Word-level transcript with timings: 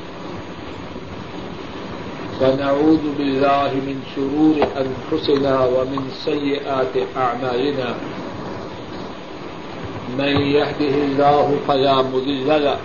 ونعوذ 2.41 3.03
بالله 3.17 3.71
من 3.73 3.97
شرور 4.15 4.55
أنفسنا 4.83 5.65
ومن 5.65 6.01
سيئات 6.25 6.95
أعمالنا. 7.17 7.89
من 10.17 10.33
يهده 10.41 10.95
الله 11.07 11.59
فلا 11.67 12.01
مضل 12.01 12.47
له 12.47 12.77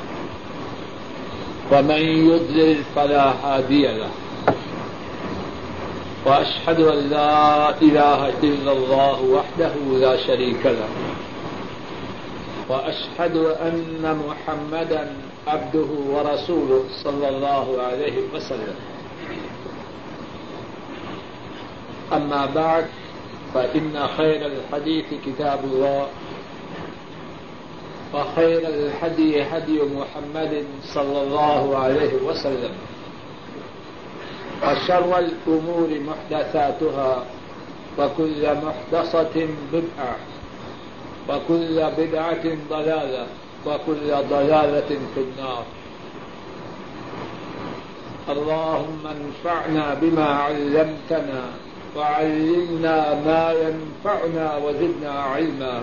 ومن 1.73 2.03
يضلل 2.31 2.79
فلا 2.95 3.33
هادي 3.43 3.87
له 3.87 4.11
وأشهد 6.27 6.81
أن 6.81 7.11
لا 7.11 7.71
إله 7.83 8.29
إلا 8.43 8.73
الله 8.73 9.23
وحده 9.23 9.75
لا 9.99 10.17
شريك 10.17 10.67
له 10.67 10.91
وأشهد 12.69 13.37
أن 13.63 14.03
محمدا 14.29 15.17
عبده 15.47 15.91
ورسوله 16.11 16.85
صلى 17.05 17.29
الله 17.29 17.67
عليه 17.83 18.17
وسلم. 18.35 18.75
أما 22.13 22.47
بعد، 22.55 22.87
فإن 23.55 24.09
خير 24.17 24.47
الحديث 24.47 25.07
كتاب 25.27 25.61
الله. 25.65 26.07
وخير 28.15 28.59
الهدي 28.69 29.43
هدي 29.43 29.81
محمد 29.83 30.65
صلى 30.95 31.23
الله 31.23 31.79
عليه 31.79 32.13
وسلم. 32.25 32.75
وشر 34.63 35.19
الأمور 35.19 35.89
محدثاتها 36.01 37.25
وكل 37.99 38.43
محدثة 38.55 39.47
بدعة 39.73 40.17
وكل 41.29 41.77
بدعة 41.99 42.45
ضلالة 42.71 43.27
وكل 43.67 44.09
ضلالة 44.31 44.91
في 45.15 45.21
النار. 45.21 45.65
اللهم 48.29 49.03
انفعنا 49.07 49.95
بما 49.95 50.27
علمتنا 50.27 51.43
وعلمنا 51.97 53.15
ما 53.15 53.53
ينفعنا 53.53 54.57
وزدنا 54.57 55.11
علما. 55.11 55.83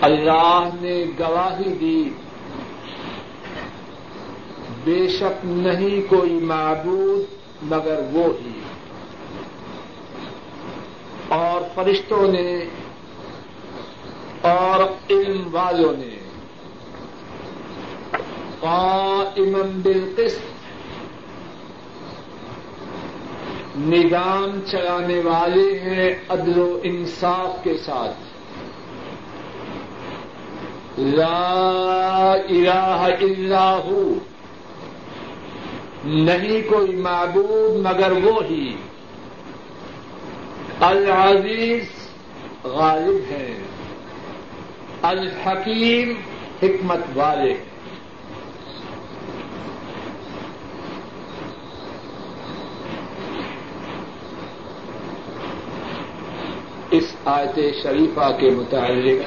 اللہ 0.00 0.68
نے 0.80 1.04
گواہی 1.18 1.74
دی، 1.74 2.10
بے 4.84 5.08
شک 5.08 5.44
نہیں 5.44 6.10
کوئی 6.10 6.32
معبود 6.32 7.22
مگر 7.62 8.00
وہ 8.12 8.24
ہی۔ 8.24 8.60
اور 11.28 11.60
فرشتوں 11.74 12.32
نے 12.32 12.64
اور 14.40 14.84
علم 15.10 15.54
والوں 15.54 15.92
نے 15.96 16.25
قائما 18.60 19.58
بالقسط۔ 19.82 20.40
نظام 23.78 24.60
چلانے 24.66 25.20
والے 25.20 25.78
ہیں 25.78 26.14
عدل 26.28 26.58
و 26.58 26.80
انصاف 26.82 27.64
کے 27.64 27.76
ساتھ۔ 27.76 28.16
لا 31.00 32.32
الہ 32.32 33.08
الا 33.20 33.76
ہو۔ 33.76 34.14
نہیں 36.04 36.70
کوئی 36.70 36.96
معبود 36.96 37.86
مگر 37.86 38.12
وہی۔ 38.24 38.76
العزیز 40.80 41.84
غالب 42.64 43.32
ہیں۔ 43.32 43.54
الحکیم 45.02 46.12
حکمت 46.62 47.00
والے۔ 47.14 47.54
اس 56.90 57.16
آیت 57.24 57.58
شریفہ 57.82 58.36
کے 58.40 58.50
متعلق 58.50 59.22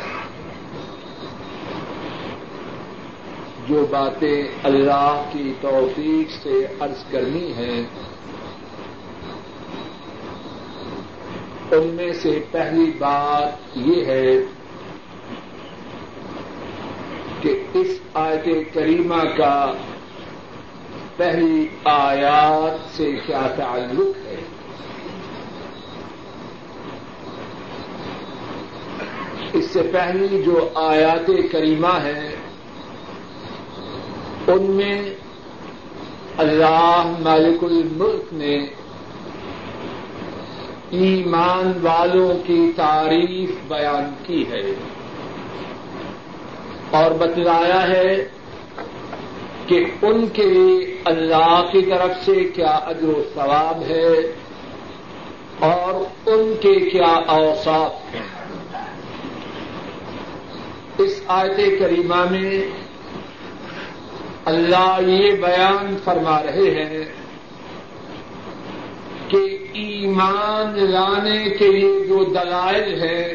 جو 3.69 3.85
باتیں 3.89 4.43
اللہ 4.63 5.23
کی 5.31 5.53
توفیق 5.61 6.31
سے 6.43 6.67
عرض 6.79 7.03
کرنی 7.11 7.53
ہیں، 7.53 7.83
ان 11.71 11.87
میں 11.87 12.13
سے 12.13 12.39
پہلی 12.51 12.91
بات 12.97 13.77
یہ 13.77 14.05
ہے 14.05 14.35
کہ 17.41 17.63
اس 17.73 17.99
آیت 18.13 18.73
کریمہ 18.73 19.23
کا 19.37 19.73
پہلی 21.17 21.67
آیات 21.83 22.97
سے 22.97 23.11
کیا 23.25 23.47
تعلق 23.55 24.27
ہے۔ 24.27 24.35
اس 29.53 29.65
سے 29.65 29.81
پہلی 29.93 30.43
جو 30.43 30.69
آیات 30.75 31.31
کریمہ 31.51 31.87
ہیں 31.87 32.35
ان 34.47 34.63
میں 34.63 35.01
اللہ 36.37 37.13
مالک 37.19 37.63
الملک 37.63 38.33
نے 38.33 38.65
ایمان 40.89 41.71
والوں 41.81 42.47
کی 42.47 42.71
تعریف 42.75 43.49
بیان 43.67 44.13
کی 44.23 44.45
ہے۔ 44.51 44.73
اور 46.89 47.11
بتلایا 47.11 47.87
ہے 47.87 48.27
کہ 49.65 49.85
ان 50.01 50.27
کے 50.27 50.43
لیے 50.43 51.01
اللہ 51.05 51.65
کی 51.71 51.81
طرف 51.81 52.25
سے 52.25 52.43
کیا 52.43 52.71
اجر 52.71 53.07
و 53.07 53.23
ثواب 53.33 53.81
ہے 53.81 54.33
اور 55.59 55.93
ان 56.25 56.53
کے 56.61 56.89
کیا 56.89 57.13
اوساف 57.27 58.15
ہیں۔ 58.15 58.38
اس 60.99 61.21
آیت 61.27 61.79
کریمہ 61.79 62.25
میں 62.31 62.65
اللہ 64.45 64.99
یہ 65.07 65.31
بیان 65.31 65.97
فرما 66.03 66.43
رہے 66.43 66.83
ہیں 66.83 67.05
کہ 69.27 69.57
ایمان 69.73 70.91
لانے 70.91 71.49
کے 71.49 71.67
لیے 71.71 72.07
جو 72.07 72.23
دلائل 72.23 73.03
ہیں، 73.03 73.33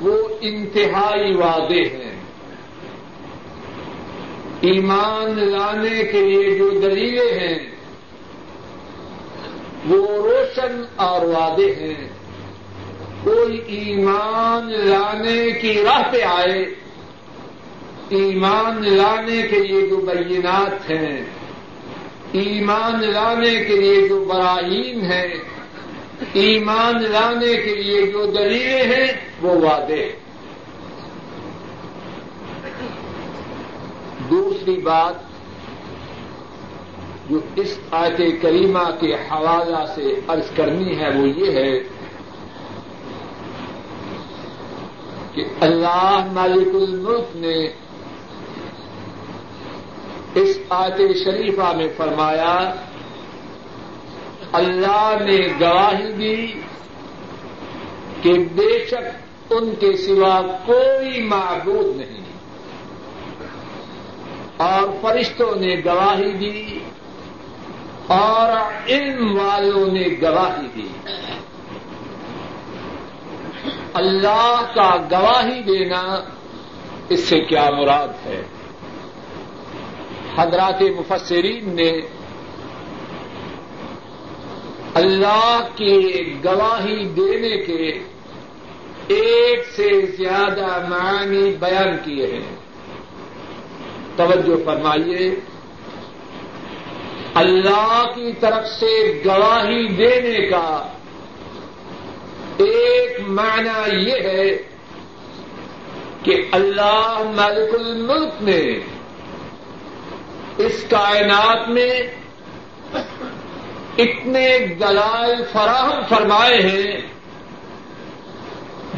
وہ 0.00 0.28
انتہائی 0.40 1.34
وعدے 1.34 1.82
ہیں۔ 1.82 2.16
ایمان 4.60 5.30
لانے 5.38 6.04
کے 6.04 6.20
لیے 6.20 6.58
جو 6.58 6.70
دلیلیں 6.70 7.40
ہیں، 7.40 7.58
وہ 9.88 10.06
روشن 10.06 10.84
اور 10.96 11.26
وعدے 11.26 11.72
ہیں۔ 11.72 12.21
کوئی 13.24 13.60
ایمان 13.66 14.72
لانے 14.72 15.50
کی 15.50 15.82
راہ 15.84 16.02
پہ 16.10 16.22
آئے۔ 16.22 16.64
ایمان 18.08 18.96
لانے 18.96 19.42
کے 19.50 19.58
لیے 19.58 19.86
جو 19.86 19.96
بینات 19.96 20.90
ہیں، 20.90 21.24
ایمان 22.32 23.00
لانے 23.00 23.64
کے 23.64 23.76
لیے 23.76 24.08
جو 24.08 24.24
براہین 24.24 25.12
ہیں، 25.12 25.34
ایمان 26.32 27.02
لانے 27.02 27.56
کے 27.56 27.74
لیے 27.74 28.02
جو 28.02 28.26
دلیلیں 28.26 28.84
ہیں، 28.84 29.12
وہ 29.42 29.54
وعدے 29.54 30.12
دوسری 34.30 34.76
بات، 34.76 35.14
جو 37.30 37.38
اس 37.56 37.78
آیت 37.90 38.42
کریمہ 38.42 38.90
کے 39.00 39.14
حوالہ 39.14 39.84
سے 39.94 40.20
عرض 40.28 40.56
کرنی 40.56 40.98
ہے 40.98 41.08
وہ 41.08 41.28
یہ 41.28 41.50
ہے 41.50 42.01
کہ 45.34 45.44
اللہ 45.60 46.28
مالک 46.32 46.68
الملک 46.74 47.36
نے 47.36 47.66
اس 50.34 50.58
آیت 50.68 51.16
شریفہ 51.24 51.72
میں 51.76 51.88
فرمایا، 51.96 52.74
اللہ 54.52 55.14
نے 55.20 55.48
گواہی 55.60 56.12
دی 56.12 56.60
کہ 58.22 58.32
بے 58.32 58.86
شک 58.86 59.22
ان 59.50 59.74
کے 59.74 59.96
سوا 59.96 60.40
کوئی 60.66 61.22
معبود 61.22 61.96
نہیں۔ 61.96 62.22
اور 64.56 64.88
فرشتوں 65.00 65.60
نے 65.60 65.76
گواہی 65.84 66.32
دی 66.32 66.78
اور 68.06 68.72
علم 68.88 69.38
والوں 69.38 69.86
نے 69.86 70.04
گواہی 70.22 70.82
دی۔ 70.82 71.10
اللہ 73.94 74.62
کا 74.74 74.96
گواہی 75.10 75.62
دینا 75.62 76.24
اس 77.08 77.20
سے 77.20 77.40
کیا 77.40 77.70
مراد 77.70 78.26
ہے؟ 78.26 78.42
حضرات 80.36 80.82
مفسرین 80.82 81.76
نے 81.76 81.92
اللہ 84.94 85.58
کی 85.76 86.34
گواہی 86.44 87.04
دینے 87.04 87.56
کے 87.56 88.04
ایک 89.08 89.64
سے 89.76 90.06
زیادہ 90.06 90.86
معنی 90.88 91.50
بیان 91.50 91.96
کیے 92.04 92.26
ہیں۔ 92.26 92.56
توجہ 94.16 94.64
فرمائیے۔ 94.64 95.30
اللہ 97.34 98.02
کی 98.14 98.32
طرف 98.40 98.66
سے 98.66 99.22
گواہی 99.26 99.88
دینے 99.88 100.46
کا 100.46 100.92
ایک 102.58 103.20
معنی 103.28 104.04
یہ 104.10 104.28
ہے 104.28 104.48
کہ 106.22 106.42
اللہ 106.52 107.22
ملک 107.34 107.74
الملک 107.74 108.42
نے 108.42 108.62
اس 110.58 110.84
کائنات 110.88 111.68
میں 111.68 111.92
اتنے 113.98 114.58
دلائل 114.80 115.42
فراہم 115.52 116.00
فرمائے 116.08 116.60
ہیں 116.62 117.00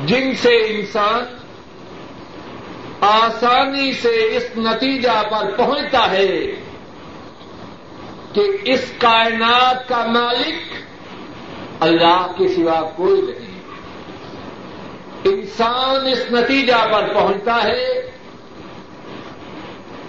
جن 0.07 0.35
سے 0.43 0.57
انسان 0.57 1.25
آسانی 3.01 3.93
سے 3.93 4.37
اس 4.37 4.45
نتیجہ 4.57 5.23
پر 5.31 5.57
پہنچتا 5.57 6.11
ہے 6.11 6.39
کہ 8.33 8.41
اس 8.65 8.93
کائنات 8.99 9.89
کا 9.89 10.05
مالک 10.07 10.75
اللہ 11.81 12.27
کے 12.39 12.49
سوا 12.49 12.91
کوئی 12.97 13.21
نہیں 13.21 13.55
انسان 15.25 16.07
اس 16.07 16.25
نتیجہ 16.31 16.93
پر 16.93 17.15
پہنچتا 17.15 17.65
ہے 17.65 18.11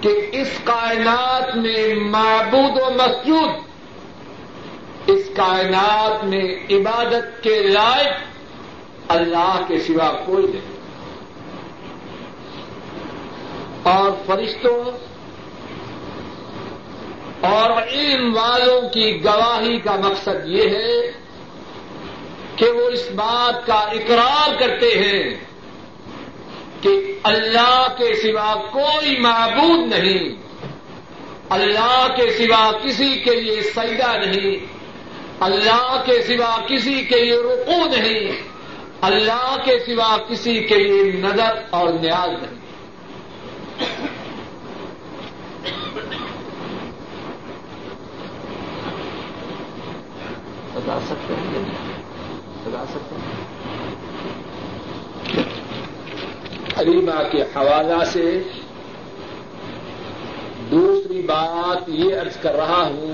کہ 0.02 0.30
اس 0.32 0.50
کائنات 0.64 1.56
میں 1.56 1.96
معبود 1.96 2.82
و 2.82 2.86
مسجود، 2.92 3.50
اس 5.08 5.30
کائنات 5.36 6.24
میں 6.24 6.56
عبادت 6.70 7.44
کے 7.44 7.64
لائق 7.64 8.14
اللہ 9.08 9.60
کے 9.68 9.80
سوا 9.80 10.12
کوئی 10.26 10.48
نہیں۔ 10.48 10.76
اور 13.84 14.12
فرشتوں 14.26 14.84
اور 17.46 17.84
علم 17.84 18.38
والوں 18.38 18.90
کی 18.90 19.24
گواہی 19.26 19.80
کا 19.80 19.96
مقصد 19.96 20.46
یہ 20.46 20.70
ہے 20.70 21.25
کہ 22.58 22.70
وہ 22.70 22.90
اس 22.90 23.08
بات 23.16 23.66
کا 23.68 23.80
اقرار 23.94 24.54
کرتے 24.60 24.92
ہیں 24.96 25.24
کہ 26.82 26.90
اللہ 27.24 27.88
کے 27.98 28.14
سوا 28.16 28.54
کوئی 28.72 29.20
معبود 29.20 29.88
نہیں، 29.88 30.36
اللہ 31.50 32.08
کے 32.18 32.30
سوا 32.32 32.72
کسی 32.84 33.14
کے 33.20 33.36
لیے 33.42 33.62
سجدہ 33.62 34.12
نہیں، 34.26 34.56
اللہ 35.40 36.04
کے 36.06 36.22
سوا 36.24 36.56
کسی 36.68 37.04
کے 37.06 37.22
لیے 37.22 37.38
رکو 37.38 37.80
نہیں، 37.86 38.42
اللہ 39.02 39.56
کے 39.66 39.78
سوا 39.80 40.16
کسی 40.30 40.60
کے 40.64 40.78
لیے 40.78 41.12
نظر 41.22 41.62
اور 41.70 41.94
نیاز 41.94 42.42
نہیں۔ 42.42 42.64
بتا 50.74 51.00
سکتے 51.06 51.35
ہیں 52.78 52.86
بتا 52.86 53.00
سکتے 53.00 53.16
ہیں 53.16 53.46
حریمہ 56.80 57.30
کے 57.32 57.42
حوالہ 57.42 58.04
سے 58.06 58.40
دوسری 60.72 61.22
بات 61.22 61.90
یہ 61.90 62.20
عرض 62.20 62.38
کر 62.38 62.56
رہا 62.56 62.88
ہوں 62.88 63.14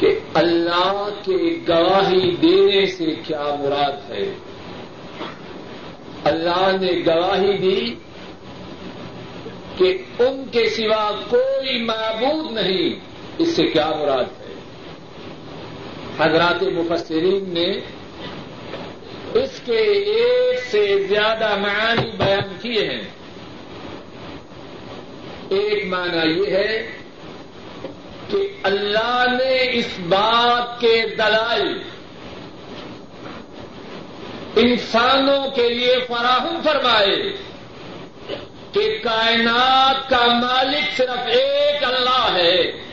کہ 0.00 0.18
اللہ 0.34 1.08
کے 1.22 1.58
گواہی 1.68 2.36
دینے 2.36 2.86
سے 2.86 3.04
کیا 3.26 3.54
مراد 3.60 4.10
ہے؟ 4.10 4.34
اللہ 6.24 6.70
نے 6.80 7.02
گواہی 7.06 7.58
دی 7.58 7.94
کہ 9.76 9.98
ان 10.18 10.44
کے 10.50 10.70
سوا 10.70 11.10
کوئی 11.28 11.82
معبود 11.82 12.52
نہیں، 12.52 13.00
اس 13.38 13.48
سے 13.48 13.62
کیا 13.62 13.90
مراد 13.98 14.40
ہے؟ 14.40 14.45
حضرات 16.20 16.62
مفسرین 16.62 17.54
نے 17.54 17.72
اس 19.34 19.60
کے 19.64 19.78
ایک 19.82 20.64
سے 20.70 21.06
زیادہ 21.08 21.56
معانی 21.56 22.10
بیان 22.10 22.56
کیے 22.62 22.90
ہیں۔ 22.90 23.02
ایک 25.48 25.86
معنی 25.86 26.40
یہ 26.40 26.56
ہے 26.56 26.90
کہ 28.30 28.36
اللہ 28.62 29.24
نے 29.38 29.70
اس 29.72 29.88
بات 30.08 30.80
کے 30.80 31.02
دلائل 31.18 31.82
انسانوں 34.56 35.50
کے 35.50 35.68
لیے 35.68 35.96
فراہم 36.08 36.60
فرمائے 36.64 37.32
کہ 38.72 38.98
کائنات 39.04 40.10
کا 40.10 40.26
مالک 40.26 40.96
صرف 40.96 41.26
ایک 41.26 41.84
اللہ 41.84 42.36
ہے۔ 42.36 42.86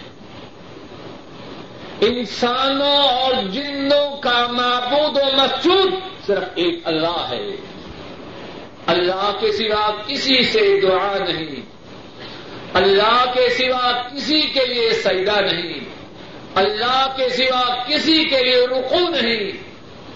انسانوں 2.05 3.07
اور 3.07 3.33
جنوں 3.43 4.17
کا 4.17 4.48
معبود 4.51 5.17
و 5.17 5.38
مسجود 5.38 5.93
صرف 6.27 6.43
ایک 6.55 6.79
اللہ 6.83 7.27
ہے۔ 7.29 7.48
اللہ 8.88 9.31
کے 9.39 9.51
سوا 9.51 9.91
کسی 10.07 10.43
سے 10.43 10.79
دعا 10.81 11.17
نہیں۔ 11.19 11.62
اللہ 12.74 13.25
کے 13.33 13.50
سوا 13.50 13.91
کسی 13.91 14.41
کے 14.41 14.65
لیے 14.65 14.89
سجدہ 14.89 15.41
نہیں۔ 15.41 15.79
اللہ 16.55 17.13
کے 17.15 17.29
سوا 17.29 17.83
کسی 17.83 18.24
کے 18.24 18.43
لیے 18.43 18.67
رکو 18.67 19.00
نہیں۔ 19.00 19.51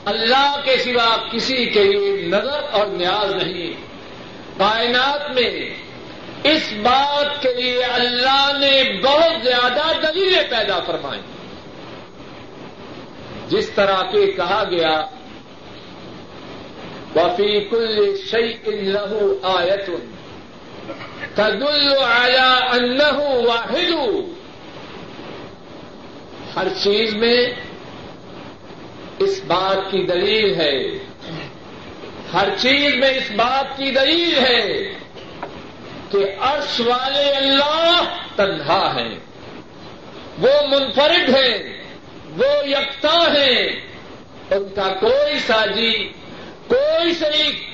اللہ 0.06 0.60
کے 0.63 0.77
سوا 0.77 1.17
کسی 1.32 1.65
کے 1.65 1.84
لیے 1.84 2.27
نظر 2.27 2.63
اور 2.72 2.88
نیاز 2.88 3.44
نہیں۔ 3.44 3.74
کائنات 4.58 5.39
میں 5.39 5.74
اس 6.44 6.74
بات 6.82 7.41
کے 7.41 7.53
لیے 7.53 7.84
اللہ 7.84 8.51
نے 8.60 9.01
بہت 9.03 9.44
زیادہ 9.44 10.08
دلیلیں 10.08 10.44
پیدا 10.50 10.79
فرمائی 10.79 11.22
جس 13.50 13.70
طرح 13.70 14.01
کے 14.01 14.32
کہا 14.32 14.63
گیا 14.72 15.01
وفی 17.16 17.70
کل 17.70 18.16
شعی 18.25 18.54
الہو 18.66 19.38
آیت۔ 19.44 19.89
تدل 21.36 22.04
آیا 22.04 22.60
اللہ 22.72 23.18
واحد۔ 23.20 23.94
ہر 26.56 26.68
چیز 26.84 27.16
میں 27.16 27.48
اس 29.20 29.42
بات 29.48 29.92
کی 29.92 30.06
دلیل 30.06 30.56
ہے۔ 30.56 30.98
ہر 32.34 32.50
چیز 32.58 32.96
میں 32.96 33.10
اس 33.10 33.32
بات 33.32 33.77
کی 33.77 33.92
دلیل 33.92 34.38
ہے 34.38 34.94
کہ 36.12 36.36
عرش 36.39 36.80
والے 36.80 37.30
اللہ 37.32 38.04
تنہا 38.36 38.96
ہیں۔ 38.96 39.16
وہ 40.38 40.68
منفرد 40.68 41.30
ہیں۔ 41.30 41.76
وہ 42.38 42.67
یکتا 42.67 43.13
ہیں 43.13 43.70
ان 44.51 44.70
کا 44.75 44.88
کوئی 45.00 45.39
ساجی، 45.39 45.94
کوئی 46.67 47.13
شریک، 47.13 47.70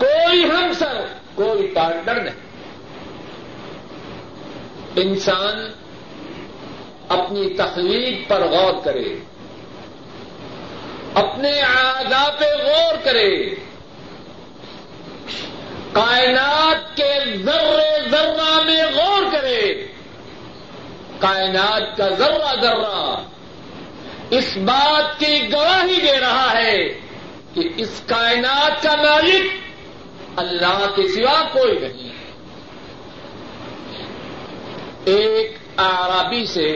کوئی 0.00 0.44
ہمسر، 0.44 1.04
کوئی 1.34 1.66
پارٹنر 1.66 2.20
نہیں۔ 2.20 2.34
انسان 4.96 5.72
اپنی 7.08 7.54
تخلیق 7.54 8.28
پر 8.28 8.40
غور 8.40 8.74
کرے، 8.84 9.14
اپنے 11.14 11.62
آگا 11.62 12.30
پہ 12.38 12.44
غور 12.44 12.94
کرے۔ 13.04 13.54
کائنات 15.92 16.96
کے 16.96 17.36
ذرے 17.36 18.08
ذرہ 18.10 18.62
میں 18.64 18.82
غور 18.94 19.22
کرے۔ 19.32 19.86
کائنات 21.18 21.96
کا 21.96 22.08
ذرہ 22.08 22.60
ذرہ 22.60 23.22
اس 24.30 24.56
بات 24.56 25.18
کی 25.18 25.52
گواہی 25.52 26.00
دے 26.00 26.20
رہا 26.20 26.52
ہے 26.54 26.88
کہ 27.54 27.68
اس 27.76 28.00
کائنات 28.06 28.82
کا 28.82 28.94
مالک 28.96 29.50
اللہ 30.36 30.84
کے 30.96 31.08
سوا 31.08 31.42
کوئی 31.52 31.78
نہیں 31.78 32.08
ایک 35.04 35.56
آرابی 35.76 36.46
سے، 36.46 36.68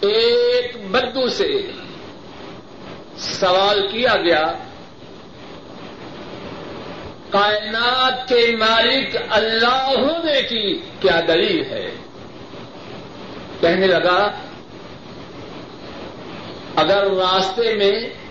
ایک 0.00 0.76
بدو 0.90 1.28
سے 1.28 1.48
سوال 3.18 3.86
کیا 3.86 4.14
گیا، 4.16 4.44
کائنات 7.30 8.28
کے 8.28 8.56
مالک 8.56 9.16
اللہ 9.30 9.84
ہونے 9.98 10.42
کی 10.42 10.80
کیا 11.00 11.20
دلیل 11.28 11.64
ہے؟ 11.70 11.90
کہنے 13.60 13.86
لگا 13.86 14.18
اگر 16.76 17.10
راستے 17.10 17.74
میں 17.74 18.24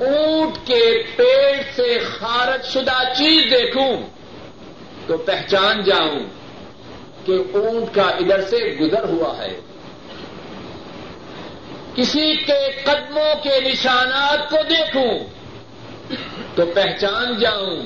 اونٹ 0.00 0.66
کے 0.66 1.02
پیٹ 1.16 1.76
سے 1.76 1.98
خارج 1.98 2.66
شدہ 2.66 3.12
چیز 3.16 3.50
دیکھوں 3.50 3.96
تو 5.06 5.16
پہچان 5.16 5.84
جاؤں 5.84 6.20
کہ 7.26 7.32
اونٹ 7.54 7.94
کا 7.94 8.02
ادھر 8.02 8.42
سے 8.42 8.56
گزر 8.56 9.04
ہوا 9.04 9.38
ہے۔ 9.38 9.60
کسی 11.94 12.36
کے 12.36 12.82
قدموں 12.84 13.34
کے 13.42 13.60
نشانات 13.60 14.50
کو 14.50 14.56
دیکھوں 14.70 15.18
تو 16.54 16.66
پہچان 16.74 17.38
جاؤں 17.38 17.76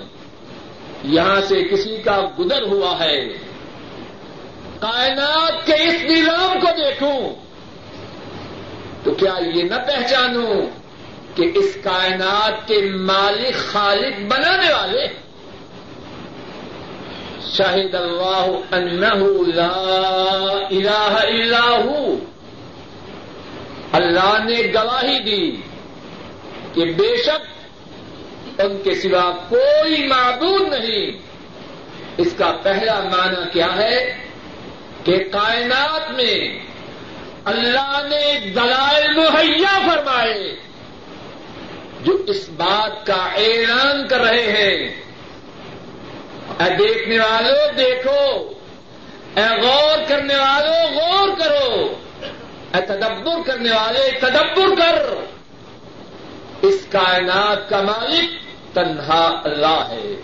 یہاں 1.04 1.40
سے 1.40 1.62
کسی 1.62 1.96
کا 1.96 2.20
گزر 2.38 2.62
ہوا 2.62 2.98
ہے۔ 3.00 3.20
کائنات 4.80 5.66
کے 5.66 5.74
اس 5.74 6.02
نظام 6.10 6.60
کو 6.60 6.66
دیکھوں 6.76 7.51
تو 9.04 9.10
کیا 9.10 9.34
یہ 9.54 9.62
نہ 9.62 9.74
پہچانوں 9.86 10.66
کہ 11.34 11.50
اس 11.54 11.76
کائنات 11.84 12.68
کے 12.68 12.80
مالک 12.94 13.54
خالق 13.54 14.32
بنانے 14.32 14.72
والے 14.72 15.06
شاہد 17.52 17.94
اللہ 17.94 18.46
انہ 18.70 19.24
لا 19.54 19.72
الہ 20.70 21.18
الا 21.22 21.70
ہو۔ 21.84 22.16
اللہ 23.92 24.38
نے 24.44 24.62
گواہی 24.74 25.18
دی 25.18 25.56
کہ 26.72 26.84
بے 26.84 27.16
شک 27.16 28.60
ان 28.60 28.82
کے 28.82 28.94
سوا 28.94 29.30
کوئی 29.48 30.06
معبود 30.06 30.74
نہیں۔ 30.74 31.12
اس 32.16 32.34
کا 32.38 32.52
پہلا 32.62 33.00
معنی 33.00 33.50
کیا 33.52 33.76
ہے 33.76 34.16
کہ 35.04 35.24
کائنات 35.32 36.10
میں 36.10 36.58
اللہ 37.44 38.02
نے 38.08 38.50
دلائل 38.50 39.16
مہیا 39.16 39.78
فرمائے، 39.86 40.56
جو 42.04 42.12
اس 42.26 42.48
بات 42.48 43.06
کا 43.06 43.28
اعلان 43.34 44.08
کر 44.08 44.20
رہے 44.20 44.52
ہیں۔ 44.52 45.02
اے 46.60 46.76
دیکھنے 46.76 47.18
والوں 47.18 47.72
دیکھو۔ 47.72 48.52
اے 49.36 49.66
غور 49.66 49.98
کرنے 50.08 50.34
والوں 50.36 50.94
غور 50.94 51.28
کرو۔ 51.38 51.94
اے 52.74 52.80
تدبر 52.80 53.42
کرنے 53.46 53.70
والے، 53.70 54.10
تدبر 54.20 54.74
کر۔ 54.78 55.06
اس 56.62 56.86
کائنات 56.90 57.68
کا 57.70 57.82
مالک 57.82 58.30
تنہا 58.74 59.40
اللہ 59.44 59.88
ہے۔ 59.88 60.14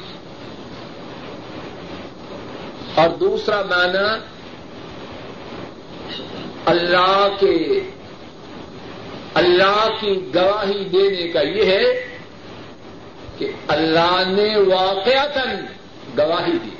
اور 2.94 3.08
دوسرا 3.08 3.62
معنی 3.62 4.37
اللہ 6.66 7.28
کے 7.40 7.80
اللہ 9.34 9.88
کی 10.00 10.30
گواہی 10.34 10.84
دینے 10.84 11.28
کا 11.28 11.40
یہ 11.40 11.64
ہے 11.64 12.18
کہ 13.38 13.50
اللہ 13.68 14.22
نے 14.26 14.56
واقعتاً 14.56 15.56
گواہی 16.18 16.52
دی۔ 16.52 16.70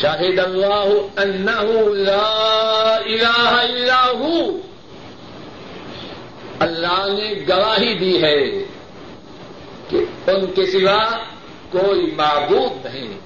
شاہد 0.00 0.38
اللہ 0.38 0.88
انہ 1.16 1.80
لا 1.94 2.96
الہ 3.04 3.48
الا 3.48 4.06
ہو۔ 4.06 4.58
اللہ 6.58 7.06
نے 7.18 7.34
گواہی 7.48 7.94
دی 7.98 8.22
ہے 8.22 8.64
کہ 9.88 10.30
ان 10.30 10.52
کے 10.52 10.66
سوا 10.66 11.16
کوئی 11.70 12.14
معبود 12.16 12.86
نہیں 12.86 13.18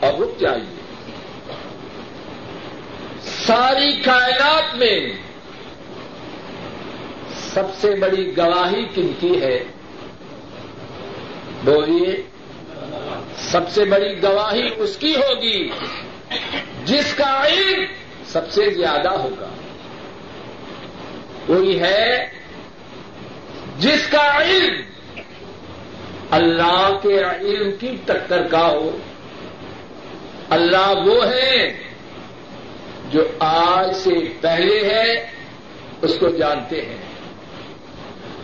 اور 0.00 0.14
رک 0.20 0.40
جائیے 0.40 0.81
ساری 3.46 4.02
کائنات 4.02 4.74
میں 4.74 5.00
سب 7.34 7.62
سے 7.80 7.94
بڑی 7.94 8.36
گواہی 8.36 8.84
کن 8.94 9.12
کی 9.20 9.42
ہے؟ 9.42 9.64
بولیے، 11.64 12.22
سب 13.36 13.70
سے 13.70 13.84
بڑی 13.84 14.22
گواہی 14.22 14.68
اس 14.76 14.96
کی 14.96 15.14
ہوگی 15.16 15.68
جس 16.84 17.14
کا 17.14 17.46
علم 17.46 17.84
سب 18.26 18.50
سے 18.50 18.70
زیادہ 18.70 19.08
ہوگا۔ 19.08 19.48
کوئی 21.46 21.80
ہے 21.80 22.30
جس 23.78 24.06
کا 24.06 24.42
علم 24.42 24.80
اللہ 26.30 26.98
کے 27.02 27.22
علم 27.40 27.70
کی 27.80 27.96
ٹکر 28.06 28.42
کا 28.42 28.66
ہو۔ 28.66 28.96
اللہ 30.50 30.92
وہ 31.06 31.26
ہے 31.26 31.81
جو 33.12 33.24
آج 33.38 33.96
سے 33.96 34.10
پہلے 34.40 34.94
ہے، 34.94 35.30
اس 36.02 36.14
کو 36.20 36.28
جانتے 36.28 36.86
ہیں۔ 36.86 36.96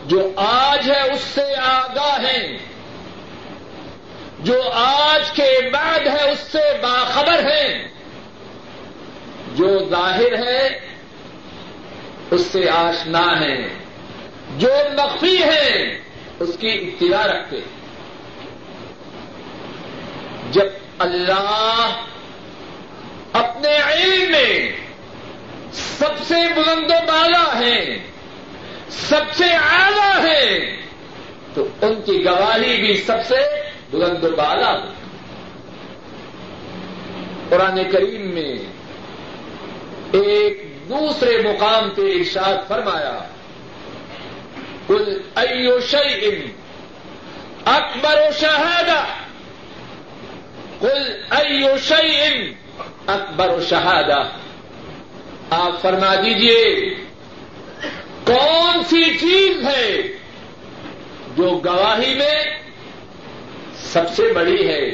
جو 0.06 0.32
آج 0.36 0.90
ہے، 0.90 1.10
اس 1.12 1.20
سے 1.20 1.54
آگاہ 1.62 2.20
ہیں۔ 2.20 2.58
جو 4.38 4.62
آج 4.74 5.30
کے 5.30 5.70
بعد 5.72 6.06
ہے، 6.06 6.30
اس 6.30 6.38
سے 6.38 6.58
باخبر 6.82 7.50
ہے 7.50 7.88
جو 9.54 9.88
ظاہر 9.88 10.48
ہے، 10.48 10.68
اس 12.30 12.40
سے 12.52 12.70
آشنا 12.70 13.40
ہے۔ 13.40 13.68
جو 14.58 14.70
مخفی 14.92 15.42
ہے، 15.42 15.98
اس 16.38 16.56
کی 16.60 16.68
اطلاع 16.68 17.26
رکھتے 17.26 17.56
ہیں۔ 17.56 17.78
جب 20.52 20.66
اللہ 20.98 21.88
اپنے 23.32 23.76
علم 23.76 24.30
میں 24.30 24.72
سب 25.72 26.24
سے 26.28 26.34
بلند 26.56 26.90
و 26.90 27.06
بالا 27.06 27.58
ہے، 27.58 27.98
سب 28.88 29.22
سے 29.34 29.44
اعلی 29.44 30.28
ہے، 30.28 30.76
تو 31.54 31.66
ان 31.82 31.94
کی 32.06 32.24
گواہی 32.24 32.76
بھی 32.76 32.96
سب 32.96 33.26
سے 33.28 33.36
بلند 33.90 34.24
و 34.24 34.30
بالا 34.36 34.78
قرآن 37.48 37.78
کریم 37.92 38.34
میں 38.34 38.54
ایک 40.12 40.62
دوسرے 40.88 41.38
مقام 41.38 41.90
پہ 41.90 42.02
ارشاد 42.02 42.68
فرمایا 42.68 43.18
کل 44.86 45.22
ایو 45.34 45.76
اکبر 47.64 48.16
و 48.16 48.32
شہادہ 48.40 49.04
کل 50.80 51.12
ایو 51.30 51.78
اکبر 53.06 53.60
شہادہ۔ 53.68 54.22
آپ 55.50 55.82
فرما 55.82 56.14
دیجیے، 56.14 56.94
کون 58.24 58.84
سی 58.84 59.18
چیز 59.18 59.66
ہے 59.66 60.02
جو 61.36 61.60
گواہی 61.64 62.14
میں 62.14 62.44
سب 63.76 64.02
سے 64.16 64.32
بڑی 64.32 64.68
ہے؟ 64.68 64.90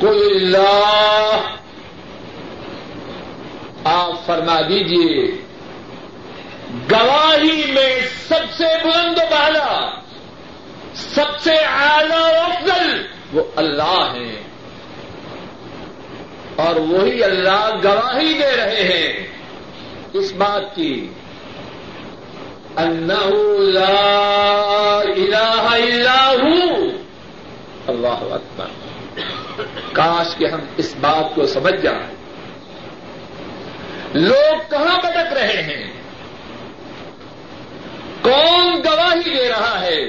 کل 0.00 0.28
اللہ۔ 0.30 1.40
آپ 3.84 4.26
فرما 4.26 4.60
دیجیے، 4.60 5.26
گواہی 6.90 7.72
میں 7.72 8.00
سب 8.28 8.52
سے 8.56 8.64
بلند 8.84 9.18
بالا، 9.30 9.90
سب 10.94 11.40
سے 11.40 11.54
اعلی 11.54 12.38
افضل 12.38 13.06
وہ 13.32 13.44
اللہ 13.56 14.12
ہیں۔ 14.14 14.42
اور 16.56 16.76
وہی 16.76 17.24
اللہ 17.24 17.70
گواہی 17.84 18.32
دے 18.32 18.56
رہے 18.56 18.82
ہیں 18.82 19.26
اس 20.12 20.32
بات 20.32 20.74
کی۔ 20.74 21.08
لا 22.76 25.00
الہ 25.04 25.68
الا 25.70 26.28
ہوں 26.28 26.76
اللہ 27.86 28.08
اکبر۔ 28.08 28.66
کاش 29.92 30.36
کہ 30.36 30.44
ہم 30.44 30.60
اس 30.76 30.94
بات 31.00 31.34
کو 31.34 31.46
سمجھ 31.46 31.74
جائیں۔ 31.74 32.14
لوگ 34.14 34.70
کہاں 34.70 34.98
بٹک 34.98 35.32
رہے 35.32 35.62
ہیں؟ 35.62 35.92
کون 38.22 38.80
گواہی 38.84 39.34
دے 39.34 39.48
رہا 39.48 39.80
ہے؟ 39.80 40.04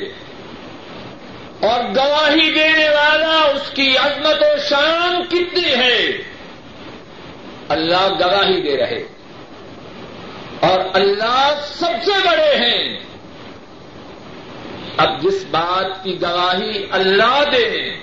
اور 1.61 1.83
گواہی 1.83 2.51
دینے 2.51 2.89
والا 2.89 3.51
اس 3.55 3.69
کی 3.69 3.97
عظمت 3.97 4.35
و 4.41 4.55
شان 4.69 5.23
کتنی 5.23 5.63
ہے؟ 5.63 6.07
اللہ 7.69 8.07
گواہی 8.19 8.61
دے 8.61 8.77
رہے۔ 8.77 9.03
اور 10.59 10.79
اللہ 10.93 11.59
سب 11.67 12.05
سے 12.05 12.11
بڑے 12.11 12.55
ہیں۔ 12.55 12.99
اب 14.97 15.21
جس 15.21 15.45
بات 15.51 16.03
کی 16.03 16.21
گواہی 16.21 16.85
اللہ 16.91 17.43
دے 17.55 17.95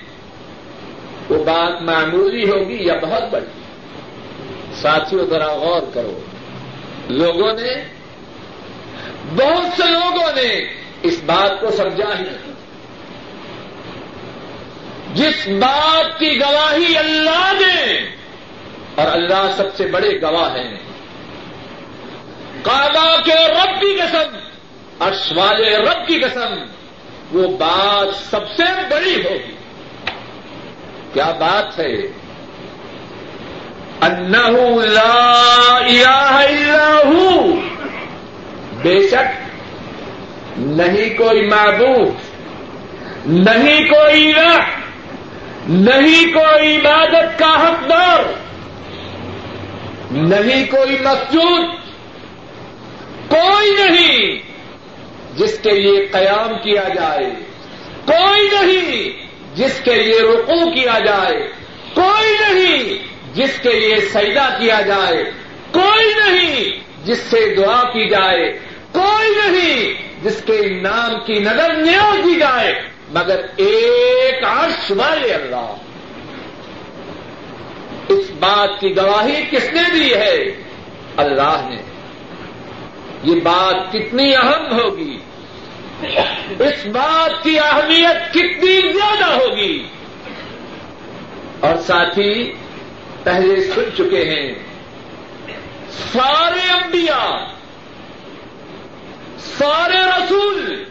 وہ 1.29 1.43
بات 1.43 1.81
معمولی 1.81 2.49
ہوگی 2.49 2.85
یا 2.85 2.93
بہت 3.01 3.23
بڑی؟ 3.31 3.45
ساتھیوں 4.73 5.25
ذرا 5.25 5.53
غور 5.53 5.81
کرو۔ 5.93 6.19
لوگوں 7.09 7.53
نے، 7.53 7.83
بہت 9.35 9.81
سے 9.81 9.91
لوگوں 9.91 10.31
نے 10.35 10.73
اس 11.01 11.21
بات 11.25 11.61
کو 11.61 11.71
سمجھا 11.71 12.19
ہی 12.19 12.23
نہیں۔ 12.23 12.53
جس 15.13 15.47
بات 15.47 16.19
کی 16.19 16.39
گواہی 16.39 16.97
اللہ 16.97 17.53
دے 17.59 18.15
اور 18.95 19.11
اللہ 19.11 19.51
سب 19.57 19.75
سے 19.77 19.85
بڑے 19.87 20.21
گواہ 20.21 20.55
ہیں۔ 20.55 20.77
کعبہ 22.63 23.21
کے 23.25 23.47
رب 23.47 23.81
کی 23.81 23.95
قسم، 23.95 24.37
عرش 24.99 25.33
والے 25.35 25.77
رب 25.77 26.07
کی 26.07 26.19
قسم، 26.19 26.65
وہ 27.31 27.57
بات 27.57 28.15
سب 28.15 28.49
سے 28.57 28.63
بڑی 28.89 29.15
ہوگی۔ 29.25 29.55
کیا 31.13 31.31
بات 31.39 31.79
ہے؟ 31.79 31.93
انہ 34.01 34.85
لا 34.85 35.41
الہ 35.75 36.45
الا 36.47 37.01
ہوں 37.05 37.61
بے 38.81 39.07
شک، 39.07 39.49
نہیں 40.57 41.17
کوئی 41.17 41.49
معبود، 41.49 42.13
نہیں 43.25 43.85
کوئی 43.89 44.33
رخ 44.33 44.63
نہیں 45.69 46.33
کوئی 46.33 46.77
عبادت 46.77 47.39
کا 47.39 47.67
حقدار۔ 47.67 48.44
نہیں 50.11 50.65
کوئی 50.65 50.97
مسجود 51.01 51.85
کوئی 53.27 53.71
نہیں 53.71 54.39
جس 55.37 55.59
کے 55.63 55.71
لیے 55.71 56.05
قیام 56.05 56.53
کیا 56.63 56.83
جائے، 56.95 57.29
کوئی 58.05 58.49
نہیں 58.53 59.27
جس 59.55 59.81
کے 59.83 59.93
لیے 59.93 60.19
رقو 60.19 60.71
کیا 60.71 60.99
جائے، 61.05 61.51
کوئی 61.93 62.33
نہیں 62.39 63.07
جس 63.35 63.59
کے 63.61 63.73
لیے 63.73 63.95
سجدہ 63.95 64.57
کیا 64.59 64.81
جائے، 64.81 65.31
کوئی 65.71 66.13
نہیں 66.25 66.79
جس 67.05 67.17
سے 67.17 67.55
دعا 67.57 67.83
کی 67.83 68.09
جائے، 68.09 68.59
کوئی 68.91 69.29
نہیں 69.29 69.93
جس 70.23 70.41
کے 70.45 70.81
نام 70.81 71.25
کی 71.25 71.33
نظر 71.33 71.73
نیاز 71.73 72.25
دی 72.25 72.39
جائے، 72.39 72.81
مگر 73.09 73.41
ایک 73.57 74.43
عرش 74.43 74.91
والے 74.91 75.33
اللہ۔ 75.33 75.73
اس 78.07 78.31
بات 78.39 78.79
کی 78.79 78.97
گواہی 78.97 79.43
کس 79.51 79.73
نے 79.73 79.81
دی 79.93 80.13
ہے؟ 80.13 80.63
اللہ 81.17 81.67
نے۔ 81.69 81.81
یہ 83.23 83.41
بات 83.41 83.93
کتنی 83.93 84.35
اہم 84.35 84.79
ہوگی۔ 84.79 85.17
اس 86.59 86.85
بات 86.85 87.43
کی 87.43 87.59
اہمیت 87.59 88.33
کتنی 88.33 88.93
زیادہ 88.93 89.25
ہوگی۔ 89.25 89.87
اور 91.59 91.75
ساتھی، 91.75 92.53
پہلے 93.23 93.63
سن 93.63 93.81
چکے 93.97 94.25
ہیں۔ 94.25 94.55
سارے 95.89 96.71
انبیاء، 96.71 97.37
سارے 99.37 99.97
رسول، 99.97 100.83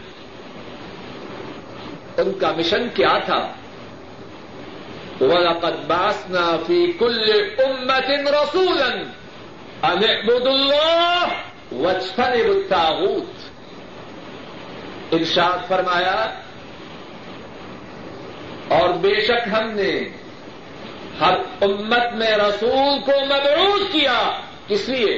ان 2.17 2.33
کا 2.33 2.51
مشن 2.57 2.89
کیا 2.93 3.17
تھا؟ 3.17 3.53
وَلَقَدْ 5.21 5.85
بَعَثْنَا 5.87 6.57
فِي 6.67 6.91
كُلِّ 6.91 7.33
أُمَّةٍ 7.59 8.31
رَسُولًا 8.31 8.95
أَنِ 9.91 10.09
اعْبُدُوا 10.09 10.53
اللَّهَ 10.53 11.31
وَاجْتَنِبُوا 11.71 12.55
الطَّاغُوتَ۔ 12.55 13.29
ارشاد 15.11 15.67
فرمایا، 15.67 16.39
اور 18.67 18.89
بے 18.89 19.21
شک 19.21 19.47
ہم 19.51 19.69
نے 19.69 20.09
ہر 21.21 21.33
امت 21.61 22.13
میں 22.13 22.31
رسول 22.31 22.99
کو 23.05 23.25
مبعوث 23.25 23.91
کیا۔ 23.91 24.39
کس 24.67 24.89
لیے؟ 24.89 25.15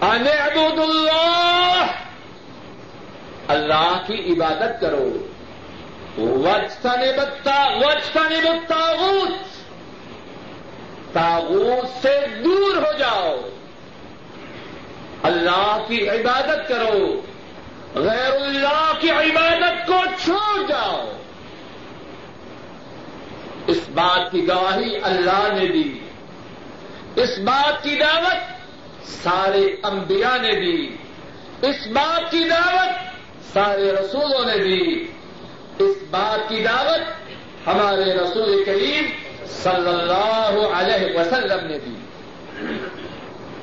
ان 0.00 0.26
اعبدوا 0.40 0.84
اللہ 0.84 1.86
اللہ 3.48 4.02
کی 4.06 4.32
عبادت 4.32 4.80
کرو 4.80 5.08
وجتا 5.08 5.20
نے 5.20 5.20
بتا 5.20 5.24
وجتا 5.24 5.32
نے 5.94 6.05
تاغوت 8.68 9.44
تاغوت 11.12 12.02
سے 12.02 12.26
دور 12.44 12.76
ہو 12.76 12.98
جاؤ. 12.98 13.36
اللہ 15.22 15.84
کی 15.88 16.08
عبادت 16.08 16.68
کرو. 16.68 17.20
غیر 17.94 18.32
اللہ 18.32 18.92
کی 19.00 19.10
عبادت 19.10 19.86
کو 19.86 20.00
چھوڑ 20.24 20.66
جاؤ. 20.68 21.12
اس 23.66 23.80
بات 23.94 24.32
کی 24.32 24.48
گواہی 24.48 24.96
اللہ 25.02 25.48
نے 25.52 25.66
دی. 25.66 25.98
اس 27.16 27.38
بات 27.38 27.82
کی 27.82 27.96
دعوت 27.96 28.38
سارے 29.08 29.76
انبیاء 29.82 30.36
نے 30.36 30.54
دی. 30.54 30.96
اس 31.62 31.86
بات 31.86 32.30
کی 32.30 32.44
دعوت 32.48 32.90
سارے 33.52 33.92
رسولوں 33.92 34.46
نے 34.46 34.58
دی. 34.58 35.15
اس 35.78 35.96
بات 36.10 36.48
کی 36.48 36.62
دعوت 36.62 37.00
ہمارے 37.66 38.14
رسول 38.14 38.64
کریم 38.64 39.04
صلی 39.46 39.88
اللہ 39.88 40.68
علیہ 40.74 41.20
وسلم 41.20 41.66
نے 41.66 41.78
دی۔ 41.78 41.94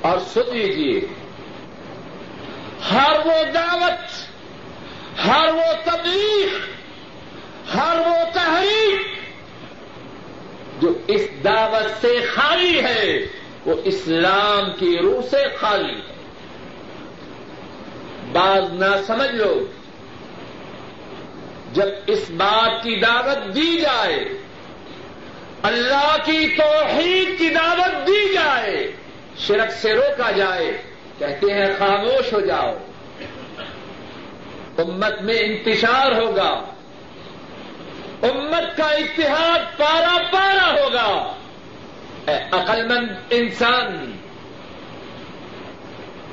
اور 0.02 0.18
سن 0.34 0.58
لیجیے 0.58 1.02
ہر 2.92 3.12
وہ 3.26 3.44
دعوت، 3.54 4.28
ہر 5.28 5.54
وہ 5.54 5.74
تبلیغ، 5.86 6.58
ہر 7.78 8.00
وہ 8.00 8.34
تحریک 8.34 9.20
جو 10.82 10.94
اس 11.08 11.22
دعوت 11.44 12.02
سے 12.02 12.20
خالی 12.34 12.84
ہے، 12.84 13.20
وہ 13.66 13.76
اسلام 13.84 14.72
کی 14.80 14.98
روح 14.98 15.22
سے 15.30 15.44
خالی 15.60 15.94
ہے۔ 15.94 16.14
بات 18.32 18.74
نہ 18.74 19.04
سمجھ 19.08 19.32
لو۔ 19.32 19.66
جب 21.74 21.90
اس 22.08 22.30
بات 22.30 22.84
کی 22.84 22.96
دعوت 22.96 23.56
دی 23.56 23.78
جائے، 23.78 24.18
اللہ 25.64 26.16
کی 26.26 26.48
توحید 26.58 27.38
کی 27.40 27.50
دعوت 27.50 28.08
دی 28.08 28.34
جائے، 28.34 28.92
شرک 29.38 29.72
سے 29.72 29.94
روکا 29.94 30.32
جائے، 30.32 30.72
کہتے 31.18 31.54
ہیں 31.54 31.68
خاموش 31.78 32.34
ہو 32.34 32.40
جاؤ، 32.40 32.74
امت 34.78 35.22
میں 35.22 35.40
انتشار 35.40 36.12
ہوگا، 36.12 36.52
امت 38.22 38.78
کا 38.78 38.90
اتحاد 38.98 39.78
پارا 39.78 40.18
پارا 40.32 40.72
ہوگا۔ 40.74 41.36
عقل 42.52 42.88
مند 42.88 43.10
انسان، 43.30 44.12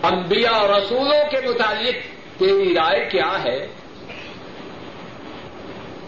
انبیاء 0.02 0.52
اور 0.52 0.68
رسولوں 0.68 1.22
کے 1.30 1.36
متعلق 1.48 1.96
تیری 2.38 2.74
رائے 2.74 3.08
کیا 3.10 3.32
ہے؟ 3.44 3.58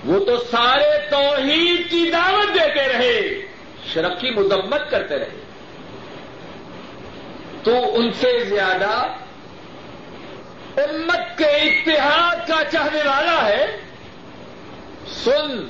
وہ 0.04 0.24
تو 0.24 0.36
سارے 0.36 1.10
توحید 1.10 1.90
کی 1.90 2.10
دعوت 2.12 2.54
دیتے 2.54 2.88
رہے، 2.88 3.46
شرک 3.92 4.20
کی 4.20 4.30
مذمت 4.30 4.90
کرتے 4.90 5.18
رہے۔ 5.18 5.40
تو 7.62 7.94
ان 7.94 8.12
سے 8.12 8.44
زیادہ 8.44 9.06
امت 10.76 11.38
کے 11.38 11.44
اتحاد 11.44 12.36
کا 12.48 12.64
چاہنے 12.72 12.98
والا 12.98 13.48
ہے۔ 13.48 13.76
سن، 15.08 15.68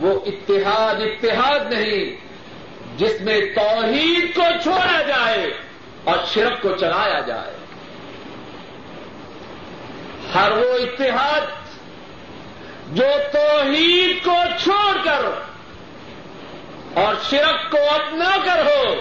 وہ 0.00 0.20
اتحاد 0.26 0.94
اتحاد 0.94 1.72
نہیں، 1.72 2.16
جس 2.98 3.20
میں 3.20 3.40
توحید 3.40 4.34
کو 4.34 4.42
چھوڑا 4.62 5.02
جائے 5.02 5.46
اور 6.04 6.18
شرک 6.34 6.62
کو 6.62 6.76
چلایا 6.76 7.20
جائے۔ 7.20 7.52
ہر 10.34 10.50
وہ 10.52 10.74
اتحاد 10.74 11.40
جو 12.92 13.04
توحید 13.32 14.24
کو 14.24 14.34
چھوڑ 14.62 15.04
کر 15.04 15.24
اور 16.94 17.14
شرک 17.30 17.70
کو 17.70 17.78
اپنا 17.94 18.36
کر 18.44 18.66
ہو، 18.66 18.94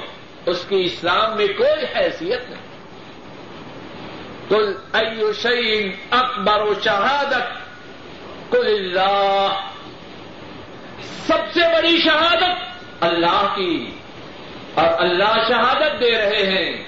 اس 0.45 0.65
کی 0.69 0.83
اسلام 0.83 1.37
میں 1.37 1.47
کوئی 1.47 1.85
حیثیت 1.95 2.49
نہیں۔ 2.49 2.61
کل 4.49 4.73
ایو 4.93 5.33
شعین 5.33 5.91
اکبر 6.11 6.61
و 6.61 6.73
شہادت 6.83 7.43
کل 8.51 8.67
اللہ۔ 8.67 9.47
سب 11.27 11.53
سے 11.53 11.59
بڑی 11.59 12.01
شہادت 12.01 12.83
اللہ 12.99 13.53
کی۔ 13.55 13.91
اور 14.73 14.87
اللہ 14.97 15.33
شہادت 15.47 15.99
دے 15.99 16.11
رہے 16.11 16.45
ہیں۔ 16.45 16.83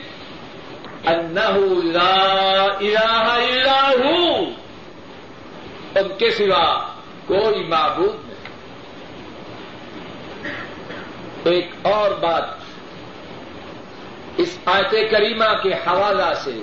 انہ 1.05 1.57
لا 1.83 2.63
الہ 2.63 3.29
الا 3.29 3.89
ہو۔ 3.89 4.35
ان 5.95 6.17
کے 6.17 6.31
سوا 6.31 6.92
کوئی 7.27 7.63
معبود 7.63 8.15
نہیں۔ 8.25 8.33
ایک 11.43 11.71
اور 11.81 12.11
بات، 12.11 12.43
اس 14.37 14.57
آیت 14.65 14.91
کریمہ 14.91 15.63
کے 15.63 15.73
حوالہ 15.73 16.33
سے 16.33 16.61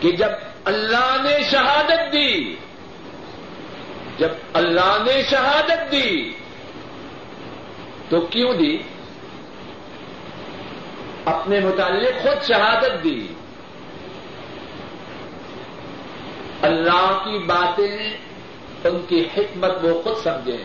کہ 0.00 0.12
جب 0.12 0.30
اللہ 0.64 1.16
نے 1.22 1.42
شہادت 1.50 2.12
دی، 2.12 2.56
جب 4.18 4.28
اللہ 4.52 4.96
نے 5.06 5.22
شہادت 5.30 5.92
دی، 5.92 6.32
تو 8.08 8.20
کیوں 8.20 8.54
دی؟ 8.54 8.78
اپنے 11.24 11.60
متعلق 11.60 12.22
خود 12.22 12.42
شہادت 12.42 13.04
دی۔ 13.04 13.33
اللہ 16.64 17.22
کی 17.24 17.38
باتیں 17.38 18.14
ان 18.84 19.00
کی 19.08 19.28
حکمت 19.36 19.72
وہ 19.82 20.02
خود 20.02 20.16
سمجھیں 20.22 20.64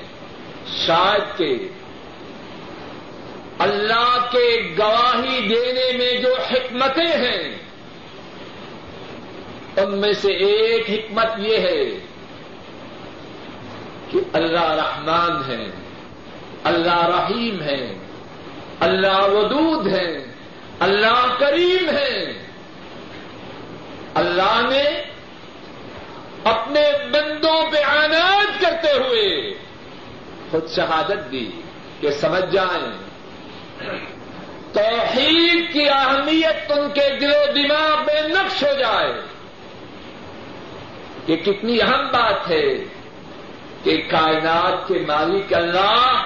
شاید 0.85 1.38
کہ 1.38 1.67
اللہ 3.59 4.27
کے 4.31 4.73
گواہی 4.79 5.47
دینے 5.47 5.97
میں 5.97 6.21
جو 6.21 6.35
حکمتیں 6.51 7.17
ہیں، 7.17 7.57
ان 9.77 9.97
میں 9.97 10.13
سے 10.13 10.31
ایک 10.31 10.89
حکمت 10.89 11.39
یہ 11.39 11.57
ہے 11.57 11.83
کہ 14.12 14.19
اللہ 14.33 14.71
رحمان 14.71 15.49
ہے 15.49 15.65
اللہ 16.63 17.05
رحیم 17.07 17.62
ہے 17.62 17.93
اللہ 18.79 19.19
ودود 19.31 19.88
ہے 19.88 20.25
اللہ 20.79 21.35
کریم 21.39 21.89
ہے 21.89 22.33
اللہ 24.13 24.62
نے 24.69 25.09
اپنے 26.49 26.91
بندوں 27.12 27.71
پہ 27.71 27.83
آناج 27.83 28.62
کرتے 28.62 28.91
ہوئے 28.91 29.53
خود 30.51 30.69
شہادت 30.69 31.31
دی 31.31 31.49
کہ 31.99 32.12
سمجھ 32.12 32.51
جائیں۔ 32.51 32.91
توحید 34.73 35.73
کی 35.73 35.89
اہمیت 35.89 36.71
ان 36.71 36.89
کے 36.89 37.19
دل 37.21 37.31
و 37.31 37.51
دماغ 37.51 38.05
میں 38.05 38.29
نقش 38.29 38.63
ہو 38.63 38.73
جائے۔ 38.79 39.13
کہ 41.25 41.35
کتنی 41.35 41.81
اہم 41.81 42.07
بات 42.07 42.49
ہے 42.49 42.75
کہ 43.83 44.01
کائنات 44.07 44.88
کے 44.88 45.05
مالک 45.07 45.53
اللہ 45.53 46.23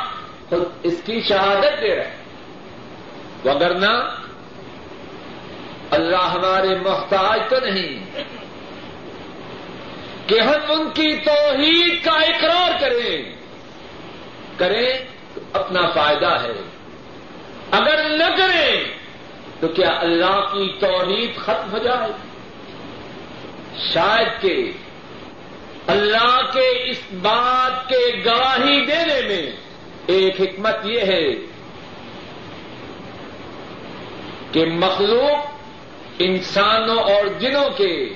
خود 0.50 0.64
اس 0.84 1.02
کی 1.06 1.22
شہادت 1.22 1.82
دے 1.82 1.96
رہے 1.96 2.16
وگرنہ 3.46 4.16
اللہ 5.92 6.30
ہمارے 6.30 6.80
محتاج 6.80 7.40
تو 7.50 7.60
نہیں 7.60 8.06
کہ 10.28 10.42
ہم 10.42 10.72
ان 10.72 10.90
کی 10.90 11.16
توحید 11.16 12.06
کا 12.06 12.12
اقرار 12.12 12.80
کریں۔ 12.80 13.36
کریں 14.58 14.94
تو 15.34 15.42
اپنا 15.54 15.90
فائدہ 15.90 16.42
ہے۔ 16.44 16.62
اگر 17.72 18.10
نہ 18.10 18.36
کریں 18.38 18.84
تو 19.60 19.68
کیا 19.68 19.90
اللہ 20.00 20.42
کی 20.54 20.80
توحید 20.80 21.36
ختم 21.36 21.72
ہو 21.72 21.78
جائے؟ 21.78 22.12
شاید 23.94 24.42
کہ 24.42 24.72
اللہ 25.88 26.42
کے 26.54 26.90
اس 26.90 27.02
بات 27.14 27.90
کے 27.90 28.22
گواہی 28.26 28.86
دینے 28.86 29.22
میں 29.28 29.52
ایک 30.06 30.42
حکمت 30.42 30.76
یہ 30.84 31.00
ہے 31.00 31.34
کہ 34.52 34.66
مخلوق 34.66 35.46
انسانوں 36.20 36.98
اور 36.98 37.40
جنوں 37.40 37.70
کے 37.70 38.10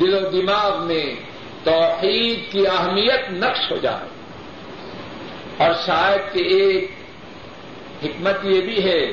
دل 0.00 0.14
و 0.14 0.30
دماغ 0.30 0.86
میں 0.86 1.14
توحید 1.64 2.52
کی 2.52 2.66
اہمیت 2.66 3.30
نقش 3.30 3.70
ہو 3.70 3.76
جائے۔ 3.76 4.08
اور 5.56 5.74
شاید 5.86 6.32
کہ 6.32 6.38
ایک 6.38 6.90
حکمت 8.04 8.44
یہ 8.44 8.60
بھی 8.60 8.84
ہے، 8.84 9.04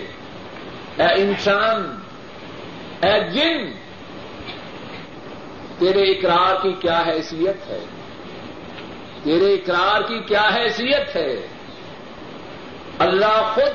اے 0.97 1.21
انسان، 1.21 1.99
اے 3.05 3.31
جن، 3.31 3.71
تیرے 5.79 6.11
اقرار 6.11 6.55
کی 6.61 6.73
کیا 6.73 7.03
حیثیت 7.07 7.69
ہے؟ 7.69 7.79
تیرے 9.23 9.53
اقرار 9.53 10.01
کی 10.01 10.19
کیا 10.19 10.49
حیثیت 10.55 11.15
ہے؟ 11.15 11.47
اللہ 12.99 13.51
خود 13.53 13.73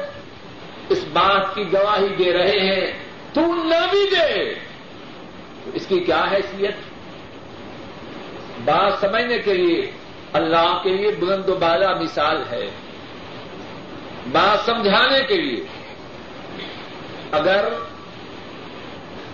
اس 0.88 1.04
بات 1.12 1.54
کی 1.54 1.72
گواہی 1.72 2.08
دے 2.08 2.32
رہے 2.32 2.74
ہیں، 2.74 2.92
تو 3.32 3.40
نہ 3.40 3.86
بھی 3.90 4.10
دے۔ 4.10 4.54
اس 5.74 5.86
کی 5.86 6.00
کیا 6.00 6.24
حیثیت؟ 6.32 6.74
بات 8.66 9.00
سمجھنے 9.00 9.38
کے 9.38 9.54
لیے 9.54 9.90
اللہ 10.32 10.80
کے 10.82 10.90
لیے 10.90 11.10
بلند 11.10 11.48
و 11.48 11.54
بالا 11.54 11.94
مثال 11.94 12.42
ہے۔ 12.50 12.70
بات 14.32 14.66
سمجھانے 14.66 15.20
کے 15.20 15.40
لیے 15.40 15.64
اگر 17.32 17.68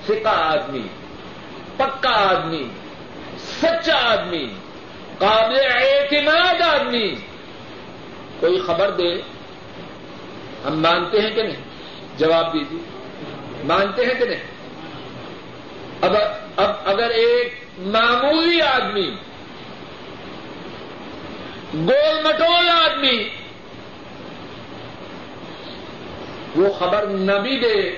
فکا 0.07 0.31
آدمی، 0.31 0.88
پکا 1.77 2.11
آدمی، 2.11 2.64
سچا 3.38 4.12
آدمی، 4.12 4.47
قابل 5.18 5.59
اعتماد 5.75 6.61
آدمی 6.61 7.14
کوئی 8.40 8.61
خبر 8.66 8.90
دے، 8.90 9.14
ہم 10.64 10.83
مانتے 10.83 11.21
ہیں 11.21 11.31
کہ 11.31 11.42
نہیں؟ 11.42 11.64
جواب 12.18 12.53
دیجیے۔ 12.53 12.79
مانتے 13.64 14.07
ہیں 14.07 14.14
کہ 14.14 14.25
نہیں؟ 14.25 14.42
اب 16.01 16.12
اب 16.57 16.71
اگر 16.85 17.11
ایک 17.11 17.62
معمولی 17.79 18.61
آدمی، 18.61 19.11
گول 21.75 22.23
مٹول 22.25 22.69
آدمی، 22.69 23.29
وہ 26.57 26.73
خبر 26.73 27.07
نہ 27.07 27.33
بھی 27.33 27.61
دے، 27.61 27.97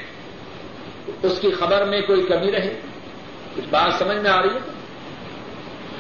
اس 1.22 1.38
کی 1.40 1.50
خبر 1.50 1.84
میں 1.84 2.00
کوئی 2.00 2.22
کمی 2.22 2.52
رہے؟ 2.52 2.80
کچھ 3.56 3.64
بات 3.70 3.94
سمجھ 3.98 4.16
میں 4.16 4.30
آ 4.30 4.42
رہی 4.42 4.50
ہے؟ 4.50 4.58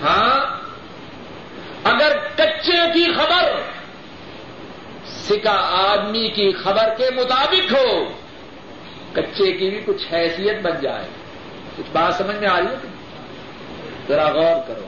ہاں 0.02 0.56
اگر 1.84 2.16
کچے 2.36 2.92
کی 2.94 3.12
خبر 3.14 3.60
سکا 5.06 5.86
آدمی 5.90 6.28
کی 6.28 6.52
خبر 6.52 6.94
کے 6.96 7.10
مطابق 7.16 7.72
ہو، 7.72 8.04
کچے 9.12 9.52
کی 9.52 9.70
بھی 9.70 9.80
کچھ 9.86 10.14
حیثیت 10.14 10.60
بن 10.62 10.80
جائے۔ 10.82 11.04
کچھ 11.76 11.90
بات 11.92 12.14
سمجھ 12.14 12.36
میں 12.36 12.48
آ 12.48 12.58
رہی 12.58 12.66
ہے؟ 12.66 12.93
ذرا 14.08 14.24
غور 14.24 14.68
کرو۔ 14.68 14.86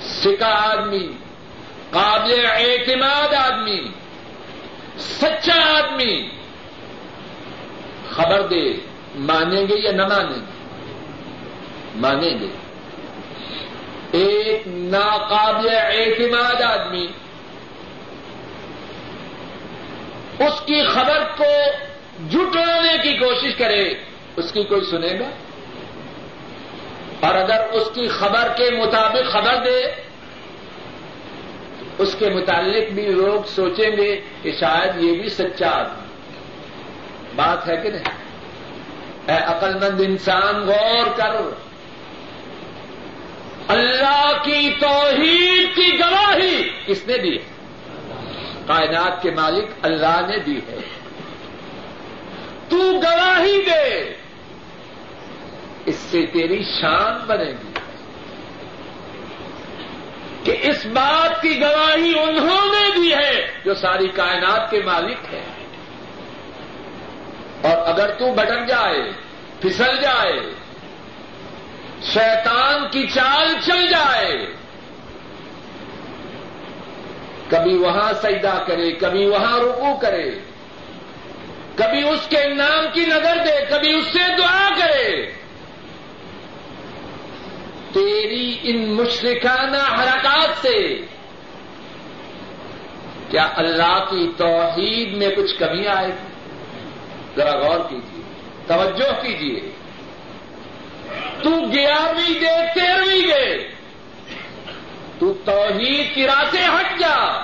سکا 0.00 0.46
آدمی، 0.46 1.08
قابل 1.90 2.46
اعتماد 2.46 3.34
آدمی، 3.34 3.88
سچا 4.98 5.78
آدمی۔ 5.78 6.28
خبر 8.10 8.40
دے، 8.40 8.72
مانیں 9.14 9.62
گے 9.68 9.74
یا 9.78 9.92
نہ 9.92 10.06
مانیں 10.06 10.36
گے؟ 10.36 10.74
مانیں 11.94 12.38
گے۔ 12.40 12.48
ایک 14.12 14.62
ناقابل 14.66 15.68
اعتماد 15.68 16.62
آدمی، 16.62 17.06
اس 20.38 20.60
کی 20.66 20.88
خبر 20.88 21.24
کو 21.36 21.70
جٹلانے 22.30 23.02
کی 23.02 23.16
کوشش 23.16 23.56
کرے، 23.58 23.94
اس 24.36 24.52
کی 24.52 24.64
کوئی 24.64 24.80
سنے 24.90 25.18
گا؟ 25.20 25.28
اور 27.20 27.34
اگر 27.34 27.64
اس 27.72 27.88
کی 27.94 28.08
خبر 28.08 28.48
کے 28.56 28.70
مطابق 28.70 29.32
خبر 29.32 29.54
دے، 29.64 29.82
اس 31.98 32.16
کے 32.18 32.30
متعلق 32.30 32.92
بھی 32.92 33.06
لوگ 33.06 33.48
سوچیں 33.48 33.96
گے 33.96 34.20
کہ 34.42 34.52
شاید 34.60 35.02
یہ 35.02 35.20
بھی 35.20 35.28
سچا 35.28 35.70
آدمی۔ 35.70 36.06
بات 37.36 37.68
ہے 37.68 37.76
کہ 37.76 37.90
نہیں؟ 37.90 38.04
اے 39.26 39.44
عقل 39.44 39.74
مند 39.74 40.00
انسان، 40.00 40.66
غور 40.66 41.16
کر۔ 41.16 41.36
اللہ 43.68 44.32
کی 44.44 44.70
توحید 44.80 45.76
کی 45.76 45.98
گواہی 45.98 46.70
کس 46.86 47.06
نے 47.06 47.18
دی؟ 47.18 47.36
ہے 47.36 47.56
کائنات 48.66 49.22
کے 49.22 49.30
مالک 49.30 49.68
اللہ 49.82 50.20
نے 50.28 50.38
دی 50.38 50.56
ہے۔ 50.56 50.78
تو 52.68 52.76
گواہی 52.76 53.62
دے۔ 53.66 54.14
اس 55.86 55.94
سے 55.94 56.26
تیری 56.26 56.62
شان 56.62 57.26
بنے 57.26 57.50
گی 57.50 57.72
کہ 60.44 60.56
اس 60.62 60.86
بات 60.86 61.42
کی 61.42 61.60
گواہی 61.60 62.12
انہوں 62.18 62.64
نے 62.64 62.88
دی 62.96 63.14
ہے 63.14 63.50
جو 63.64 63.74
ساری 63.74 64.08
کائنات 64.08 64.70
کے 64.70 64.80
مالک 64.84 65.34
ہیں۔ 65.34 65.66
اور 67.62 67.88
اگر 67.88 68.08
تو 68.18 68.32
بٹک 68.32 68.68
جائے، 68.68 69.12
پھسل 69.60 69.96
جائے، 70.00 70.40
شیطان 72.02 72.88
کی 72.90 73.06
چال 73.06 73.48
چل 73.66 73.88
جائے، 73.88 74.46
کبھی 77.50 77.76
وہاں 77.76 78.12
سجدہ 78.12 78.64
کرے، 78.66 78.92
کبھی 78.92 79.26
وہاں 79.26 79.58
رکو 79.58 79.98
کرے، 80.02 80.30
کبھی 81.76 82.08
اس 82.08 82.20
کے 82.28 82.48
نام 82.48 82.86
کی 82.92 83.00
نظر 83.00 83.36
دے، 83.46 83.64
کبھی 83.70 83.94
اس 83.94 84.04
سے 84.12 84.36
دعا 84.38 84.68
کرے 84.78 85.45
تیری 87.92 88.56
ان 88.62 88.94
مشرکانہ 88.94 89.76
حرکات 89.76 90.62
سے 90.62 90.96
کیا 93.30 93.48
اللہ 93.56 94.04
کی 94.10 94.32
توحید 94.36 95.16
میں 95.16 95.30
کچھ 95.36 95.58
کمی 95.58 95.86
آئے؟ 95.86 96.06
گی 96.06 96.28
ذرا 97.36 97.58
غور 97.58 97.80
کیجیے، 97.90 98.22
توجہ 98.66 99.22
کیجیے۔ 99.22 99.60
تو 101.42 101.50
گیارہویں 101.50 102.40
دے 102.40 102.74
تیرہویں 102.74 103.20
دے 103.20 103.68
تو 105.18 105.34
توحید 105.44 106.14
کی 106.14 106.26
راہ 106.26 106.44
سے 106.50 106.58
ہٹ 106.64 107.00
جا۔ 107.00 107.42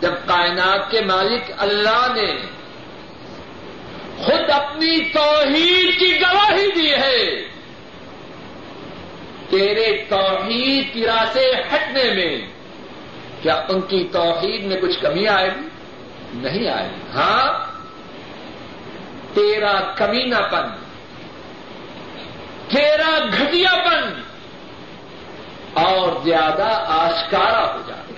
جب 0.00 0.12
کائنات 0.26 0.90
کے 0.90 1.00
مالک 1.00 1.52
اللہ 1.58 2.06
نے 2.14 2.36
خود 4.18 4.50
اپنی 4.50 5.12
توحید 5.12 5.98
کی 5.98 6.20
گواہی 6.20 6.70
دی 6.74 6.92
ہے 6.92 7.48
تیرے 9.50 10.04
توحید 10.08 10.92
کی 10.92 11.04
راہ 11.06 11.24
سے 11.32 11.52
ہٹنے 11.72 12.04
میں 12.04 12.46
کیا 13.42 13.54
ان 13.68 13.80
کی 13.80 14.08
توحید 14.12 14.64
میں 14.64 14.76
کچھ 14.80 14.98
کمی 15.00 15.26
آئے 15.28 15.48
گی؟ 15.48 15.68
نہیں 16.34 16.68
آئے 16.68 16.88
گی۔ 16.88 17.00
ہاں؟ 17.14 17.66
تیرا 19.34 19.80
کمینہ 19.94 20.36
پن، 20.36 20.66
تیرا 22.68 23.18
گھٹیا 23.38 23.74
پن 23.84 24.22
اور 25.74 26.24
زیادہ 26.24 26.68
آشکارا 26.86 27.74
ہو 27.74 27.80
جائے 27.86 28.12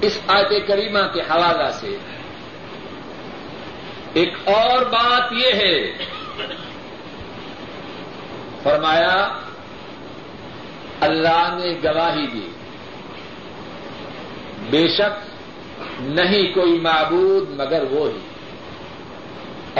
اس 0.00 0.18
آیت 0.26 0.66
کریمہ 0.66 0.98
کے 1.14 1.20
حوالہ 1.20 1.70
سے 1.70 1.96
ایک 4.12 4.34
اور 4.44 4.82
بات 4.82 5.32
یہ 5.32 5.52
ہے 5.52 5.92
فرمایا، 8.66 9.38
اللہ 11.00 11.58
نے 11.58 11.78
گواہی 11.84 12.26
دی۔ 12.26 12.48
بے 14.70 14.88
شک 14.88 15.26
نہیں 16.00 16.54
کوئی 16.54 16.80
معبود، 16.80 17.50
مگر 17.50 17.82
وہ 17.90 18.08
ہی۔ 18.08 18.18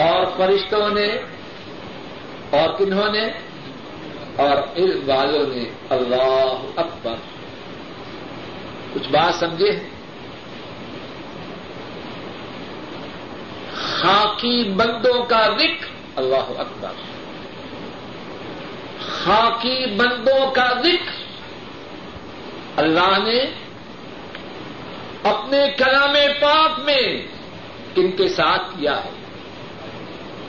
اور 0.01 0.27
فرشتوں 0.37 0.89
نے، 0.89 1.07
اور 2.51 2.79
کنہوں 2.79 3.13
نے، 3.13 3.27
اور 4.37 4.57
علم 4.77 5.09
والوں 5.09 5.47
نے 5.55 5.65
اللہ 5.91 6.81
اکبر۔ 6.81 7.15
کچھ 8.95 9.09
بات 9.09 9.35
سمجھے؟ 9.35 9.81
خاکی 13.75 14.73
بندوں 14.73 15.25
کا 15.25 15.47
ذکر 15.59 15.87
اللہ 16.17 16.61
اکبر۔ 16.61 17.06
خاکی 19.27 19.95
بندوں 19.95 20.51
کا 20.51 20.69
ذکر۔ 20.85 21.11
اللہ 22.77 23.19
نے 23.19 23.39
اپنے 25.23 25.67
کلام 25.79 26.15
پاک 26.41 26.81
میں 26.81 27.27
کن 27.95 28.13
کے 28.13 28.29
ساتھ 28.29 28.63
کیا 28.63 29.05
ہے۔ 29.05 29.11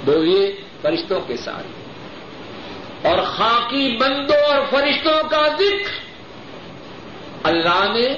بولیے، 0.06 0.62
فرشتوں 0.82 1.22
کے 1.28 1.38
ساتھ۔ 1.38 1.68
اور 3.08 3.18
خاکی 3.18 3.98
بندوں 3.98 4.56
اور 4.56 4.66
فرشتوں 4.70 5.30
کا 5.30 5.48
ذکر۔ 5.48 6.00
اللہ 7.44 7.94
نے 7.94 8.18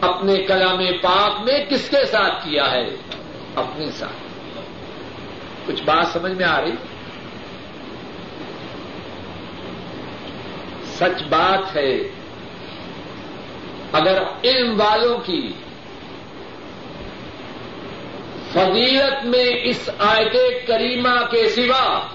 اپنے 0.00 0.34
کلام 0.36 0.78
پاک 1.02 1.40
میں 1.40 1.64
کس 1.64 1.90
کے 1.90 2.04
ساتھ 2.04 2.44
کیا 2.44 2.70
ہے؟ 2.70 2.88
اپنے 3.54 3.90
ساتھ۔ 3.90 4.58
کچھ 5.66 5.82
بات 5.82 6.06
سمجھ 6.06 6.32
میں 6.32 6.44
آ 6.44 6.60
رہی؟ 6.60 6.72
سچ 11.00 11.22
بات 11.22 11.76
ہے۔ 11.76 11.98
اگر 13.92 14.22
علم 14.44 14.80
والوں 14.80 15.18
کی 15.18 15.52
فضیلت 18.52 19.24
میں 19.24 19.60
اس 19.62 19.90
آیت 19.98 20.66
کریمہ 20.66 21.24
کے 21.30 21.48
سوا 21.48 22.06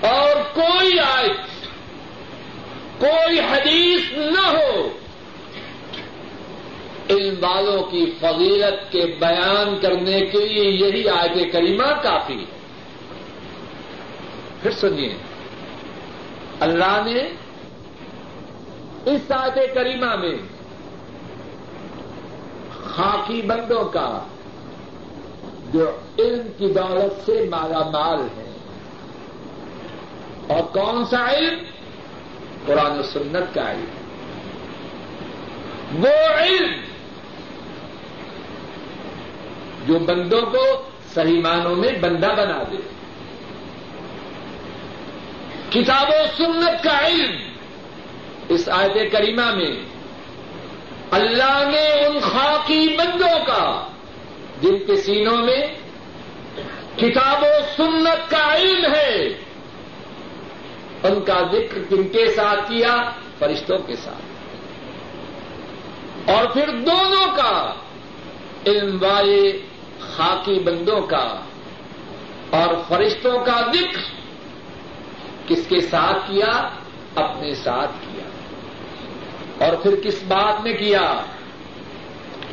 اور 0.00 0.54
کوئی 0.54 0.98
آیت، 0.98 1.66
کوئی 3.00 3.40
حدیث 3.40 4.00
نہ 4.12 4.46
ہو، 4.46 4.88
علم 7.10 7.34
والوں 7.40 7.82
کی 7.82 8.10
فضیلت 8.20 8.92
کے 8.92 9.16
بیان 9.20 9.80
کرنے 9.80 10.20
کے 10.20 10.38
لیے 10.38 10.70
یہی 10.70 11.08
آیت 11.08 11.52
کریمہ 11.52 12.02
کافی 12.02 12.34
ہے۔ 12.34 12.58
پھر 14.62 14.70
سنیے۔ 14.70 15.29
اللہ 16.60 17.00
نے 17.04 17.20
اس 19.04 19.30
آیت 19.30 19.74
کریمہ 19.74 20.16
میں 20.16 20.34
خاکی 22.84 23.42
بندوں 23.42 23.84
کا 23.84 24.26
جو 25.72 25.90
علم 26.18 26.48
کی 26.58 26.66
دولت 26.68 27.26
سے 27.26 27.48
مالا 27.50 27.78
مال 27.78 28.20
ہے 28.36 28.56
اور 30.46 30.62
کون 30.62 31.04
سا 31.04 31.30
علم؟ 31.30 31.58
قرآن 32.66 32.98
و 32.98 33.02
سنت 33.02 33.54
کا 33.54 33.72
علم۔ 33.72 33.84
وہ 36.04 36.38
علم 36.38 36.72
جو 39.86 39.98
بندوں 39.98 40.42
کو 40.42 40.82
صحیح 41.14 41.42
معنوں 41.42 41.76
میں 41.76 41.92
بندہ 42.00 42.26
بنا 42.26 42.62
دے۔ 42.70 42.99
کتاب 45.70 46.08
و 46.08 46.26
سنت 46.36 46.84
کا 46.84 47.06
علم۔ 47.06 47.36
اس 48.48 48.68
آیت 48.68 49.12
کریمہ 49.12 49.54
میں 49.54 49.72
اللہ 51.10 51.68
نے 51.72 52.06
ان 52.06 52.20
خاکی 52.20 52.96
بندوں 52.98 53.44
کا، 53.46 53.86
جن 54.60 54.78
کے 54.86 54.96
سینوں 54.96 55.36
میں 55.36 55.66
کتاب 56.96 57.42
و 57.42 57.60
سنت 57.76 58.30
کا 58.30 58.56
علم 58.56 58.94
ہے، 58.94 59.26
ان 61.02 61.20
کا 61.20 61.40
ذکر 61.52 61.78
کن 61.88 62.08
کے 62.08 62.26
ساتھ 62.26 62.70
کیا؟ 62.70 62.96
فرشتوں 63.38 63.78
کے 63.78 63.96
ساتھ۔ 63.96 64.22
اور 66.30 66.46
پھر 66.46 66.70
دونوں 66.70 67.36
کا 67.36 67.74
علم 68.66 69.02
والے 69.02 69.60
خاکی 70.00 70.58
بندوں 70.60 71.00
کا 71.00 71.40
اور 72.50 72.74
فرشتوں 72.88 73.38
کا 73.44 73.60
ذکر۔ 73.74 74.19
کس 75.50 75.66
کے 75.68 75.80
ساتھ 75.80 76.30
کیا؟ 76.30 76.68
اپنے 77.14 77.54
ساتھ 77.54 77.90
کیا۔ 78.00 78.24
اور 79.66 79.76
پھر 79.76 79.94
کس 80.04 80.22
بات 80.28 80.60
میں 80.62 80.72
کیا؟ 80.72 81.14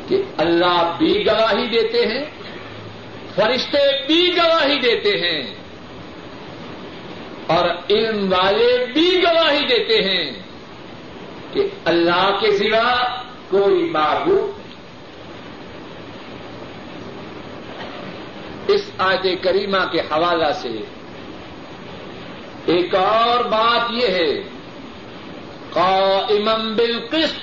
کہ 0.08 0.22
اللہ 0.36 0.94
بھی 0.98 1.26
گواہی 1.26 1.66
دیتے 1.66 2.06
ہیں، 2.06 2.24
فرشتے 3.34 4.06
بھی 4.06 4.36
گواہی 4.36 4.80
دیتے 4.80 5.10
ہیں، 5.10 5.54
اور 7.46 7.64
علم 7.90 8.32
والے 8.32 8.86
بھی 8.94 9.22
گواہی 9.22 9.66
دیتے 9.66 10.02
ہیں 10.02 10.32
کہ 11.52 11.68
اللہ 11.84 12.38
کے 12.40 12.58
سوا 12.58 13.22
کوئی 13.48 13.90
معبود 13.90 14.58
اس 18.68 18.90
آیت 18.98 19.42
کریمہ 19.42 19.84
کے 19.92 20.00
حوالہ 20.00 20.52
سے 20.52 20.97
ایک 22.68 22.94
اور 22.94 23.44
بات 23.44 23.90
یہ 23.90 24.06
ہے 24.06 24.42
قائمم 25.70 26.74
بالقسط۔ 26.76 27.40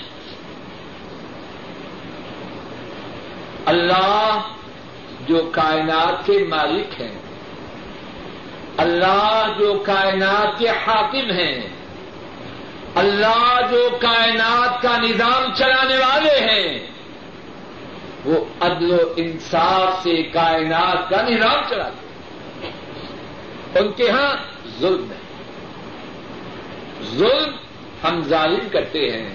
اللہ 3.66 4.42
جو 5.28 5.50
کائنات 5.52 6.26
کے 6.26 6.46
مالک 6.50 7.02
ہیں، 7.02 7.18
اللہ 8.78 9.48
جو 9.60 9.84
کائنات 9.86 10.60
کے 10.60 10.70
حاکم 10.70 11.32
ہیں، 11.32 11.70
اللہ 12.96 13.62
جو 13.72 13.90
کائنات 14.02 14.82
کا 14.82 14.98
نظام 14.98 15.54
چلانے 15.56 15.98
والے 15.98 16.40
ہیں، 16.40 16.88
وہ 18.26 18.46
عدل 18.62 18.92
و 18.92 19.14
انصاف 19.18 20.04
سے 20.04 20.24
کائنات 20.24 21.10
کا 21.10 21.22
نظام 21.22 21.70
چلاتے 21.70 22.08
ہیں۔ 22.08 22.74
ان 23.76 23.92
کے 23.92 24.10
ہاں 24.10 24.36
ظلم 24.80 25.12
ہے۔ 25.12 25.15
ظلم 27.04 27.56
ہم 28.04 28.22
ظالم 28.24 28.70
کرتے 28.70 29.00
ہیں۔ 29.00 29.30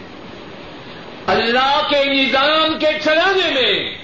اللہ 1.27 1.89
کے 1.91 2.05
نظام 2.05 2.79
کے 2.79 2.99
چلانے 3.05 3.51
میں 3.55 3.99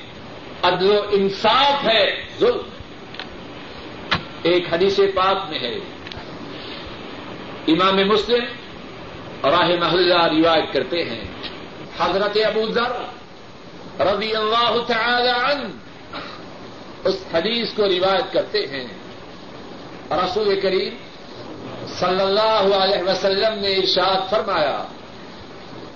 عدل 0.62 0.90
و 0.90 1.02
انصاف 1.12 1.84
ہے، 1.84 2.24
ظلم۔ 2.40 2.60
ایک 4.42 4.74
حدیث 4.74 4.96
پاک 4.96 5.50
میں 5.50 5.58
ہے۔ 5.58 5.74
امام 7.68 7.96
مسلم 7.96 8.44
راہ 9.48 9.68
محلہ 9.80 10.24
روایت 10.24 10.72
کرتے 10.72 11.04
ہیں۔ 11.04 11.24
حضرت 11.98 12.38
ابو 12.44 12.72
ذر 12.72 12.90
رضی 14.00 14.34
اللہ 14.34 14.82
تعالی 14.86 15.28
عنہ 15.28 15.68
اس 17.04 17.24
حدیث 17.34 17.72
کو 17.74 17.88
روایت 17.88 18.32
کرتے 18.32 18.58
ہیں۔ 18.58 18.86
رسول 20.10 20.60
کریم 20.60 20.96
صلی 22.00 22.20
اللہ 22.20 22.74
علیہ 22.76 23.02
وسلم 23.02 23.58
نے 23.58 23.68
ارشاد 23.68 24.30
فرمایا 24.30 24.84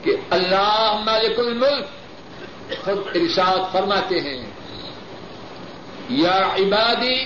کہ 0.02 0.16
اللہ 0.30 1.00
مالک 1.04 1.38
الملک 1.38 1.84
خود 2.84 2.98
ارشاد 3.14 3.72
فرماتے 3.72 4.20
ہیں، 4.20 4.46
یا 6.08 6.38
عبادی، 6.58 7.18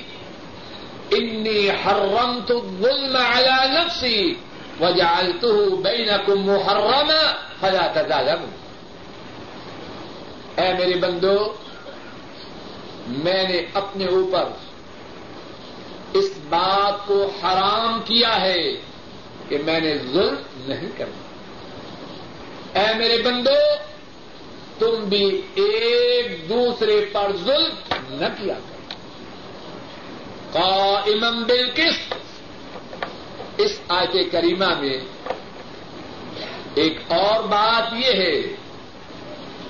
انی 1.11 1.71
حرمت 1.71 2.51
الظلم 2.51 3.17
على 3.17 3.57
نفسی 3.75 4.35
وجعلته 4.81 5.83
بینکم 5.83 6.47
محرما 6.47 7.23
فلا 7.61 7.87
تظالموا۔ 7.95 8.53
اے 10.57 10.73
میرے 10.73 10.97
بندو، 10.97 11.39
میں 13.07 13.49
نے 13.49 13.61
اپنے 13.75 14.07
اوپر 14.07 14.45
اس 16.15 16.31
بات 16.49 17.07
کو 17.07 17.31
حرام 17.43 18.01
کیا 18.05 18.41
ہے 18.41 18.73
کہ 19.49 19.59
میں 19.65 19.81
نے 19.81 19.99
ظلم 20.13 20.35
نہیں 20.67 20.89
کرنا۔ 20.97 22.81
اے 22.81 22.95
میرے 22.95 23.23
بندو، 23.23 23.75
تم 24.79 25.05
بھی 25.05 25.41
ایک 25.55 26.49
دوسرے 26.49 27.05
پر 27.13 27.33
ظلم 27.45 27.75
نہ 28.09 28.27
کیا 28.39 28.55
کرو۔ 28.55 28.95
قائمم 30.53 31.43
بالقسط۔ 31.43 32.15
اس 33.57 33.81
آیت 33.89 34.33
کریمہ 34.33 34.81
میں 34.81 34.99
ایک 36.75 36.99
اور 37.09 37.43
بات 37.43 37.93
یہ 37.93 38.13
ہے 38.13 38.43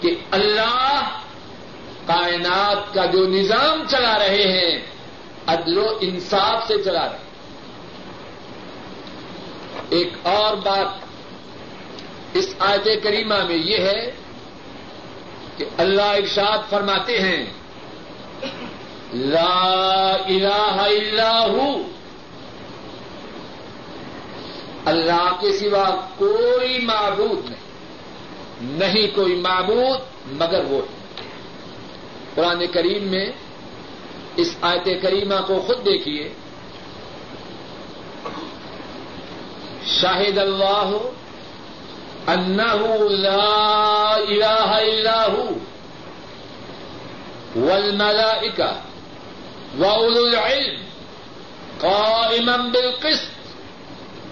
کہ 0.00 0.14
اللہ 0.30 1.18
کائنات 2.06 2.94
کا 2.94 3.06
جو 3.06 3.28
نظام 3.28 3.82
چلا 3.88 4.18
رہے 4.18 4.44
ہیں 4.44 4.78
عدل 5.46 5.78
و 5.78 5.98
انصاف 6.00 6.66
سے 6.66 6.82
چلا 6.82 7.08
رہے 7.08 7.24
ایک 9.88 10.12
اور 10.22 10.56
بات 10.56 10.86
اس 12.34 12.54
آیت 12.58 13.02
کریمہ 13.02 13.34
میں 13.48 13.56
یہ 13.56 13.76
ہے 13.76 14.10
کہ 15.56 15.64
اللہ 15.78 16.02
ارشاد 16.02 16.58
فرماتے 16.70 17.18
ہیں، 17.18 17.46
لا 19.14 20.16
الہ 20.26 20.80
الا 20.80 21.40
ہو۔ 21.40 21.82
اللہ 24.84 25.36
کے 25.40 25.52
سوا 25.52 26.06
کوئی 26.18 26.78
معبود 26.78 27.50
نہیں۔ 27.50 27.64
نہیں 28.60 29.14
کوئی 29.14 29.34
معبود 29.34 30.00
مگر 30.40 30.64
وہ۔ 30.64 30.82
قرآن 32.34 32.66
کریم 32.66 33.02
میں 33.02 33.26
اس 34.36 34.54
آیت 34.62 34.88
کریمہ 35.02 35.40
کو 35.46 35.60
خود 35.66 35.84
دیکھیے۔ 35.84 36.28
شاہد 40.00 40.38
اللہ 40.38 40.90
انہ 42.26 42.86
لا 43.24 44.14
الہ 44.14 44.70
الا 44.76 45.26
ہو 45.26 45.46
والملائکہ 47.56 48.72
وأولو 49.78 50.24
العلم 50.24 50.82
قائما 51.80 52.56
بالقسط 52.56 53.34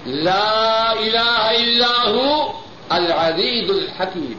لا 0.07 0.93
إله 0.93 1.51
إلا 1.51 2.09
هو 2.09 2.53
العزيز 2.93 3.71
الحكيم 3.71 4.39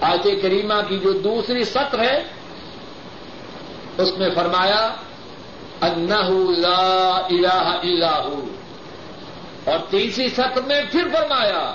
آیت 0.00 0.42
کریمہ 0.42 0.74
کی 0.88 0.98
جو 0.98 1.12
دوسری 1.12 1.64
سطر 1.64 1.98
ہے، 1.98 2.24
اس 3.98 4.18
میں 4.18 4.28
فرمایا 4.34 4.94
انہ 5.80 6.50
لا 6.58 7.20
الہ 7.30 7.78
الا 7.82 8.24
ہو۔ 8.24 8.44
اور 9.64 9.78
تیسری 9.90 10.28
سطر 10.28 10.62
میں 10.62 10.80
پھر 10.92 11.04
فرمایا، 11.12 11.74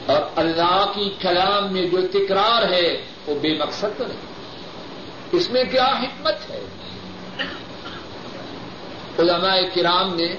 اور 0.06 0.22
اللہ 0.36 0.92
کی 0.96 1.16
کلام 1.22 1.74
میں 1.74 1.84
جو 1.84 2.08
تکرار 2.08 2.74
ہے، 2.74 3.06
وہ 3.28 3.36
بے 3.40 3.58
مقصد 3.60 4.02
نہیں 4.02 4.18
اس 5.32 5.50
میں 5.50 5.64
کیا 5.64 5.86
حکمت 5.86 6.50
ہے؟ 6.50 6.60
علماء 9.20 9.58
کرام 9.76 10.16
نے، 10.16 10.36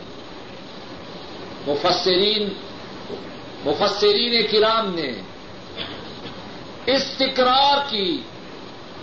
مفسرین 1.67 2.49
مفسرین 3.65 4.47
کرام 4.51 4.95
نے 4.95 5.13
اس 6.87 7.05
تکرار 7.17 7.91
کی 7.91 8.23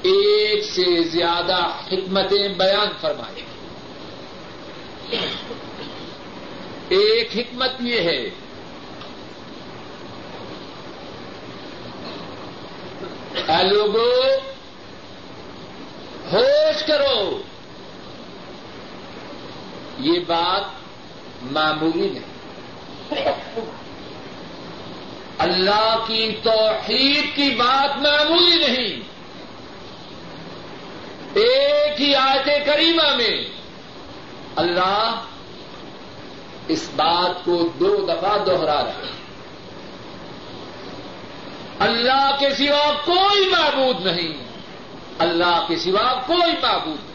ایک 0.02 0.64
سے 0.64 1.04
زیادہ 1.04 1.58
حکمتیں 1.92 2.48
بیان 2.48 2.88
فرمائی۔ 3.02 3.42
ایک 6.90 7.30
حکمت 7.36 7.72
یہ 7.80 8.00
ہے، 8.02 8.30
اے 13.48 13.64
لوگوں 13.64 14.40
ہوش 16.34 16.84
کرو۔ 16.84 17.42
یہ 20.00 20.20
بات 20.28 20.64
معمولی 21.52 22.10
نہیں۔ 22.10 22.34
اللہ 25.38 25.98
کی 26.08 26.32
توحید 26.44 27.36
کی 27.36 27.56
بات 27.58 27.98
معمولی 27.98 28.68
نہیں۔ 28.68 29.14
ایک 31.34 32.02
ہی 32.02 32.16
آیت 32.16 32.66
کریمہ 32.66 33.16
میں 33.16 33.46
اللہ 34.56 35.22
اس 36.68 36.90
بات 36.96 37.46
کو 37.46 37.70
دو 37.80 38.06
دفعہ 38.06 38.38
دوہرا 38.46 38.84
رہے 38.84 39.12
اللہ 41.80 42.36
کے 42.40 42.50
سوا 42.50 42.92
کوئی 43.06 43.50
معبود 43.50 44.06
نہیں۔ 44.06 44.34
اللہ 45.20 45.66
کے 45.68 45.76
سوا 45.76 46.22
کوئی 46.28 46.52
معبود 46.62 47.00
نہیں۔ 47.06 47.13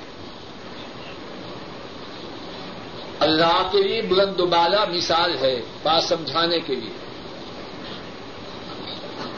اللہ 3.20 3.68
کے 3.72 3.82
لیے 3.82 4.02
بلند 4.02 4.40
و 4.40 4.46
بالا 4.46 4.84
مثال 4.84 5.38
ہے، 5.38 5.60
بات 5.82 6.04
سمجھانے 6.04 6.60
کے 6.60 6.74
لیے۔ 6.74 6.92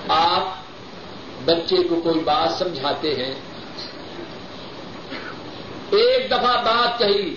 آپ 0.08 0.42
بچے 1.44 1.88
کو 1.88 2.00
کوئی 2.00 2.20
بات 2.20 2.52
سمجھاتے 2.58 3.14
ہیں، 3.14 3.34
ایک 5.90 6.26
دفعہ 6.26 6.62
بات 6.64 6.98
کہی، 6.98 7.34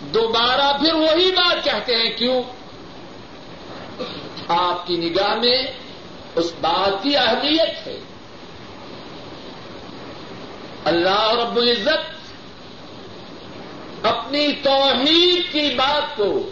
دوبارہ 0.00 0.78
پھر 0.78 0.94
وہی 0.94 1.32
بات 1.32 1.64
کہتے 1.64 1.94
ہیں، 1.94 2.10
کیوں؟ 2.16 2.42
آپ 4.48 4.86
کی 4.86 4.96
نگاہ 4.96 5.34
میں 5.34 5.66
اس 6.34 6.52
بات 6.60 7.02
کی 7.02 7.16
اہمیت 7.16 7.86
ہے۔ 7.86 7.98
اللہ 10.84 11.30
رب 11.30 11.56
العزت 11.56 12.13
اپنی 14.04 14.52
توحید 14.52 15.52
کی 15.52 15.74
بات 15.76 16.16
کو 16.16 16.48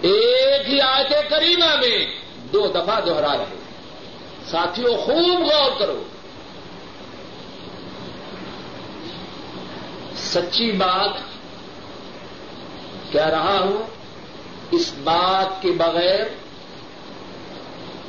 ایک 0.00 0.68
ہی 0.68 0.80
آیت 0.80 1.30
کریمہ 1.30 1.76
میں 1.80 2.06
دو 2.52 2.66
دفعہ 2.66 3.00
دوہرا 3.00 3.36
رہے 3.36 3.56
ساتھیوں 4.50 4.96
خوب 4.96 5.40
غور 5.40 5.78
کرو۔ 5.78 6.02
سچی 10.16 10.72
بات 10.72 11.10
کہہ 13.12 13.26
رہا 13.26 13.58
ہوں، 13.58 13.82
اس 14.70 14.94
بات 15.04 15.62
کے 15.62 15.70
بغیر 15.70 16.24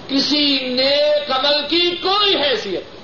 کسی 0.08 0.68
نیک 0.68 1.32
عمل 1.32 1.68
کی 1.68 1.96
کوئی 2.02 2.36
حیثیت 2.36 2.84
نہیں۔ 2.84 3.00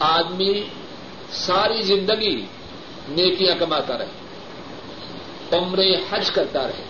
آدمی 0.00 0.62
ساری 1.32 1.82
زندگی 1.82 2.46
نیکیاں 3.08 3.54
کماتا 3.58 3.98
رہے 3.98 4.20
عمر 5.52 5.78
حج 6.10 6.30
کرتا 6.30 6.66
رہے، 6.66 6.84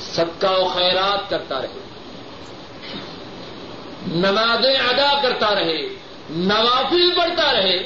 صدقہ 0.00 0.46
و 0.46 0.68
خیرات 0.68 1.30
کرتا 1.30 1.62
رہے، 1.62 1.80
نمازیں 4.06 4.76
ادا 4.76 5.20
کرتا 5.22 5.54
رہے، 5.54 5.88
نوافل 6.30 7.10
بڑھتا 7.16 7.52
رہے، 7.52 7.78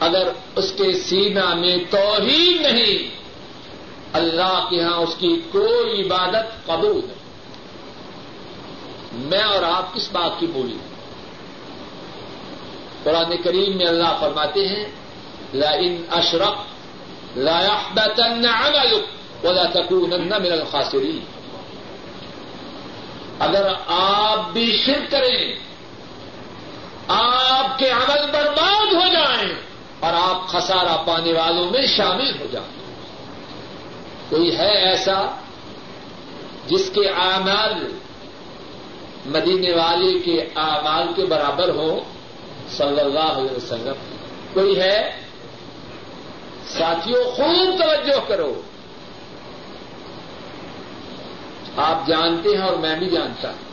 اگر 0.00 0.28
اس 0.56 0.72
کے 0.76 0.92
سینا 0.92 1.54
میں 1.54 1.76
توحید 1.90 2.60
نہیں، 2.60 3.08
اللہ 4.12 4.66
کے 4.70 4.82
ہاں 4.82 4.96
اس 4.96 5.14
کی 5.18 5.40
کوئی 5.52 6.02
عبادت 6.02 6.66
قبول 6.66 6.96
ہے 6.96 7.16
میں 9.12 9.42
اور 9.42 9.62
آپ 9.62 9.94
کس 9.94 10.08
بات 10.12 10.40
کی 10.40 10.46
بولی؟ 10.46 10.78
قرآن 13.08 13.30
کریم 13.42 13.76
میں 13.76 13.86
اللہ 13.86 14.16
فرماتے 14.20 14.68
ہیں، 14.68 14.84
لا 15.54 15.70
ان 15.70 15.94
اشرف 16.10 16.56
لا 17.36 17.58
يحبطن 17.60 18.46
عملك 18.46 19.44
ولا 19.44 19.64
تكونن 19.72 20.28
من 20.28 20.52
الخاسرين 20.52 21.20
اگر 23.40 23.68
آپ 23.86 24.50
بھی 24.52 24.66
شرک 24.76 25.10
کریں، 25.10 25.54
آپ 27.08 27.78
کے 27.78 27.90
عمل 27.90 28.30
برباد 28.32 28.92
ہو 28.92 29.06
جائیں 29.12 29.52
اور 30.00 30.12
آپ 30.20 30.48
خسارہ 30.48 30.96
پانے 31.06 31.32
والوں 31.32 31.70
میں 31.70 31.86
شامل 31.86 32.30
ہو 32.40 32.46
جائیں۔ 32.52 32.76
کوئی 34.28 34.56
ہے 34.58 34.70
ایسا 34.88 35.18
جس 36.66 36.90
کے 36.94 37.08
اعمال 37.08 37.74
مدینے 39.26 39.72
والے 39.74 40.12
کے 40.18 40.36
اعمال 40.56 41.12
کے 41.16 41.24
برابر 41.26 41.68
ہو 41.68 41.90
صلی 42.76 43.00
اللہ 43.00 43.18
علیہ 43.18 43.56
وسلم، 43.56 43.94
کوئی 44.52 44.80
ہے؟ 44.80 45.20
ساتھیوں 46.66 47.24
خوب 47.24 47.78
توجہ 47.78 48.28
کرو۔ 48.28 48.62
آپ 51.76 52.06
جانتے 52.06 52.48
ہیں 52.48 52.64
اور 52.64 52.76
میں 52.76 52.98
بھی 52.98 53.08
جانتا 53.08 53.50
ہوں۔ 53.50 53.68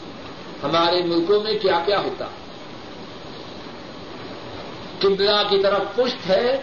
ہمارے 0.64 1.04
ملکوں 1.04 1.44
میں 1.44 1.54
کیا 1.60 1.80
کیا 1.86 2.00
ہوتا؟ 2.00 2.26
قبلہ 5.00 5.44
کی 5.50 5.64
طرف 5.64 5.96
پشت 5.96 6.30
ہے 6.30 6.62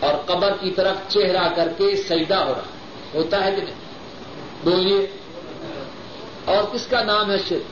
اور 0.00 0.14
قبر 0.26 0.52
کی 0.60 0.70
طرف 0.70 0.96
چہرہ 1.08 1.54
کر 1.56 1.68
کے 1.78 1.96
سجدہ 1.96 2.34
ہو 2.34 2.52
رہا۔ 2.52 2.62
ہوتا 3.14 3.44
ہے 3.44 3.50
کہ 3.50 3.62
نہیں؟ 3.62 3.74
بولیے۔ 4.64 5.06
اور 6.44 6.64
کس 6.72 6.86
کا 6.86 7.02
نام 7.02 7.30
ہے 7.30 7.36
شرک؟ 7.48 7.62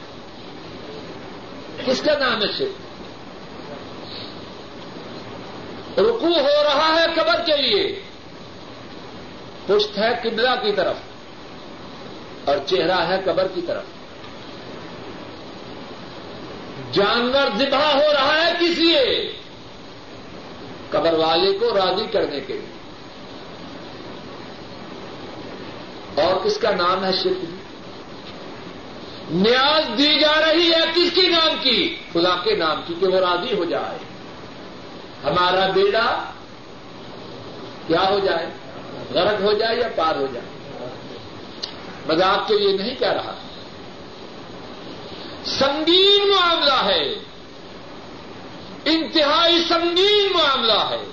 کس 1.87 2.03
کا 2.03 2.19
نام 2.19 2.43
ہے 2.43 2.53
شرک؟ 2.59 2.82
رکو 5.99 6.27
ہو 6.27 6.65
رہا 6.65 7.01
ہے 7.01 7.07
قبر 7.15 7.41
کے 7.47 7.63
لیے۔ 7.63 8.03
پشت 9.67 9.99
ہے 9.99 10.09
قبلہ 10.23 10.51
کی 10.63 10.73
طرف 10.73 10.97
اور 12.45 12.57
چہرہ 12.67 13.07
ہے 13.07 13.21
قبر 13.25 13.49
کی 13.55 13.61
طرف۔ 13.67 13.83
جانور 16.93 17.59
ذبح 17.59 17.93
ہو 17.95 18.13
رہا 18.13 18.47
ہے 18.47 18.53
کس 18.61 18.79
لیے؟ 18.79 19.33
قبر 20.91 21.13
والے 21.13 21.53
کو 21.53 21.71
راضی 21.75 22.07
کرنے 22.07 22.41
کے 22.41 22.53
لیے۔ 22.53 22.83
اور 26.23 26.45
کس 26.45 26.59
کا 26.59 26.71
نام 26.71 27.05
ہے 27.05 27.13
شرک؟ 27.13 27.45
نیاز 29.31 29.99
دی 29.99 30.21
جا 30.21 30.33
رہی 30.41 30.71
ہے 30.73 30.81
کس 30.95 31.13
کی 31.15 31.27
نام 31.27 31.51
کی؟ 31.63 31.97
خدا 32.13 32.37
کے 32.45 32.57
نام 32.57 32.83
کی 32.87 32.95
کہ 33.01 33.07
وہ 33.07 33.21
راضی 33.21 33.55
ہو 33.55 33.65
جائے۔ 33.65 34.12
ہمارا 35.25 35.67
بیڑا 35.67 36.25
کیا 37.87 38.09
ہو 38.11 38.19
جائے؟ 38.19 38.47
غرق 39.11 39.41
ہو 39.41 39.53
جائے 39.53 39.77
یا 39.77 39.89
پار 39.97 40.15
ہو 40.15 40.27
جائے؟ 40.33 40.47
مذاق 42.07 42.49
کے 42.49 42.59
لیے 42.59 42.77
نہیں 42.77 42.95
کہہ 42.95 43.13
رہا۔ 43.13 43.35
سنگین 45.45 46.31
معاملہ 46.31 46.85
ہے۔ 46.85 47.15
انتہائی 48.85 49.65
سنگین 49.69 50.33
معاملہ 50.33 50.89
ہے۔ 50.91 51.05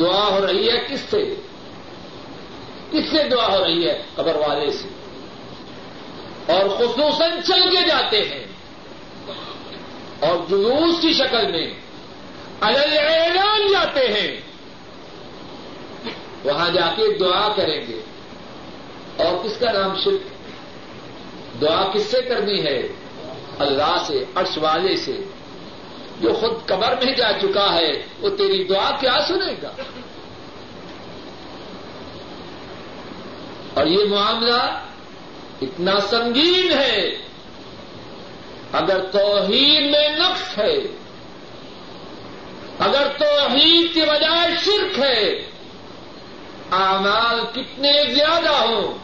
دعا 0.00 0.26
ہو 0.26 0.46
رہی 0.46 0.70
ہے 0.70 0.86
کس 0.88 1.00
سے؟ 1.10 1.34
کس 2.90 3.10
سے 3.10 3.28
دعا 3.28 3.46
ہو 3.46 3.64
رہی 3.64 3.88
ہے؟ 3.88 4.02
قبر 4.14 4.34
والے 4.34 4.72
سے۔ 4.72 4.88
اور 6.52 6.68
خصوصاً 6.68 7.30
چل 7.46 7.76
کے 7.76 7.88
جاتے 7.88 8.28
ہیں۔ 8.28 8.51
اور 10.22 10.36
جلوس 10.48 11.00
کی 11.00 11.12
شکل 11.12 11.52
میں 11.52 11.74
الگ 12.60 12.98
اعلان 12.98 13.72
جاتے 13.72 14.00
ہیں۔ 14.00 14.40
وہاں 16.44 16.70
جا 16.70 16.94
کے 16.96 17.18
دعا 17.18 17.48
کریں 17.56 17.80
گے۔ 17.80 18.00
اور 19.16 19.44
کس 19.44 19.58
کا 19.58 19.72
نام 19.72 19.96
شرک؟ 20.04 20.20
دعا 21.60 21.92
کس 21.92 22.02
سے 22.02 22.22
کرنی 22.22 22.64
ہے؟ 22.64 22.82
اللہ 23.58 23.96
سے، 24.06 24.24
عرش 24.34 24.58
والے 24.58 24.96
سے۔ 24.96 25.18
جو 26.20 26.32
خود 26.32 26.66
قبر 26.66 27.04
میں 27.04 27.14
جا 27.14 27.32
چکا 27.32 27.74
ہے، 27.74 27.92
وہ 28.20 28.28
تیری 28.28 28.64
دعا 28.64 28.90
کیا 29.00 29.18
سنے 29.28 29.54
گا؟ 29.62 29.72
اور 33.74 33.86
یہ 33.86 34.04
معاملہ 34.04 34.80
اتنا 35.62 36.00
سنگین 36.00 36.72
ہے۔ 36.78 37.31
اگر 38.72 39.00
توحید 39.04 39.90
میں 39.90 40.08
نقص 40.08 40.58
ہے، 40.58 40.76
اگر 42.78 43.08
توحید 43.18 43.94
کی 43.94 44.00
بجائے 44.00 44.56
شرک 44.64 44.98
ہے، 44.98 45.28
اعمال 46.70 47.40
کتنے 47.52 48.14
زیادہ 48.14 48.50
ہوں، 48.50 48.94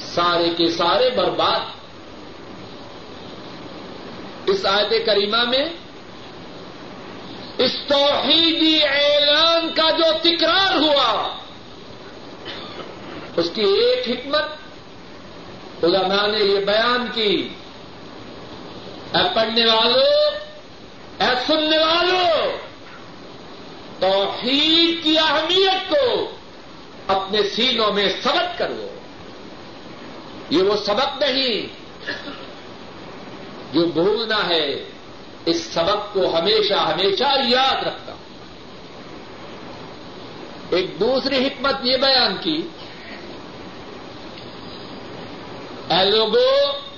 سارے 0.00 0.50
کے 0.56 0.70
سارے 0.70 1.10
برباد۔ 1.10 1.60
اس 4.46 4.66
آیت 4.66 5.06
کریمہ 5.06 5.44
میں 5.44 5.64
اس 7.58 7.72
توحیدی 7.88 8.84
اعلان 8.84 9.68
کا 9.74 9.90
جو 9.90 10.18
تکرار 10.22 10.74
ہوا، 10.74 11.36
اس 13.36 13.50
کی 13.54 13.62
ایک 13.62 14.08
حکمت، 14.08 14.44
علماء 15.84 16.26
نے 16.26 16.38
یہ 16.38 16.60
بیان 16.60 17.06
کی۔ 17.14 17.48
اے 19.14 19.34
پڑھنے 19.34 19.66
والوں 19.66 20.38
اے 21.18 21.30
سننے 21.46 21.78
والوں 21.78 22.58
توحید 24.00 25.04
کی 25.04 25.18
اہمیت 25.18 25.90
کو 25.90 26.30
اپنے 27.06 27.42
سینوں 27.42 27.92
میں 27.92 28.08
سبق 28.22 28.58
کرو۔ 28.58 28.86
یہ 30.50 30.62
وہ 30.62 30.76
سبق 30.76 31.22
نہیں 31.22 31.66
جو 33.72 33.86
بھولنا 33.86 34.48
ہے، 34.48 34.84
اس 35.46 35.64
سبق 35.64 36.12
کو 36.12 36.38
ہمیشہ 36.38 36.74
ہمیشہ 36.74 37.24
یاد 37.48 37.86
رکھتا۔ 37.86 38.12
ہوں 38.12 38.28
ایک 40.70 41.00
دوسری 41.00 41.46
حکمت 41.46 41.74
یہ 41.82 41.96
بیان 41.96 42.36
کی، 42.36 42.68
اے 45.90 46.04
لوگوں 46.04 46.89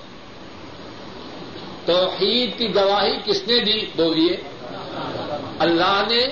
توحید 1.87 2.59
کی 2.59 2.75
گواہی 2.75 3.17
کس 3.25 3.43
نے 3.47 3.61
دی؟ 3.61 3.87
بولیے۔ 3.97 4.37
اللہ 5.59 6.03
نے، 6.11 6.29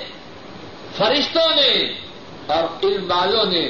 فرشتوں 0.97 1.55
نے 1.55 1.93
اور 2.45 2.85
علم 2.85 3.11
والوں 3.11 3.45
نے۔ 3.45 3.69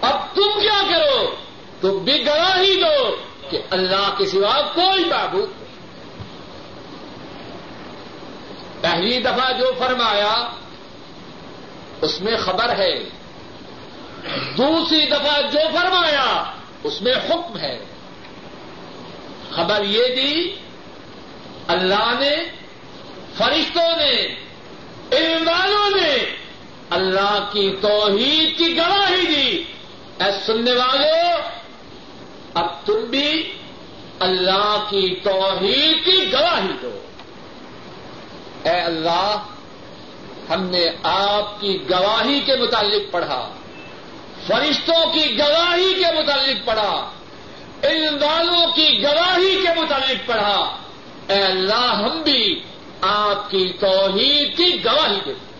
اب 0.00 0.34
تم 0.34 0.60
کیا 0.60 0.82
کرو؟ 0.90 1.34
تم 1.80 1.98
بھی 1.98 2.26
گواہی 2.26 2.82
دو 2.82 3.16
کہ 3.50 3.60
اللہ 3.70 4.14
کے 4.18 4.26
سوا 4.26 4.62
کوئی 4.74 5.04
بابو 5.04 5.46
پہلی 8.80 9.18
دفعہ 9.18 9.52
جو 9.52 9.72
فرمایا، 9.78 10.48
اس 12.00 12.20
میں 12.20 12.36
خبر 12.36 12.78
ہے۔ 12.78 13.04
دوسری 14.56 15.06
دفعہ 15.06 15.40
جو 15.52 15.58
فرمایا، 15.74 16.44
اس 16.84 17.02
میں 17.02 17.12
حکم 17.12 17.58
ہے۔ 17.58 17.78
خبر 19.50 19.84
یہ 19.84 20.02
دی، 20.16 20.56
اللہ 21.66 22.12
نے، 22.20 22.36
فرشتوں 23.36 23.96
نے 23.96 24.34
علم 25.12 25.48
والوں 25.48 26.00
نے 26.00 26.36
اللہ 26.90 27.48
کی 27.52 27.76
توحید 27.80 28.58
کی 28.58 28.76
گواہی 28.76 29.26
دی۔ 29.26 29.62
اے 30.24 30.30
سننے 30.46 30.72
والوں 30.72 31.42
اب 32.54 32.86
تم 32.86 33.00
بھی 33.10 33.52
اللہ 34.18 34.84
کی 34.90 35.20
توحید 35.22 36.04
کی 36.04 36.32
گواہی 36.32 36.72
دو۔ 36.82 37.00
اے 38.64 38.80
اللہ، 38.80 39.36
ہم 40.50 40.64
نے 40.64 40.86
آپ 41.02 41.60
کی 41.60 41.78
گواہی 41.90 42.40
کے 42.40 42.56
متعلق 42.56 43.12
پڑھا، 43.12 43.52
فرشتوں 44.46 45.12
کی 45.12 45.38
گواہی 45.38 45.94
کے 45.94 46.22
متعلق 46.22 46.66
پڑھا۔ 46.66 47.12
ان 47.82 48.22
والوں 48.22 48.72
کی 48.74 49.02
گواہی 49.02 49.62
کے 49.62 49.80
متعلق 49.80 50.26
پڑھا۔ 50.26 50.76
اے 51.28 51.42
اللہ، 51.42 52.02
ہم 52.04 52.22
بھی 52.22 52.62
آپ 53.00 53.50
کی 53.50 53.72
توحید 53.80 54.56
کی 54.56 54.84
گواہی 54.84 55.20
دیتے 55.26 55.50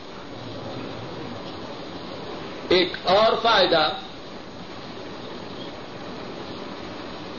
ایک 2.69 2.93
اور 3.05 3.33
فائدہ۔ 3.43 3.89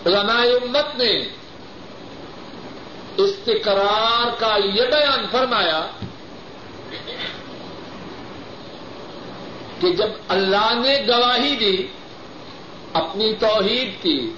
علماء 0.06 0.44
امت 0.44 0.96
نے 0.96 1.12
استقرار 3.18 4.30
کا 4.40 4.58
یہ 4.64 4.82
بیان 4.82 5.26
فرمایا 5.32 5.88
کہ 9.80 9.92
جب 9.92 10.10
اللہ 10.28 10.72
نے 10.76 11.02
گواہی 11.08 11.56
دی، 11.56 11.88
اپنی 12.94 13.34
توحید 13.34 14.04
کی 14.04 14.34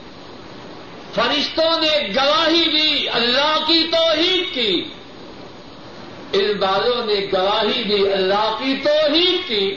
فرشتوں 1.16 1.82
نے 1.82 2.07
گواہی 2.16 2.78
دی، 2.78 3.09
اللہ 3.09 3.57
کی 3.68 3.88
توحید 3.91 4.53
کی۔ 4.53 4.84
ان 6.34 6.64
والوں 6.64 7.05
نے 7.05 7.28
گواہی 7.34 7.84
دی، 7.84 8.14
اللہ 8.14 8.55
کی 8.59 8.76
توحید 8.84 9.47
کی۔ 9.47 9.76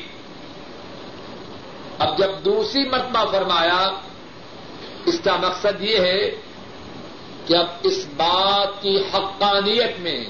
اب 1.99 2.19
جب 2.19 2.31
دوسری 2.45 2.89
مرتبہ 2.89 3.33
فرمایا، 3.33 3.91
اس 5.07 5.21
کا 5.25 5.37
مقصد 5.37 5.83
یہ 5.83 5.99
ہے 5.99 6.31
کہ 7.47 7.57
اب 7.57 7.67
اس 7.83 8.07
بات 8.17 8.83
کی 8.83 8.99
حقانیت 9.15 10.01
میں، 10.01 10.25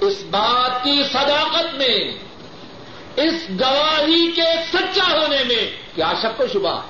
اس 0.00 0.22
بات 0.30 0.84
کی 0.84 1.02
صداقت 1.12 1.74
میں، 1.74 2.12
اس 3.16 3.50
گواہی 3.60 4.30
کے 4.36 4.50
سچا 4.72 5.12
ہونے 5.12 5.44
میں 5.48 5.70
کیا 5.94 6.12
شک 6.22 6.40
و 6.40 6.46
شبہ؟ 6.52 6.80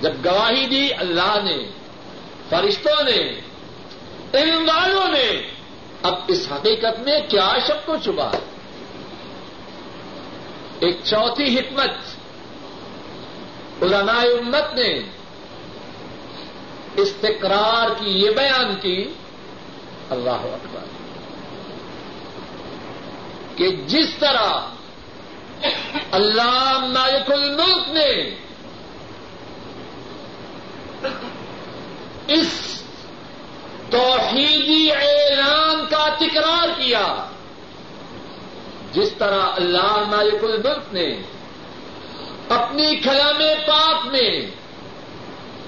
جب 0.00 0.12
گواہی 0.24 0.66
دی 0.66 0.88
اللہ 0.92 1.36
نے، 1.44 1.58
فرشتوں 2.48 3.02
نے، 3.04 3.20
ان 4.32 4.68
والوں 4.68 5.08
نے، 5.12 5.30
اب 6.02 6.14
اس 6.28 6.46
حقیقت 6.52 6.98
میں 6.98 7.18
کیا 7.28 7.52
شک 7.66 7.88
و 7.90 7.96
شبہ 8.04 8.30
ایک 10.80 10.96
چوتھی 11.04 11.58
حکمت 11.58 11.94
علماء 13.82 14.22
امت 14.38 14.74
نے 14.74 14.90
استقرار 16.96 17.88
کی، 17.98 18.10
یہ 18.10 18.30
بیان 18.30 18.74
کی، 18.80 18.98
اللہ 20.10 20.44
اکبر، 20.52 20.84
کہ 23.56 23.66
جس 23.86 24.10
طرح 24.18 24.50
اللہ 26.10 26.86
مالک 26.86 27.30
الملک 27.32 27.88
نے 27.88 28.10
اس 32.28 32.82
توحیدی 33.90 34.92
اعلان 34.92 35.86
کا 35.90 36.08
تکرار 36.18 36.68
کیا 36.80 37.26
جس 38.92 39.12
طرح 39.18 39.42
اللہ 39.42 39.96
مالک 40.08 40.44
الملک 40.44 40.94
نے 40.94 41.22
اپنی 42.48 42.96
کلام 42.96 43.42
پاک 43.66 44.06
میں 44.06 44.50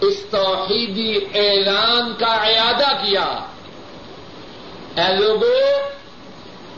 اس 0.00 0.24
توحیدی 0.30 1.16
اعلان 1.34 2.14
کا 2.14 2.34
اعادہ 2.34 3.04
کیا۔ 3.04 3.46
اے 4.96 5.16
لوگوں 5.16 5.90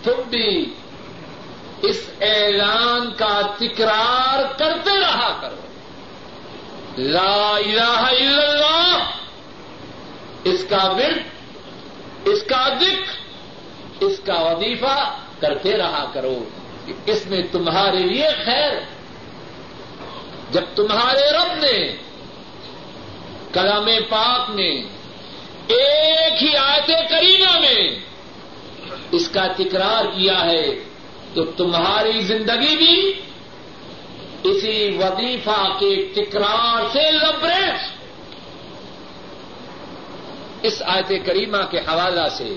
تم 0.03 0.22
بھی 0.30 0.74
اس 1.82 2.11
اعلان 2.20 3.14
کا 3.16 3.40
تکرار 3.59 4.59
کرتے 4.59 5.01
رہا 5.01 5.38
کرو۔ 5.40 5.69
لا 6.99 7.57
الہ 7.57 8.03
الا 8.11 8.43
اللہ. 8.43 9.11
اس 10.45 10.66
کا 10.68 10.91
ورد، 10.91 12.28
اس 12.28 12.43
کا 12.43 12.68
ذکر، 12.80 14.05
اس 14.05 14.20
کا 14.24 14.41
وظیفہ 14.41 15.14
کرتے 15.41 15.78
رہا 15.78 16.11
کرو 16.12 16.45
اس 17.07 17.26
میں 17.26 17.43
تمہارے 17.53 17.99
لیے 17.99 18.28
خیر. 18.45 18.72
جب 20.51 20.62
تمہارے 20.74 21.30
رب 21.30 21.55
نے 21.64 21.97
کلام 23.53 23.88
پاک 24.09 24.51
میں 24.51 24.82
ایک 25.66 26.43
ہی 26.43 26.57
آیت 26.57 27.11
کریمہ 27.11 27.59
میں 27.61 28.01
اس 29.12 29.28
کا 29.28 29.47
تکرار 29.47 30.05
کیا 30.05 30.45
ہے 30.45 30.84
تو 31.34 31.45
تمہاری 31.45 32.20
زندگی 32.20 32.76
بھی 32.76 33.12
اسی 34.45 34.99
وظیفہ 35.01 35.78
کے 35.80 36.09
تکرار 36.14 36.88
سے 36.93 37.11
لبریز۔ 37.11 37.91
اس 40.62 40.82
آیت 40.86 41.26
کریمہ 41.26 41.64
کے 41.70 41.78
حوالہ 41.78 42.28
سے 42.28 42.57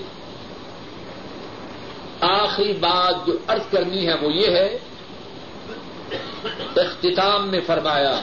آخری 2.20 2.72
بات 2.72 3.26
جو 3.26 3.32
ارض 3.48 3.62
کرنی 3.70 4.08
ہے 4.08 4.14
وہ 4.14 4.32
یہ 4.32 4.56
ہے، 4.56 4.78
اختتام 6.76 7.48
میں 7.48 7.60
فرمایا، 7.66 8.20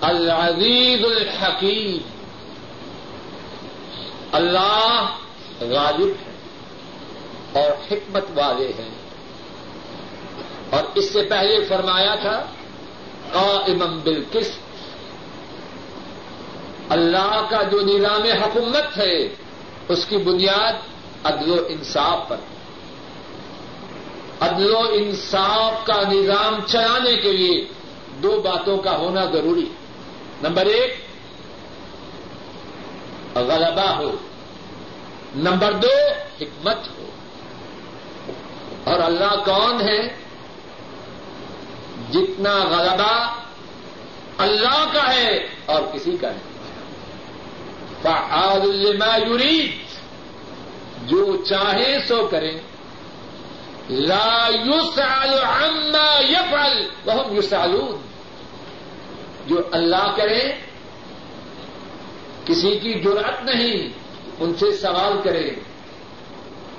العزیز 0.00 1.04
الحکیم۔ 1.04 1.98
اللہ 4.32 5.16
غالب 5.60 6.12
ہے 6.26 6.32
اور 7.60 7.72
حکمت 7.92 8.24
والے 8.34 8.72
ہیں۔ 8.78 8.95
اور 10.70 10.84
اس 10.94 11.12
سے 11.12 11.22
پہلے 11.22 11.64
فرمایا 11.64 12.14
تھا 12.14 12.46
قائم 13.32 14.00
بالقسط۔ 14.04 14.58
اللہ 16.88 17.46
کا 17.50 17.62
جو 17.62 17.80
نظام 17.80 18.22
حکومت 18.22 18.98
ہے، 18.98 19.28
اس 19.88 20.06
کی 20.06 20.16
بنیاد 20.16 20.72
عدل 21.24 21.50
و 21.50 21.66
انصاف 21.68 22.28
پر۔ 22.28 22.36
عدل 24.40 24.70
و 24.70 24.78
انصاف 24.78 25.86
کا 25.86 26.02
نظام 26.12 26.56
چلانے 26.66 27.16
کے 27.16 27.32
لیے 27.32 27.64
دو 28.22 28.40
باتوں 28.44 28.78
کا 28.78 28.96
ہونا 28.96 29.24
ضروری۔ 29.24 29.66
نمبر 30.42 30.66
ایک، 30.66 30.96
غلبہ 33.34 33.96
ہو۔ 33.96 34.10
نمبر 35.36 35.72
دو، 35.72 36.12
حکمت 36.40 36.76
ہو۔ 36.76 37.06
اور 38.84 39.00
اللہ 39.00 39.44
کون 39.44 39.88
ہے؟ 39.88 40.25
جتنا 42.10 42.54
غلبہ 42.54 43.34
اللہ 44.38 44.92
کا 44.92 45.14
ہے 45.14 45.36
اور 45.66 45.82
کسی 45.92 46.16
کا 46.20 46.28
نہیں۔ 46.30 46.56
فعال 48.02 48.76
لما 48.76 49.16
یرید۔ 49.16 49.86
جو 51.08 51.44
چاہے 51.44 51.98
سو 52.08 52.26
کریں 52.26 52.58
لا 53.90 54.48
يسأل 54.48 55.38
عما 55.44 56.20
يفعل 56.30 56.86
وهم 57.06 57.36
يسألون 57.36 58.00
جو 59.46 59.56
اللہ 59.72 60.16
کرے، 60.16 60.52
کسی 62.44 62.78
کی 62.78 63.00
جرأت 63.00 63.44
نہیں، 63.44 63.88
ان 64.40 64.54
سے 64.54 64.76
سوال 64.76 65.22
کرے۔ 65.24 65.50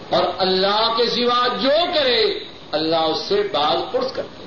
اور 0.09 0.23
اللہ 0.38 0.93
کے 0.97 1.09
سوا 1.09 1.47
جو 1.47 1.93
کرے، 1.95 2.39
اللہ 2.71 2.95
اس 2.95 3.21
سے 3.21 3.43
باز 3.43 3.91
پرس 3.91 4.11
کرتے 4.13 4.46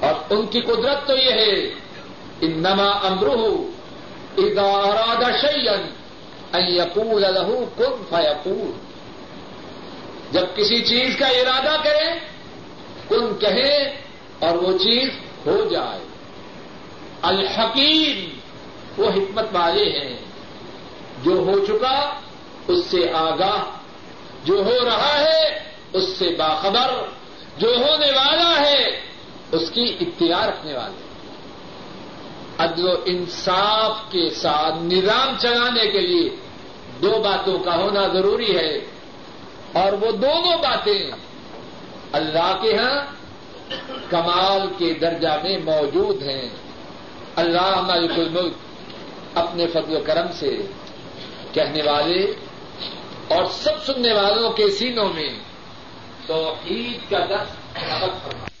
اور 0.00 0.14
ان 0.30 0.46
کی 0.46 0.60
قدرت 0.60 1.06
تو 1.06 1.16
یہ 1.16 1.30
ہے 1.30 1.74
انما 2.40 2.88
امرہ 2.88 3.40
اذا 4.38 4.62
اراد 4.62 5.22
شيئا 5.40 5.74
ان 6.52 6.68
يقول 6.68 7.22
له 7.22 7.64
فيقول۔ 8.08 8.70
جب 10.30 10.46
کسی 10.56 10.84
چیز 10.84 11.16
کا 11.18 11.26
ارادہ 11.26 11.82
کرے 11.82 12.18
کن 13.08 13.38
کہے 13.38 14.00
اور 14.38 14.56
وہ 14.56 14.78
چیز 14.78 15.08
ہو 15.46 15.68
جائے۔ 15.70 16.00
الحکیم 17.22 18.38
وہ 18.96 19.08
حکمت 19.08 19.46
والے 19.52 19.98
ہیں۔ 19.98 20.18
جو 21.24 21.32
ہو 21.32 21.66
چکا، 21.66 22.10
اس 22.68 22.84
سے 22.84 23.10
آگاہ۔ 23.12 23.62
جو 24.44 24.54
ہو 24.54 24.84
رہا 24.84 25.18
ہے، 25.18 25.62
اس 25.92 26.08
سے 26.08 26.36
باخبر۔ 26.38 27.06
جو 27.58 27.68
ہونے 27.68 28.10
والا 28.10 28.60
ہے 28.60 29.00
اس 29.52 29.70
کی 29.70 29.96
اختیار 30.00 30.48
رکھنے 30.48 30.72
والے۔ 30.72 31.06
عدل 32.58 32.88
و 32.88 32.92
انصاف 33.04 34.12
کے 34.12 34.30
ساتھ 34.30 34.74
نظام 34.82 35.34
چلانے 35.38 35.90
کے 35.90 36.00
لیے 36.00 36.30
دو 37.02 37.22
باتوں 37.24 37.58
کا 37.58 37.76
ہونا 37.76 38.08
ضروری 38.08 38.56
ہے۔ 38.56 38.78
اور 39.72 39.92
وہ 39.92 40.10
دونوں 40.10 40.58
باتیں 40.58 41.10
اللہ 42.12 42.58
کے 42.62 42.76
ہاں 42.76 43.04
کمال 44.10 44.60
کے 44.78 44.94
درجہ 44.94 45.42
میں 45.42 45.58
موجود 45.58 46.22
ہیں۔ 46.22 46.48
اللہ 47.36 47.80
مالک 47.80 48.10
الملک 48.10 48.52
اپنے 49.34 49.66
فضل 49.66 49.96
و 49.96 50.00
کرم 50.06 50.26
سے 50.32 50.56
کہنے 51.52 51.82
والے 51.82 52.24
اور 53.28 53.44
سب 53.44 53.84
سننے 53.86 54.12
والوں 54.12 54.50
کے 54.50 54.70
سینوں 54.70 55.08
میں 55.14 55.28
توحید 56.26 57.10
کا 57.10 57.18
درد 57.18 57.48
فرما 57.74 58.55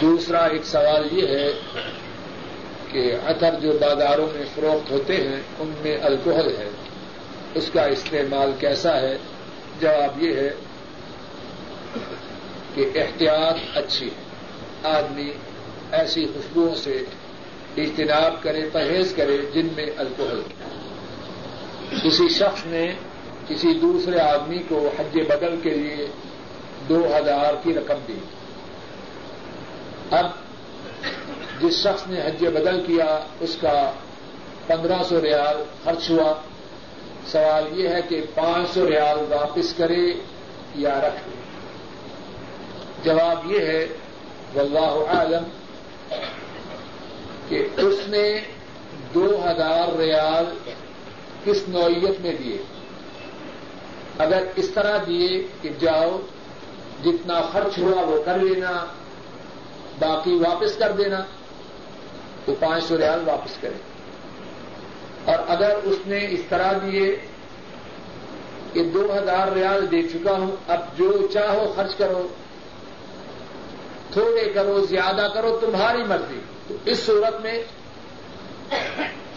دوسرا 0.00 0.44
ایک 0.44 0.64
سوال 0.64 1.18
یہ 1.18 1.26
ہے 1.26 1.52
کہ 2.88 3.14
اتر 3.26 3.54
جو 3.60 3.72
بازاروں 3.72 4.26
میں 4.34 4.44
فروخت 4.54 4.90
ہوتے 4.90 5.16
ہیں، 5.16 5.40
ان 5.58 5.74
میں 5.82 5.96
الکوہل 6.02 6.56
ہے۔ 6.58 6.70
اس 7.54 7.70
کا 7.72 7.84
استعمال 7.84 8.52
کیسا 8.58 9.00
ہے؟ 9.00 9.16
جواب 9.80 10.22
یہ 10.22 10.34
ہے 10.34 10.50
کہ 12.74 12.88
احتیاط 12.94 13.76
اچھی 13.76 14.06
ہے۔ 14.06 14.24
آدمی 14.88 15.30
ایسی 15.92 16.26
خوشبوؤں 16.26 16.74
سے 16.74 17.04
اجتناب 17.76 18.42
کرے، 18.42 18.68
پرہیز 18.72 19.14
کرے 19.16 19.38
جن 19.54 19.66
میں 19.76 19.86
الکوہل 19.96 20.42
کسی 22.04 22.28
شخص 22.28 22.66
نے 22.66 22.92
کسی 23.48 23.74
دوسرے 23.74 24.20
آدمی 24.20 24.58
کو 24.68 24.90
حج 24.98 25.18
بدل 25.28 25.60
کے 25.62 25.70
لیے 25.70 26.06
دو 26.88 27.06
ہزار 27.16 27.54
کی 27.62 27.74
رقم 27.74 27.98
دی۔ 28.08 28.18
اب 30.14 30.26
جس 31.60 31.82
شخص 31.82 32.06
نے 32.06 32.20
حج 32.20 32.46
بدل 32.46 32.82
کیا، 32.86 33.20
اس 33.40 33.56
کا 33.60 33.92
پندرہ 34.66 35.02
سو 35.08 35.22
ریال 35.22 35.64
خرچ 35.84 36.10
ہوا۔ 36.10 36.34
سوال 37.26 37.80
یہ 37.80 37.88
ہے 37.88 38.02
کہ 38.08 38.24
پانچ 38.34 38.74
سو 38.74 38.88
ریال 38.90 39.18
واپس 39.32 39.74
کرے 39.74 40.12
یا 40.74 41.00
رکھ 41.00 41.20
دے؟ 41.26 41.34
جواب 43.04 43.52
یہ 43.52 43.60
ہے، 43.60 43.86
واللہ 44.54 44.94
عالم 45.14 45.44
کہ 47.48 47.68
اس 47.76 48.08
نے 48.08 48.40
دو 49.14 49.26
ہزار 49.44 49.96
ریال 49.96 50.44
کس 51.44 51.68
نوعیت 51.68 52.20
میں 52.20 52.32
دیے؟ 52.32 52.58
اگر 54.18 54.42
اس 54.56 54.70
طرح 54.70 54.98
دیے 55.06 55.46
کہ 55.62 55.70
جاؤ، 55.80 56.20
جتنا 57.04 57.40
خرچ 57.52 57.78
ہوا 57.78 58.02
وہ 58.02 58.22
کر 58.24 58.38
لینا۔ 58.38 58.84
باقی 59.98 60.34
واپس 60.34 60.76
کر 60.76 60.92
دینا 60.92 61.20
تو 62.44 62.54
پانچ 62.60 62.84
سو 62.84 62.98
ریال 62.98 63.22
واپس 63.26 63.50
کرے۔ 63.60 63.94
اور 65.24 65.38
اگر 65.48 65.76
اس 65.84 65.96
نے 66.06 66.26
اس 66.30 66.40
طرح 66.48 66.72
دیے 66.72 67.16
کہ 68.72 68.84
دو 68.84 69.18
ہزار 69.18 69.48
ریال 69.48 69.90
دے 69.90 70.02
چکا 70.02 70.32
ہوں، 70.32 70.56
اب 70.68 70.80
جو 70.98 71.28
چاہو 71.32 71.72
خرچ 71.76 71.94
کرو، 71.96 72.28
تھوڑے 74.12 74.52
کرو، 74.54 74.86
زیادہ 74.86 75.28
کرو، 75.34 75.58
تمہاری 75.60 76.02
مرضی۔ 76.02 76.40
تو 76.68 76.76
اس 76.84 76.98
صورت 76.98 77.40
میں 77.40 77.62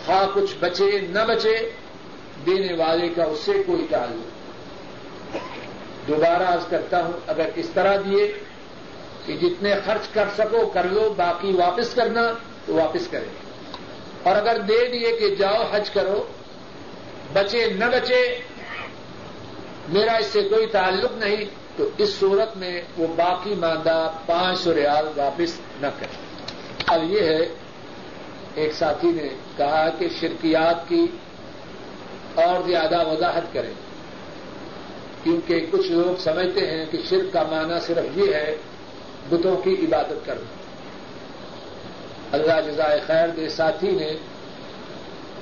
خواہ 0.05 0.25
کچھ 0.33 0.55
بچے 0.59 0.99
نہ 1.09 1.19
بچے، 1.27 1.71
دینے 2.45 2.73
والے 2.73 3.09
کا 3.09 3.23
اس 3.23 3.39
سے 3.39 3.63
کوئی 3.65 3.87
تعلق۔ 3.89 4.37
دوبارہ 6.07 6.43
عرض 6.43 6.67
کرتا 6.69 7.05
ہوں، 7.05 7.13
اگر 7.27 7.49
اس 7.55 7.69
طرح 7.73 7.97
دیے 7.97 8.33
کہ 9.27 9.33
جتنے 9.33 9.73
خرچ 9.85 10.07
کر 10.13 10.25
سکو، 10.37 10.69
کر 10.73 10.83
لو، 10.83 11.13
باقی 11.17 11.51
واپس 11.51 11.93
کرنا 11.93 12.21
تو 12.65 12.73
واپس 12.73 13.07
کرے۔ 13.07 13.25
اور 14.23 14.35
اگر 14.35 14.59
دے 14.59 14.89
دیے 14.91 15.17
کہ 15.19 15.35
جاؤ، 15.35 15.63
حج 15.71 15.89
کرو، 15.89 16.23
بچے 17.33 17.65
نہ 17.65 17.85
بچے، 17.85 18.39
میرا 19.89 20.13
اس 20.13 20.25
سے 20.25 20.41
کوئی 20.41 20.67
تعلق 20.67 21.11
نہیں، 21.11 21.45
تو 21.77 21.89
اس 21.97 22.19
صورت 22.19 22.57
میں 22.57 22.81
وہ 22.97 23.07
باقی 23.15 23.55
ماندہ 23.55 24.11
پانچ 24.25 24.59
سو 24.59 24.75
ریال 24.75 25.07
واپس 25.15 25.59
نہ 25.81 25.87
کرے۔ 25.99 26.43
اب 26.87 27.03
یہ 27.03 27.21
ہے، 27.21 27.39
ایک 28.55 28.73
ساتھی 28.73 29.11
نے 29.11 29.27
کہا 29.57 29.89
کہ 29.89 30.07
شرکیات 30.21 30.89
کی 30.89 31.05
اور 32.35 32.69
زیادہ 32.69 33.07
وضاحت 33.07 33.53
کریں۔ 33.53 33.73
کیونکہ 35.23 35.65
کچھ 35.71 35.91
لوگ 35.91 36.19
سمجھتے 36.19 36.67
ہیں 36.67 36.85
کہ 36.91 36.97
شرک 37.09 37.33
کا 37.33 37.43
معنی 37.43 37.79
صرف 37.79 38.17
یہ 38.17 38.33
ہے 38.33 38.55
بتوں 39.29 39.55
کی 39.57 39.73
عبادت 39.73 40.25
کرنا 40.25 40.55
اللہ 42.31 42.71
جزائے 42.71 42.99
خیر 43.07 43.27
دے 43.27 43.49
ساتھی 43.49 43.91
نے 43.91 44.13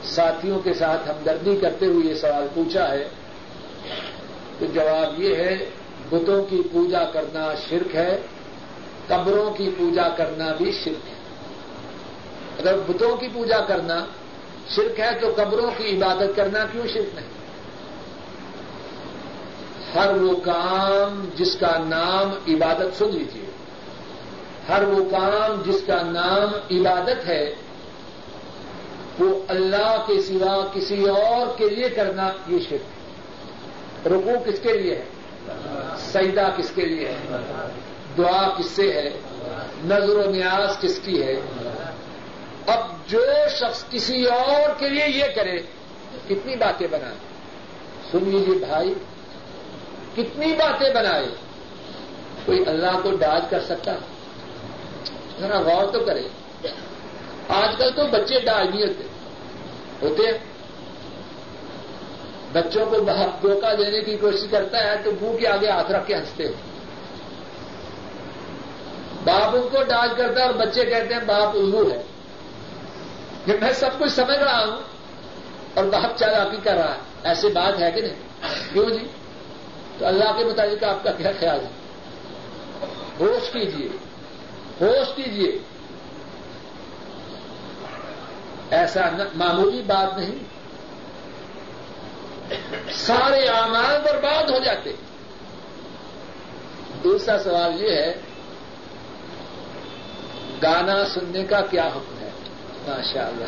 ساتھیوں 0.03 0.59
کے 0.59 0.73
ساتھ 0.73 1.09
ہمدردی 1.09 1.55
کرتے 1.61 1.85
ہوئے 1.85 2.09
یہ 2.09 2.15
سوال 2.15 2.47
پوچھا 2.53 2.91
ہے 2.91 3.07
تو 4.59 4.65
جواب 4.65 5.21
یہ 5.21 5.35
ہے، 5.35 5.69
بتوں 6.09 6.45
کی 6.49 6.61
پوجا 6.71 7.03
کرنا 7.05 7.53
شرک 7.69 7.95
ہے، 7.95 8.17
قبروں 9.07 9.51
کی 9.51 9.69
پوجا 9.77 10.09
کرنا 10.09 10.51
بھی 10.57 10.71
شرک 10.71 11.07
ہے۔ 11.07 11.15
اگر 12.59 12.77
بتوں 12.87 13.17
کی 13.17 13.27
پوجا 13.33 13.61
کرنا 13.61 14.05
شرک 14.75 14.99
ہے 14.99 15.11
تو 15.21 15.33
قبروں 15.35 15.71
کی 15.77 15.97
عبادت 15.97 16.35
کرنا 16.35 16.65
کیوں 16.71 16.87
شرک 16.87 17.15
نہیں؟ 17.15 17.33
ہر 19.95 20.15
وہ 20.15 20.35
کام 20.43 21.29
جس 21.35 21.55
کا 21.55 21.77
نام 21.77 22.53
عبادت 22.53 22.97
سن 22.97 23.05
لیجیے 23.05 23.54
ہر 24.69 24.83
وہ 24.83 25.09
کام 25.09 25.71
جس 25.71 25.83
کا 25.87 26.01
نام 26.01 26.53
عبادت 26.71 27.27
ہے، 27.27 27.55
وہ 29.19 29.39
اللہ 29.47 30.03
کے 30.07 30.21
سوا 30.21 30.67
کسی 30.73 31.09
اور 31.09 31.57
کے 31.57 31.69
لیے 31.69 31.89
کرنا 31.89 32.31
یہ 32.47 32.57
شرک 32.69 32.73
ہے۔ 32.73 32.95
رکو 34.09 34.51
کس 34.51 34.59
کے 34.59 34.77
لیے 34.77 34.95
ہے؟ 34.95 35.05
سیدا 35.97 36.49
کس 36.49 36.71
کے 36.75 36.85
لیے 36.85 37.07
ہے؟ 37.07 37.37
دعا 38.17 38.49
کس 38.59 38.65
سے 38.65 38.93
ہے؟ 38.93 39.09
نظر 39.85 40.15
و 40.15 40.29
نیاز 40.29 40.81
کس 40.81 40.99
کی 40.99 41.23
ہے؟ 41.23 41.33
اب 42.67 42.79
جو 43.07 43.25
شخص 43.59 43.83
کسی 43.89 44.25
اور 44.25 44.79
کے 44.79 44.89
لیے 44.89 45.07
یہ 45.07 45.25
کرے، 45.35 45.57
کتنی 46.27 46.55
باتیں 46.55 46.87
بنائے۔ 46.91 47.15
سن 48.11 48.29
لیجیے 48.29 48.65
بھائی، 48.65 48.93
کتنی 50.15 50.53
باتیں 50.53 50.93
بنائے۔ 50.93 51.25
کوئی 52.45 52.63
اللہ 52.67 52.99
کو 53.03 53.11
ڈاج 53.11 53.41
کر 53.49 53.59
سکتا 53.59 53.93
ہے؟ 53.93 54.14
ذرا 55.39 55.59
غور 55.59 55.85
تو 55.93 55.99
کرے۔ 55.99 56.27
آج 57.47 57.75
کل 57.77 57.91
تو 57.95 58.07
بچے 58.07 58.39
ڈاج 58.39 58.75
نہیں 58.75 58.87
ہوتے 58.87 59.03
ہوتے 60.01 60.23
ہیں۔ 60.23 60.37
بچوں 62.51 62.85
کو 62.85 62.99
دھوکہ 62.99 63.75
دینے 63.75 64.01
کی 64.01 64.17
کوشش 64.17 64.45
کرتا 64.51 64.83
ہے 64.83 64.95
تو 65.03 65.11
منہ 65.21 65.37
کے 65.37 65.47
آگے 65.47 65.69
ہاتھ 65.69 65.91
رکھ 65.91 66.07
کے 66.07 66.15
ہنستے 66.15 66.45
ہیں۔ 66.45 66.53
باپ 69.23 69.55
ان 69.55 69.61
کو 69.61 69.83
ڈاج 69.83 70.09
کرتا 70.17 70.41
ہے 70.41 70.45
اور 70.45 70.53
بچے 70.53 70.85
کہتے 70.85 71.13
ہیں، 71.13 71.21
باپ 71.25 71.55
الو 71.55 71.89
ہے۔ 71.91 72.03
کہ 73.45 73.53
میں 73.61 73.71
سب 73.71 73.89
کچھ 73.99 74.11
سمجھ 74.11 74.39
رہا 74.39 74.65
ہوں۔ 74.65 74.81
اور 75.73 75.85
باپ 75.85 76.17
چالاکی 76.17 76.57
کر 76.63 76.73
رہا 76.73 76.95
ہے۔ 76.95 76.99
ایسی 77.23 77.47
بات 77.47 77.79
ہے 77.79 77.91
کہ 77.91 78.01
نہیں؟ 78.01 78.15
کیوں 78.73 78.85
جی؟ 78.85 79.07
تو 79.97 80.05
اللہ 80.05 80.37
کے 80.37 80.45
مطابق 80.45 80.83
آپ 80.83 81.03
کا 81.03 81.11
کیا 81.11 81.31
خیال 81.39 81.59
ہے؟ 81.59 81.69
ہوش 83.19 83.49
کیجیے 83.49 83.89
ہوش 84.81 85.15
کیجیے 85.15 85.59
ایسا 88.69 89.01
معمولی 89.35 89.81
بات 89.81 90.17
نہیں۔ 90.17 90.55
سارے 92.91 93.45
اعمال 93.47 94.01
برباد 94.05 94.43
ہو 94.43 94.59
جاتے۔ 94.63 94.91
دوسرا 97.03 97.43
سوال 97.43 97.81
یہ 97.81 97.91
ہے، 97.91 98.13
گانا 100.63 101.05
سننے 101.05 101.43
کا 101.43 101.61
کیا 101.61 101.87
حکم 101.87 102.19
ہے؟ 102.19 102.29
ماشاء 102.87 103.27
اللہ 103.27 103.45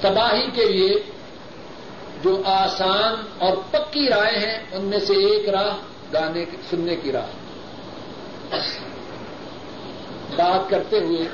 تباہی 0.00 0.50
کے 0.50 0.64
لیے 0.64 1.17
جو 2.22 2.42
آسان 2.44 3.14
اور 3.38 3.56
پکی 3.70 4.08
رائے 4.08 4.38
ہیں، 4.38 4.58
ان 4.72 4.84
میں 4.84 4.98
سے 4.98 5.12
ایک 5.12 5.48
راہ 5.48 5.76
گانے 6.12 6.44
سننے 6.70 6.96
کی 6.96 7.12
راہ۔ 7.12 7.26
بات 10.36 10.70
کرتے 10.70 10.98
ہوئے 10.98 11.28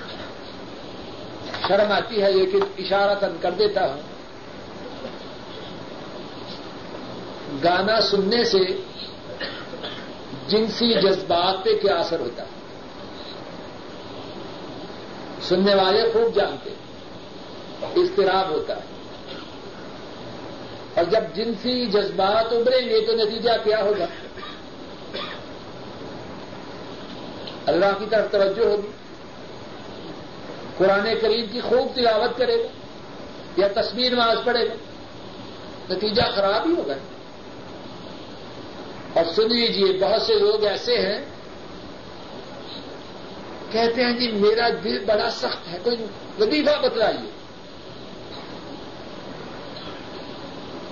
شرم 1.68 1.92
آتی 1.92 2.22
ہے، 2.22 2.32
لیکن 2.32 2.58
اشارہ 2.78 3.14
تن 3.20 3.36
کر 3.40 3.50
دیتا 3.50 3.94
ہوں۔ 3.94 4.02
گانا 7.64 8.00
سننے 8.00 8.44
سے 8.44 8.58
جنسی 10.48 10.94
جذبات 11.02 11.64
پہ 11.64 11.70
کیا 11.82 11.94
اثر 11.94 12.20
ہوتا 12.20 12.42
ہے؟ 12.42 12.48
سننے 15.42 15.74
والے 15.74 16.02
خوب 16.12 16.34
جانتے 16.34 16.70
اضطراب 17.96 18.50
ہوتا 18.50 18.76
ہے۔ 18.76 18.93
اور 20.94 21.04
جب 21.04 21.20
جنسی 21.34 21.86
جذبات 21.86 22.52
ابھریں 22.52 22.88
گے 22.88 23.06
تو 23.06 23.12
نتیجہ 23.12 23.50
کیا 23.64 23.82
ہوگا؟ 23.82 24.06
اللہ 27.66 27.86
کی 27.98 28.04
طرف 28.10 28.30
توجہ 28.30 28.66
ہوگی۔ 28.66 28.90
قرآن 30.76 31.08
کریم 31.20 31.46
کی 31.52 31.60
خوب 31.60 31.96
تلاوت 31.96 32.38
کرے 32.38 32.56
گا 32.56 32.68
یا 33.56 33.80
تصویر 33.80 34.18
آج 34.18 34.36
پڑے 34.44 34.68
گا۔ 34.68 34.74
نتیجہ 35.94 36.22
خراب 36.34 36.66
ہی 36.66 36.74
ہوگا۔ 36.76 36.94
اور 39.12 39.24
سن 39.32 39.42
لیجیے 39.42 39.98
بہت 40.00 40.22
سے 40.22 40.34
لوگ 40.34 40.64
ایسے 40.64 40.94
ہیں، 40.98 41.24
کہتے 43.70 44.04
ہیں 44.04 44.18
جی 44.18 44.32
میرا 44.32 44.68
دل 44.84 45.04
بڑا 45.04 45.30
سخت 45.30 45.72
ہے، 45.72 45.78
کوئی 45.82 45.96
وظیفہ 46.40 46.80
بتلائیے۔ 46.82 47.43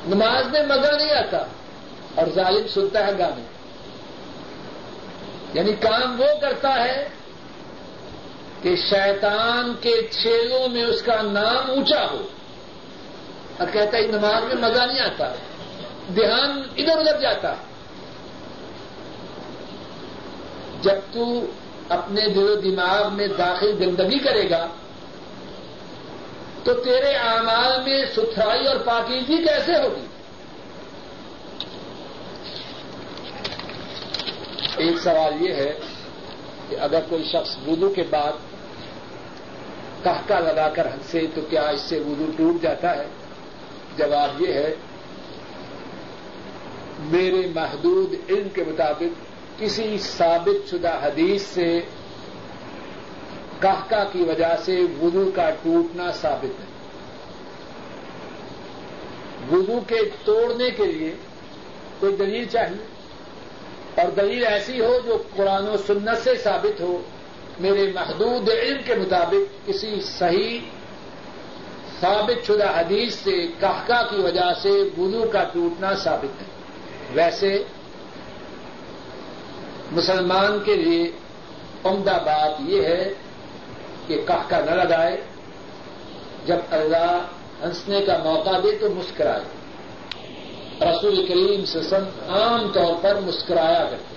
نماز 0.07 0.47
میں 0.47 0.63
مزہ 0.63 0.97
نہیں 0.97 1.11
آتا۔ 1.11 1.39
اور 2.15 2.27
ظالم 2.35 2.69
سنتا 2.69 3.07
ہے 3.07 3.19
گانے 3.19 3.43
یعنی 5.55 5.73
کام 5.73 6.21
وہ 6.21 6.27
کرتا 6.41 6.85
ہے 6.85 7.09
کہ 8.63 8.77
شیطان 8.77 9.75
کے 9.81 10.09
چھیلوں 10.11 10.69
میں 10.69 10.85
اس 10.85 11.03
کا 11.03 11.23
نام 11.23 11.71
اونچا 11.71 12.11
ہو۔ 12.11 12.29
اور 13.59 13.69
کہتا 13.73 13.97
ہے 13.97 14.03
نماز 14.03 14.55
میں 14.55 14.71
مزہ 14.71 14.81
نہیں 14.81 15.01
آتا۔ 15.01 15.35
دھیان 16.15 16.63
ادھر 16.77 16.99
ادھر 16.99 17.21
جاتا۔ 17.21 17.55
جب 20.83 20.95
تو 21.13 21.47
اپنے 21.89 22.29
دل 22.29 22.51
و 22.51 22.55
دماغ 22.55 23.15
میں 23.15 23.27
داخل 23.29 23.71
گندگی 23.81 24.19
کرے 24.19 24.51
گا 24.51 24.67
تو 26.65 26.75
تیرے 26.75 27.13
اعمال 27.15 27.83
میں 27.83 28.05
ستھرائی 28.17 28.67
اور 28.67 28.77
پاکیزی 28.77 29.37
کیسے 29.37 29.73
ہوگی؟ 29.73 30.07
ایک 34.77 34.99
سوال 34.99 35.43
یہ 35.43 35.55
ہے 35.55 35.73
کہ 36.69 36.77
اگر 36.81 37.01
کوئی 37.09 37.25
شخص 37.25 37.57
وضو 37.69 37.89
کے 37.89 38.03
بعد 38.11 38.33
کہکا 40.05 40.39
لگا 40.41 40.69
کر 40.69 40.87
ہنسے 40.87 41.27
تو 41.35 41.41
کیا 41.51 41.63
اس 41.63 41.81
سے 41.81 41.99
وضو 41.99 42.31
ٹوٹ 42.37 42.63
جاتا 42.63 42.97
ہے؟ 42.97 43.07
جواب 43.97 44.41
یہ 44.43 44.53
ہے، 44.53 44.75
میرے 46.99 47.47
محدود 47.55 48.15
علم 48.29 48.49
کے 48.49 48.65
مطابق 48.69 49.61
کسی 49.61 49.99
ثابت 49.99 50.71
شدہ 50.71 50.99
حدیث 51.03 51.43
سے 51.43 51.81
کہکا 53.63 54.05
کی 54.13 54.23
وجہ 54.23 54.55
سے 54.65 54.81
وضو 55.03 55.31
کا 55.35 55.51
ٹوٹنا 55.63 56.11
ثابت 56.13 56.61
ہے 56.61 56.71
وضو 59.53 59.81
کے 59.87 60.01
توڑنے 60.25 60.71
کے 60.71 60.87
لیے 60.87 61.15
کوئی 62.01 62.17
دلیل 62.17 62.45
چاہیے؟ 62.49 62.85
اور 63.95 64.11
دلیل 64.11 64.47
ایسی 64.47 64.81
ہو 64.81 64.99
جو 65.07 65.23
قرآن 65.37 65.69
و 65.69 65.77
سنت 65.87 66.23
سے 66.25 66.35
ثابت 66.37 66.81
ہو، 66.81 67.03
میرے 67.61 67.91
محدود 67.95 68.49
علم 68.49 68.79
کے 68.85 68.95
مطابق 68.95 69.69
کسی 69.69 70.01
صحیح، 70.01 70.59
ثابت 72.01 72.47
شدہ 72.47 72.71
حدیث 72.77 73.15
سے 73.15 73.47
کہکا 73.61 74.03
کی 74.03 74.17
وجہ 74.17 74.53
سے 74.63 74.71
وضو 74.99 75.25
کا 75.33 75.43
ٹوٹنا 75.53 75.95
ثابت 75.95 76.41
ہے 76.43 76.47
ویسے، 77.15 77.53
مسلمان 79.93 80.59
کے 80.65 80.77
لیے 80.77 81.11
عمدہ 81.85 82.19
بات 82.25 82.61
یہ 82.61 82.83
ہے 82.83 83.13
کہ 84.07 84.17
کہکا 84.27 84.61
نہ 84.61 84.71
لگائے، 84.71 85.21
جب 86.47 86.57
اللہ 86.71 87.27
ہنسنے 87.63 88.01
کا 88.01 88.19
موقع 88.25 88.59
دے 88.63 88.77
تو 88.77 88.91
مسکرائے۔ 88.91 89.63
رسول 90.81 91.27
کریم 91.27 91.65
سے 91.65 91.83
سن 91.83 92.05
عام 92.29 92.73
طور 92.73 92.95
پر 93.03 93.21
مسکرایا 93.21 93.85
کرتے 93.85 94.15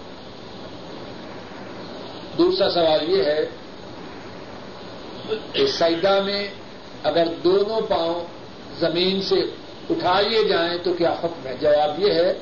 دوسرا 2.38 2.70
سوال 2.70 3.10
یہ 3.10 3.24
ہے 3.24 3.46
کہ 5.54 5.68
سیدا 5.68 6.20
میں 6.20 6.48
اگر 7.04 7.28
دونوں 7.44 7.82
پاؤں 7.82 8.26
زمین 8.80 9.22
سے 9.22 9.36
اٹھائیے 9.90 10.44
جائیں 10.44 10.78
تو 10.84 10.94
کیا 10.94 11.12
حکم 11.12 11.48
ہے؟ 11.48 11.56
جواب 11.62 12.00
یہ 12.00 12.14
ہے 12.14 12.34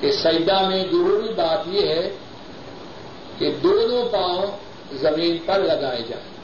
کہ 0.00 0.12
سیدا 0.12 0.68
میں 0.68 0.84
ضروری 0.84 1.32
بات 1.34 1.68
یہ 1.68 1.88
ہے 1.88 2.10
کہ 3.38 3.52
دونوں 3.62 4.08
پاؤں 4.08 4.46
زمین 4.92 5.36
پر 5.46 5.58
لگائے 5.58 6.02
جائیں۔ 6.08 6.40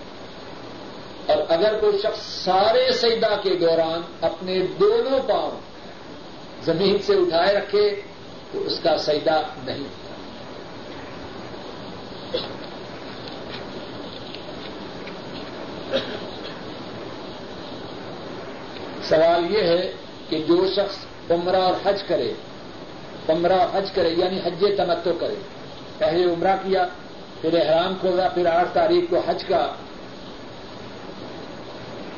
اور 1.27 1.45
اگر 1.49 1.79
کوئی 1.81 1.99
شخص 1.99 2.45
سارے 2.45 2.93
سیدا 2.93 3.37
کے 3.43 3.57
دوران 3.57 4.01
اپنے 4.21 4.59
دونوں 4.81 5.21
پاؤں 5.29 5.61
زمین 6.65 6.99
سے 6.99 7.15
اٹھائے 7.15 7.55
رکھے، 7.55 8.01
تو 8.53 8.63
اس 8.63 8.81
کا 8.83 8.99
سیدا 8.99 9.41
نہیں 9.65 9.79
ہوتا۔ 9.79 10.07
سوال 19.03 19.55
یہ 19.55 19.63
ہے 19.63 19.93
کہ 20.29 20.39
جو 20.39 20.67
شخص 20.77 20.97
عمرہ 21.31 21.57
اور 21.57 21.75
حج 21.85 22.03
کرے، 22.03 22.33
عمرہ 23.29 23.67
حج 23.73 23.91
کرے 23.91 24.09
یعنی 24.09 24.39
حج 24.39 24.65
تمتو 24.77 25.13
کرے، 25.21 25.35
پہلے 25.99 26.25
عمرہ 26.25 26.57
کیا 26.65 26.87
پھر 27.41 27.67
احرام 27.67 27.95
کھولا 28.01 28.29
پھر 28.29 28.47
آٹھ 28.47 28.69
تاریخ 28.73 29.11
کو 29.11 29.21
حج 29.27 29.45
کا 29.45 29.73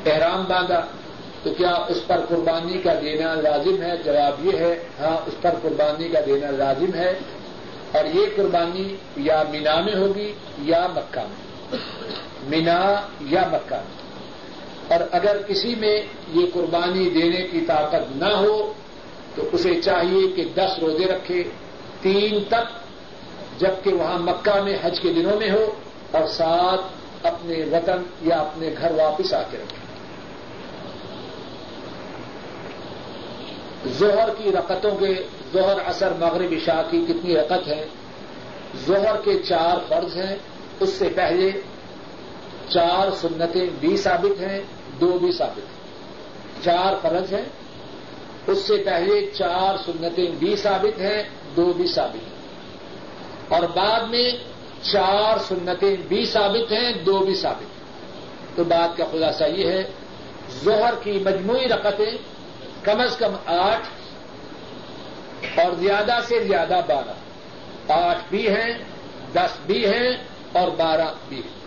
احرام 0.05 0.45
باندھا، 0.47 0.81
تو 1.43 1.53
کیا 1.53 1.71
اس 1.71 2.07
پر 2.07 2.19
قربانی 2.29 2.77
کا 2.77 2.93
دینا 3.01 3.35
لازم 3.35 3.81
ہے؟ 3.81 3.97
جواب 4.03 4.45
یہ 4.45 4.57
ہے 4.57 4.83
ہاں 4.99 5.17
اس 5.27 5.33
پر 5.41 5.49
قربانی 5.61 6.09
کا 6.09 6.19
دینا 6.25 6.51
لازم 6.51 6.93
ہے 6.93 7.09
اور 7.91 8.05
یہ 8.15 8.25
قربانی 8.35 8.95
یا 9.17 9.43
مینا 9.49 9.79
میں 9.79 9.95
ہوگی 9.95 10.33
یا 10.57 10.87
مکہ 10.95 11.21
میں۔ 11.21 11.77
مینا 12.43 13.01
یا 13.21 13.41
مکہ۔ 13.51 13.75
میں 13.75 14.09
اور 14.89 15.07
اگر 15.11 15.37
کسی 15.47 15.75
میں 15.75 16.01
یہ 16.33 16.45
قربانی 16.53 17.09
دینے 17.09 17.47
کی 17.47 17.61
طاقت 17.61 18.15
نہ 18.15 18.33
ہو، 18.33 18.73
تو 19.35 19.49
اسے 19.51 19.81
چاہیے 19.81 20.27
کہ 20.35 20.43
دس 20.55 20.79
روزے 20.81 21.05
رکھے، 21.05 21.43
تین 22.01 22.43
تک 22.47 22.88
جبکہ 23.59 23.93
وہاں 23.93 24.19
مکہ 24.19 24.61
میں 24.61 24.77
حج 24.81 24.99
کے 25.01 25.13
دنوں 25.13 25.37
میں 25.39 25.51
ہو 25.51 25.71
اور 26.11 26.27
ساتھ 26.27 26.81
اپنے 27.25 27.63
وطن 27.71 28.03
یا 28.21 28.35
اپنے 28.35 28.69
گھر 28.81 28.91
واپس 28.91 29.33
آ 29.33 29.41
کے 29.51 29.57
رکھے۔ 29.57 29.89
ظہر 33.89 34.29
کی 34.37 34.51
رقطوں 34.51 34.91
کے 34.91 35.27
ظہر 35.53 35.77
اثر 35.85 36.11
مغرب 36.19 36.51
عشاء 36.51 36.81
کی 36.91 37.05
کتنی 37.07 37.35
رقط 37.35 37.67
ہے 37.67 37.85
ظہر 38.87 39.15
کے 39.25 39.39
چار 39.39 39.77
فرض 39.87 40.17
ہیں۔ 40.17 40.35
اس 40.79 40.89
سے 40.89 41.09
پہلے 41.15 41.51
چار 42.69 43.11
سنتیں 43.11 43.67
بھی 43.79 43.97
ثابت 43.97 44.41
ہیں، 44.41 44.61
دو 45.01 45.19
بھی 45.19 45.31
ثابت 45.31 45.59
ہیں۔ 45.59 45.79
چار 46.63 46.93
فرض 47.01 47.33
ہیں۔ 47.33 47.45
اس 48.47 48.57
سے 48.57 48.77
پہلے 48.77 49.29
چار 49.33 49.77
سنتیں 49.85 50.31
بھی 50.39 50.55
ثابت 50.55 50.99
ہیں، 50.99 51.23
دو 51.55 51.73
بھی 51.73 51.87
ثابت 51.87 52.15
ہیں۔ 52.15 52.38
اور 53.49 53.63
بعد 53.63 53.99
میں 53.99 54.31
چار 54.81 55.37
سنتیں 55.37 55.95
بھی 56.07 56.25
ثابت 56.25 56.71
ہیں، 56.71 56.93
دو 56.93 57.19
بھی 57.19 57.35
ثابت 57.35 57.61
ہیں۔ 57.61 57.79
تو 58.55 58.63
بات 58.63 58.97
کا 58.97 59.05
خلاصہ 59.11 59.43
یہ 59.43 59.67
ہے، 59.71 59.83
ظہر 60.63 60.93
کی 61.03 61.11
مجموعی 61.11 61.67
رقطیں 61.67 62.11
کم 62.83 62.99
از 62.99 63.17
کم 63.17 63.35
آٹھ 63.45 63.87
اور 65.59 65.71
زیادہ 65.71 66.17
سے 66.27 66.43
زیادہ 66.43 66.81
بارہ۔ 66.87 67.13
آٹھ 67.91 68.19
بھی 68.29 68.47
ہیں، 68.47 68.77
دس 69.33 69.49
بھی 69.65 69.85
ہیں 69.85 70.17
اور 70.51 70.67
بارہ 70.67 71.13
بھی 71.29 71.37
ہیں۔ 71.37 71.59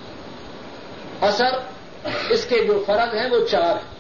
اثر 1.21 1.59
اس 2.29 2.45
کے 2.45 2.65
جو 2.65 2.85
فرق 2.87 3.15
ہیں 3.15 3.31
وہ 3.31 3.47
چار 3.47 3.75
ہیں۔ 3.75 3.93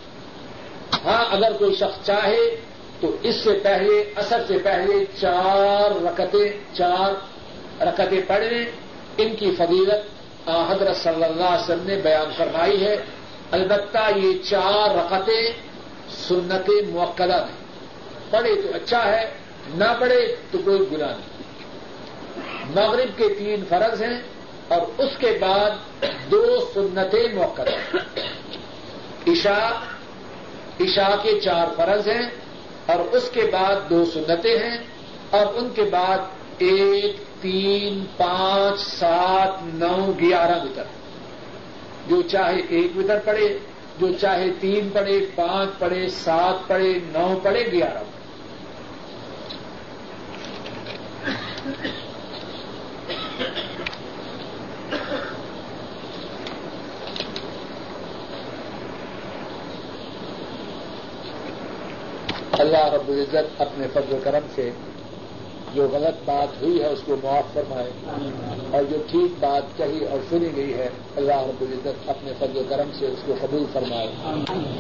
ہاں 1.05 1.25
اگر 1.31 1.53
کوئی 1.53 1.75
شخص 1.75 2.07
چاہے 2.07 2.57
تو 3.01 3.17
اس 3.23 3.37
سے 3.37 3.61
پہلے، 3.63 4.13
اثر 4.17 4.45
سے 4.49 4.59
پہلے 4.59 5.05
چار 5.21 6.05
رکتیں 6.05 6.75
چار 6.75 7.32
رکتیں 7.85 8.21
پڑھیں، 8.27 8.65
ان 9.19 9.35
کی 9.37 9.51
فضیلت 9.59 10.49
حضرت 10.71 10.97
صلی 10.97 11.25
اللہ 11.25 11.51
علیہ 11.53 11.63
وسلم 11.63 11.87
نے 11.87 11.97
بیان 12.03 12.31
فرمائی 12.37 12.85
ہے۔ 12.85 12.97
البتہ 13.51 14.05
یہ 14.17 14.33
چار 14.43 14.95
رکتیں 14.97 15.45
سنت 16.29 16.71
موقع 16.89 17.23
نہیں 17.25 17.61
پڑھے 18.31 18.55
تو 18.63 18.69
اچھا 18.75 19.03
ہے، 19.07 19.25
نہ 19.75 19.91
پڑھے 19.99 20.21
تو 20.51 20.59
کوئی 20.65 20.81
گنا 20.93 21.07
نہیں۔ 21.07 21.31
مغرب 22.75 23.17
کے 23.17 23.29
تین 23.39 23.65
فرض 23.69 24.03
ہیں 24.03 24.19
اور 24.69 24.83
اس 24.99 25.17
کے 25.19 25.31
بعد 25.41 25.71
دو 26.31 26.45
سنتیں 26.75 27.27
موقع 27.35 27.63
عشاء 29.27 29.71
عشاء 30.81 31.15
کے 31.23 31.41
چار 31.41 31.67
فرض 31.77 32.09
ہیں 32.09 32.27
اور 32.87 33.01
اس 33.17 33.29
کے 33.33 33.45
بعد 33.53 33.91
دو 33.91 34.05
سنتیں 34.05 34.57
ہیں 34.59 34.79
اور 35.31 35.47
ان 35.55 35.69
کے 35.75 35.83
بعد 35.91 36.19
ایک 36.59 37.17
تین، 37.43 38.05
پانچ، 38.17 38.81
سات، 38.81 39.75
نو، 39.75 40.13
گیارہ 40.21 40.65
وطر 40.65 40.83
جو 42.07 42.23
چاہے 42.23 42.61
ایک 42.69 42.97
وطر 42.97 43.19
پڑے، 43.25 43.59
جو 43.99 44.07
چاہے 44.21 44.51
تین 44.61 44.89
پڑے، 44.93 45.27
پانچ 45.35 45.79
پڑے، 45.79 46.09
سات 46.09 46.69
پڑے، 46.69 46.99
نو 47.13 47.39
پڑے، 47.43 47.73
گیارہ۔ 47.73 47.99
پڑے 47.99 48.23
اللہ 62.59 62.77
رب 62.77 63.09
العزت 63.09 63.61
اپنے 63.61 63.87
فضل 63.93 64.17
کرم 64.25 64.47
سے 64.55 64.71
جو 65.75 65.89
غلط 65.93 66.15
بات 66.25 66.63
ہوئی 66.63 66.81
ہے 66.81 66.87
اس 66.87 66.99
کو 67.07 67.17
معاف 67.23 67.55
فرمائے 67.55 67.91
اور 68.71 68.83
جو 68.91 69.03
ٹھیک 69.11 69.33
بات 69.41 69.79
کہی 69.79 70.05
اور 70.05 70.21
سنی 70.31 70.57
گئی 70.57 70.75
ہے 70.75 70.89
اللہ 71.17 71.33
رب 71.33 71.61
العزت 71.61 72.09
اپنے 72.09 72.33
فضل 72.39 72.57
و 72.57 72.63
کرم 72.69 72.91
سے 72.99 73.07
اس 73.07 73.19
کو 73.27 73.35
قبول 73.41 73.65
فرمائے۔ 73.73 74.09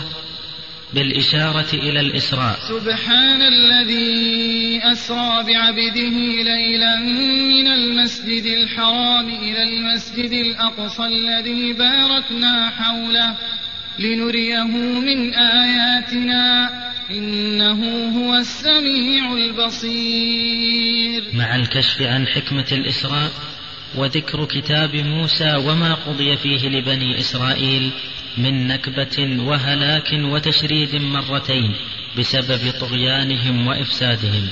بالإشارة 0.93 1.81
إلى 1.81 1.99
الإسراء. 1.99 2.53
سبحان 2.67 3.41
الذي 3.41 4.79
أسرى 4.91 5.53
بعبده 5.53 6.17
ليلا 6.43 6.95
من 7.35 7.67
المسجد 7.67 8.45
الحرام 8.45 9.27
إلى 9.27 9.63
المسجد 9.63 10.33
الأقصى 10.33 11.03
الذي 11.05 11.73
باركنا 11.73 12.69
حوله. 12.77 13.62
لنريه 13.99 14.63
من 14.99 15.33
آياتنا 15.33 16.69
إنه 17.11 18.09
هو 18.17 18.35
السميع 18.35 19.33
البصير. 19.33 21.23
مع 21.33 21.55
الكشف 21.55 22.01
عن 22.01 22.27
حكمة 22.27 22.67
الإسراء 22.71 23.31
وذكر 23.95 24.45
كتاب 24.45 24.95
موسى 24.95 25.55
وما 25.55 25.93
قضي 25.93 26.37
فيه 26.37 26.69
لبني 26.69 27.19
إسرائيل 27.19 27.91
من 28.37 28.67
نكبة 28.67 29.43
وهلاك 29.43 30.13
وتشريد 30.13 30.95
مرتين 30.95 31.75
بسبب 32.17 32.71
طغيانهم 32.79 33.67
وإفسادهم، 33.67 34.47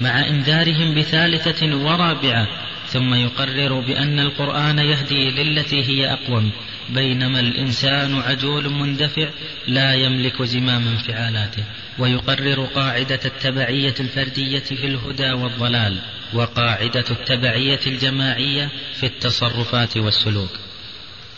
مع 0.00 0.28
إنذارهم 0.28 0.94
بثالثة 0.94 1.76
ورابعة 1.76 2.67
ثم 2.88 3.14
يقرر 3.14 3.80
بأن 3.80 4.20
القرآن 4.20 4.78
يهدي 4.78 5.30
للتي 5.30 5.82
هي 5.84 6.12
أقوم. 6.12 6.50
بينما 6.88 7.40
الإنسان 7.40 8.14
عجول 8.14 8.68
مندفع 8.72 9.28
لا 9.66 9.94
يملك 9.94 10.42
زمام 10.42 10.88
انفعالاته 10.88 11.64
ويقرر 11.98 12.64
قاعدة 12.64 13.20
التبعية 13.24 13.94
الفردية 14.00 14.58
في 14.58 14.86
الهدى 14.86 15.30
والضلال، 15.30 15.98
وقاعدة 16.32 17.04
التبعية 17.10 17.80
الجماعية 17.86 18.70
في 18.94 19.06
التصرفات 19.06 19.96
والسلوك. 19.96 20.50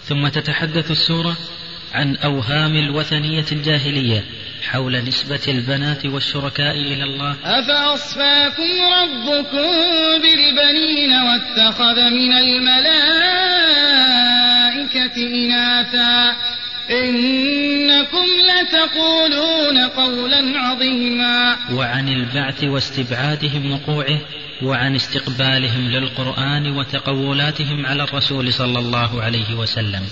ثم 0.04 0.28
تتحدث 0.28 0.90
السورة 0.90 1.36
عن 1.92 2.16
أوهام 2.16 2.76
الوثنية 2.76 3.44
الجاهلية 3.52 4.24
حول 4.62 5.04
نسبة 5.04 5.40
البنات 5.48 6.06
والشركاء 6.06 6.74
إلى 6.74 7.04
الله. 7.04 7.36
أفأصفاكم 7.44 8.70
ربكم 9.02 9.68
بالبنين 10.22 11.12
واتخذ 11.12 11.96
من 12.10 12.32
الملائكة 12.32 12.86
إناثا؟ 15.16 16.36
إنكم 16.90 18.26
لتقولون 18.50 19.78
قولا 19.78 20.58
عظيما. 20.58 21.56
وعن 21.72 22.08
البعث 22.08 22.64
واستبعادهم 22.64 23.72
وقوعه 23.72 24.18
وعن 24.62 24.94
استقبالهم 24.94 25.88
للقرآن 25.88 26.70
وتقولاتهم 26.70 27.86
على 27.86 28.02
الرسول 28.02 28.52
صلى 28.52 28.78
الله 28.78 29.22
عليه 29.22 29.54
وسلم. 29.54 30.02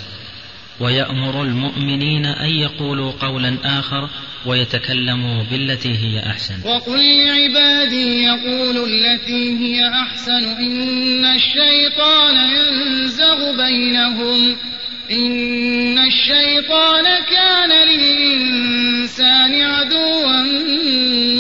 ويأمر 0.80 1.42
المؤمنين 1.42 2.26
أن 2.26 2.51
يقولوا 2.51 3.12
قولا 3.20 3.57
آخر 3.64 4.09
ويتكلموا 4.47 5.43
بالتي 5.43 5.89
هي 5.89 6.30
أحسن. 6.30 6.55
وقل 6.64 6.99
لعبادي 7.26 8.22
يقولوا 8.22 8.86
التي 8.86 9.59
هي 9.59 9.89
أحسن 9.89 10.45
إن 10.45 11.24
الشيطان 11.24 12.36
ينزغ 12.36 13.57
بينهم. 13.57 14.57
إن 15.11 15.99
الشيطان 15.99 17.05
كان 17.30 17.70
للإنسان 17.89 19.62
عدوا 19.62 20.43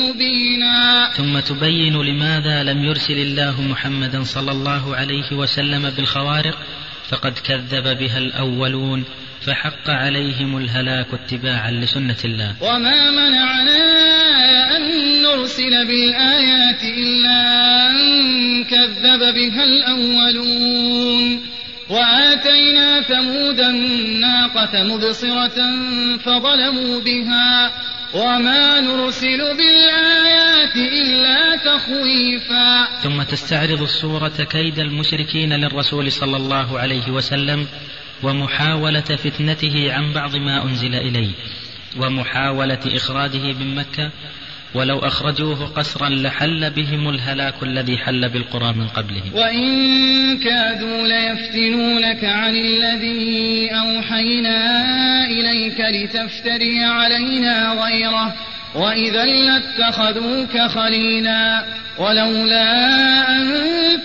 مبينا. 0.08 1.10
ثم 1.16 1.38
تبين 1.38 2.02
لماذا 2.02 2.62
لم 2.62 2.84
يرسل 2.84 3.18
الله 3.18 3.62
محمدا 3.62 4.22
صلى 4.22 4.50
الله 4.50 4.96
عليه 4.96 5.32
وسلم 5.32 5.90
بالخوارق؟ 5.90 6.58
فقد 7.08 7.38
كذب 7.38 7.98
بها 7.98 8.18
الأولون 8.18 9.04
فحق 9.40 9.90
عليهم 9.90 10.56
الهلاك 10.56 11.06
اتباعا 11.12 11.70
لسنة 11.70 12.16
الله. 12.24 12.54
وما 12.60 13.10
منعنا 13.10 14.76
أن 14.76 14.82
نرسل 15.22 15.86
بالآيات 15.86 16.82
إلا 16.82 17.90
أن 17.90 17.96
كذب 18.64 19.34
بها 19.34 19.64
الأولون. 19.64 21.40
وآتينا 21.88 23.02
ثمود 23.02 23.60
الناقة 23.60 24.82
مبصرة 24.82 25.58
فظلموا 26.18 27.00
بها. 27.00 27.72
وما 28.14 28.80
نرسل 28.80 29.38
بالآيات 29.56 30.76
إلا 30.76 31.56
تخويفا. 31.56 33.00
ثم 33.02 33.22
تستعرض 33.22 33.82
الصورة 33.82 34.46
كيد 34.50 34.78
المشركين 34.78 35.52
للرسول 35.52 36.12
صلى 36.12 36.36
الله 36.36 36.78
عليه 36.78 37.10
وسلم 37.10 37.66
ومحاولة 38.22 39.00
فتنته 39.00 39.92
عن 39.92 40.12
بعض 40.12 40.36
ما 40.36 40.64
أنزل 40.64 40.94
إليه 40.94 41.30
ومحاولة 41.96 42.78
إخراجه 42.86 43.52
من 43.52 43.74
مكة 43.74 44.10
ولو 44.74 44.98
أخرجوه 44.98 45.66
قسرا 45.66 46.08
لحل 46.08 46.70
بهم 46.70 47.08
الهلاك 47.08 47.62
الذي 47.62 47.98
حل 47.98 48.28
بالقرى 48.28 48.72
من 48.72 48.88
قبلهم. 48.88 49.34
وإن 49.34 50.38
كادوا 50.38 51.08
ليفتنونك 51.08 52.24
عن 52.24 52.56
الذي 52.56 53.70
أوحينا 53.70 55.26
إليك 55.26 55.80
لتفتري 55.80 56.84
علينا 56.84 57.72
غيره. 57.84 58.34
وإذا 58.74 59.24
لاتخذوك 59.24 60.58
خليلا. 60.58 61.64
ولولا 61.98 62.72
أن 63.32 63.54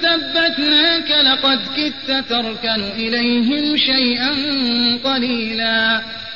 ثبتناك 0.01 1.11
لقد 1.26 1.59
كدت 1.78 2.30
تركن 2.30 2.84
إليهم 2.95 3.78
شيئا 3.78 4.32
قليلا. 5.03 6.01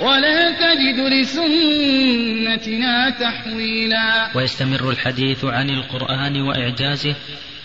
ولا 0.00 0.50
تجد 0.50 1.00
لسنتنا 1.12 3.10
تحويلا. 3.10 4.36
ويستمر 4.36 4.90
الحديث 4.90 5.44
عن 5.44 5.70
القرآن 5.70 6.40
وإعجازه 6.40 7.14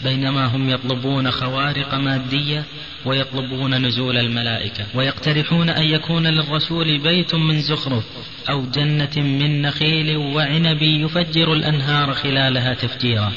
بينما 0.04 0.46
هم 0.46 0.70
يطلبون 0.70 1.32
خوارق 1.32 1.96
مادية 1.96 2.64
ويطلبون 3.06 3.86
نزول 3.86 4.18
الملائكة 4.18 4.86
ويقترحون 4.96 5.70
أن 5.70 5.84
يكون 5.84 6.28
للرسول 6.28 6.98
بيت 6.98 7.36
من 7.36 7.60
زخرف 7.60 8.04
أو 8.50 8.66
جنة 8.66 9.18
من 9.18 9.62
نخيل 9.62 10.18
وعنب 10.18 10.82
يفجر 10.82 11.54
الأنهار 11.54 12.14
خلالها 12.14 12.74
تفجيرا 12.74 13.32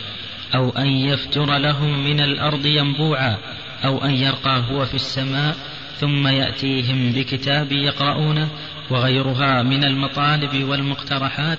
أو 0.54 0.70
أن 0.70 0.86
يفجر 0.86 1.58
لهم 1.58 2.04
من 2.04 2.20
الأرض 2.20 2.66
ينبوعا 2.66 3.38
أو 3.84 4.04
أن 4.04 4.10
يرقى 4.10 4.62
هو 4.70 4.84
في 4.84 4.94
السماء 4.94 5.56
ثم 6.00 6.26
يأتيهم 6.26 7.12
بكتاب 7.12 7.72
يقرؤونه 7.72 8.48
وغيرها 8.90 9.62
من 9.62 9.84
المطالب 9.84 10.64
والمقترحات 10.68 11.58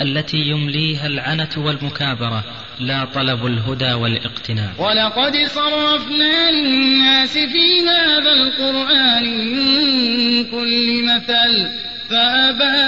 التي 0.00 0.36
يمليها 0.36 1.06
العنة 1.06 1.48
والمكابرة، 1.56 2.44
لا 2.80 3.04
طلب 3.04 3.46
الهدى 3.46 3.92
والاقتناع. 3.92 4.70
ولقد 4.78 5.36
صرفنا 5.36 6.50
للناس 6.50 7.32
في 7.32 7.88
هذا 7.88 8.32
القرآن 8.32 9.24
من 9.24 10.44
كل 10.44 11.04
مثل، 11.04 11.68
فأبى 12.10 12.80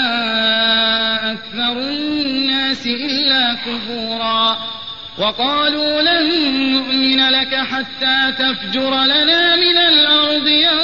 أكثر 1.32 1.78
الناس 1.78 2.86
إلا 2.86 3.54
كفورا. 3.54 4.58
وقالوا 5.18 6.02
لن 6.02 6.28
نؤمن 6.72 7.28
لك 7.30 7.54
حتى 7.54 8.32
تفجر 8.38 9.04
لنا 9.04 9.56
من 9.56 9.76
الأرض 9.78 10.46
ينبوعا 10.46 10.83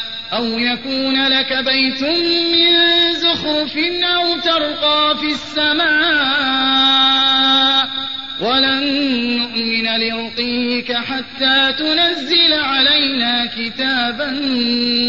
أو 0.33 0.45
يكون 0.59 1.27
لك 1.27 1.53
بيت 1.53 2.03
من 2.03 3.13
زخرف 3.13 3.77
أو 4.03 4.39
ترقى 4.39 5.17
في 5.17 5.27
السماء 5.31 6.71
ولن 8.41 8.83
نؤمن 9.37 9.85
لرقيك 9.85 10.93
حتى 10.93 11.73
تنزل 11.73 12.53
علينا 12.53 13.45
كتابا 13.45 14.31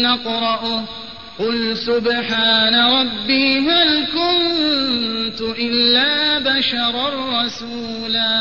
نقرأه 0.01 0.83
قل 1.39 1.77
سبحان 1.77 2.75
ربي 2.75 3.59
هل 3.59 4.05
كنت 4.05 5.41
إلا 5.41 6.39
بشرا 6.39 7.09
رسولا. 7.43 8.33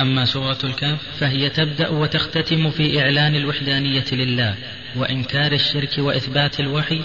أما 0.00 0.24
سورة 0.24 0.58
الكهف 0.64 1.00
فهي 1.20 1.50
تبدأ 1.50 1.88
وتختتم 1.88 2.70
في 2.70 3.00
إعلان 3.00 3.34
الوحدانية 3.34 4.04
لله 4.12 4.54
وإنكار 4.96 5.52
الشرك 5.52 5.98
وإثبات 5.98 6.60
الوحي 6.60 7.00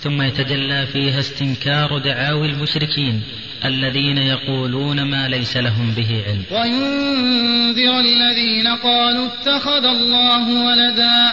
ثم 0.00 0.22
يتجلى 0.22 0.86
فيها 0.86 1.18
استنكار 1.18 1.98
دعاوي 1.98 2.46
المشركين 2.46 3.22
الذين 3.64 4.18
يقولون 4.18 5.02
ما 5.02 5.28
ليس 5.28 5.56
لهم 5.56 5.94
به 5.96 6.22
علم. 6.26 6.44
وينذر 6.50 8.00
الذين 8.00 8.66
قالوا 8.66 9.26
اتخذ 9.26 9.84
الله 9.84 10.64
ولدا 10.66 11.32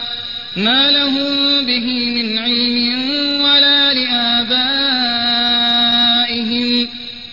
ما 0.57 0.91
لهم 0.91 1.65
به 1.65 2.11
من 2.11 2.39
علم 2.39 3.41
ولا 3.41 3.93
لآبائهم. 3.93 4.91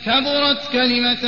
كبرت 0.07 0.73
كلمة 0.73 1.25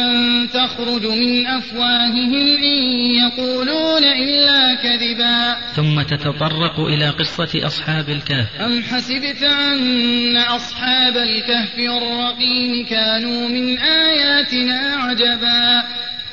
تخرج 0.47 1.07
من 1.07 1.47
أفواههم 1.47 2.57
إن 2.57 2.79
يقولون 3.15 4.05
إلا 4.05 4.75
كذبا. 4.75 5.57
ثم 5.77 6.03
تتطرق 6.03 6.81
إلى 6.81 7.09
قصة 7.09 7.67
أصحاب 7.67 8.09
الكهف. 8.09 8.61
أم 8.61 8.83
حسبت 8.83 9.43
أن 9.43 10.37
أصحاب 10.37 11.17
الكهف 11.17 11.79
والرقيم 11.79 12.87
كانوا 12.87 13.49
من 13.49 13.79
آياتنا 13.79 14.97
عجبا؟ 14.97 15.83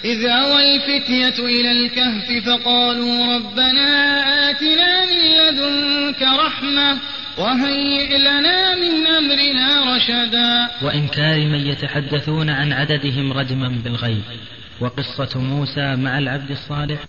إذ 0.05 0.25
أوى 0.25 0.75
الفتية 0.75 1.45
إلى 1.45 1.71
الكهف 1.71 2.45
فقالوا 2.45 3.35
ربنا 3.35 3.89
آتنا 4.49 5.05
من 5.05 5.21
لدنك 5.37 6.21
رحمة 6.21 6.97
وهيئ 7.37 8.17
لنا 8.17 8.75
من 8.75 9.07
أمرنا 9.07 9.95
رشدا. 9.95 10.67
وإنكار 10.81 11.45
من 11.45 11.67
يتحدثون 11.67 12.49
عن 12.49 12.73
عددهم 12.73 13.33
رجما 13.33 13.67
بالغيب 13.83 14.23
وقصة 14.79 15.39
موسى 15.39 15.95
مع 15.95 16.17
العبد 16.17 16.51
الصالح. 16.51 16.99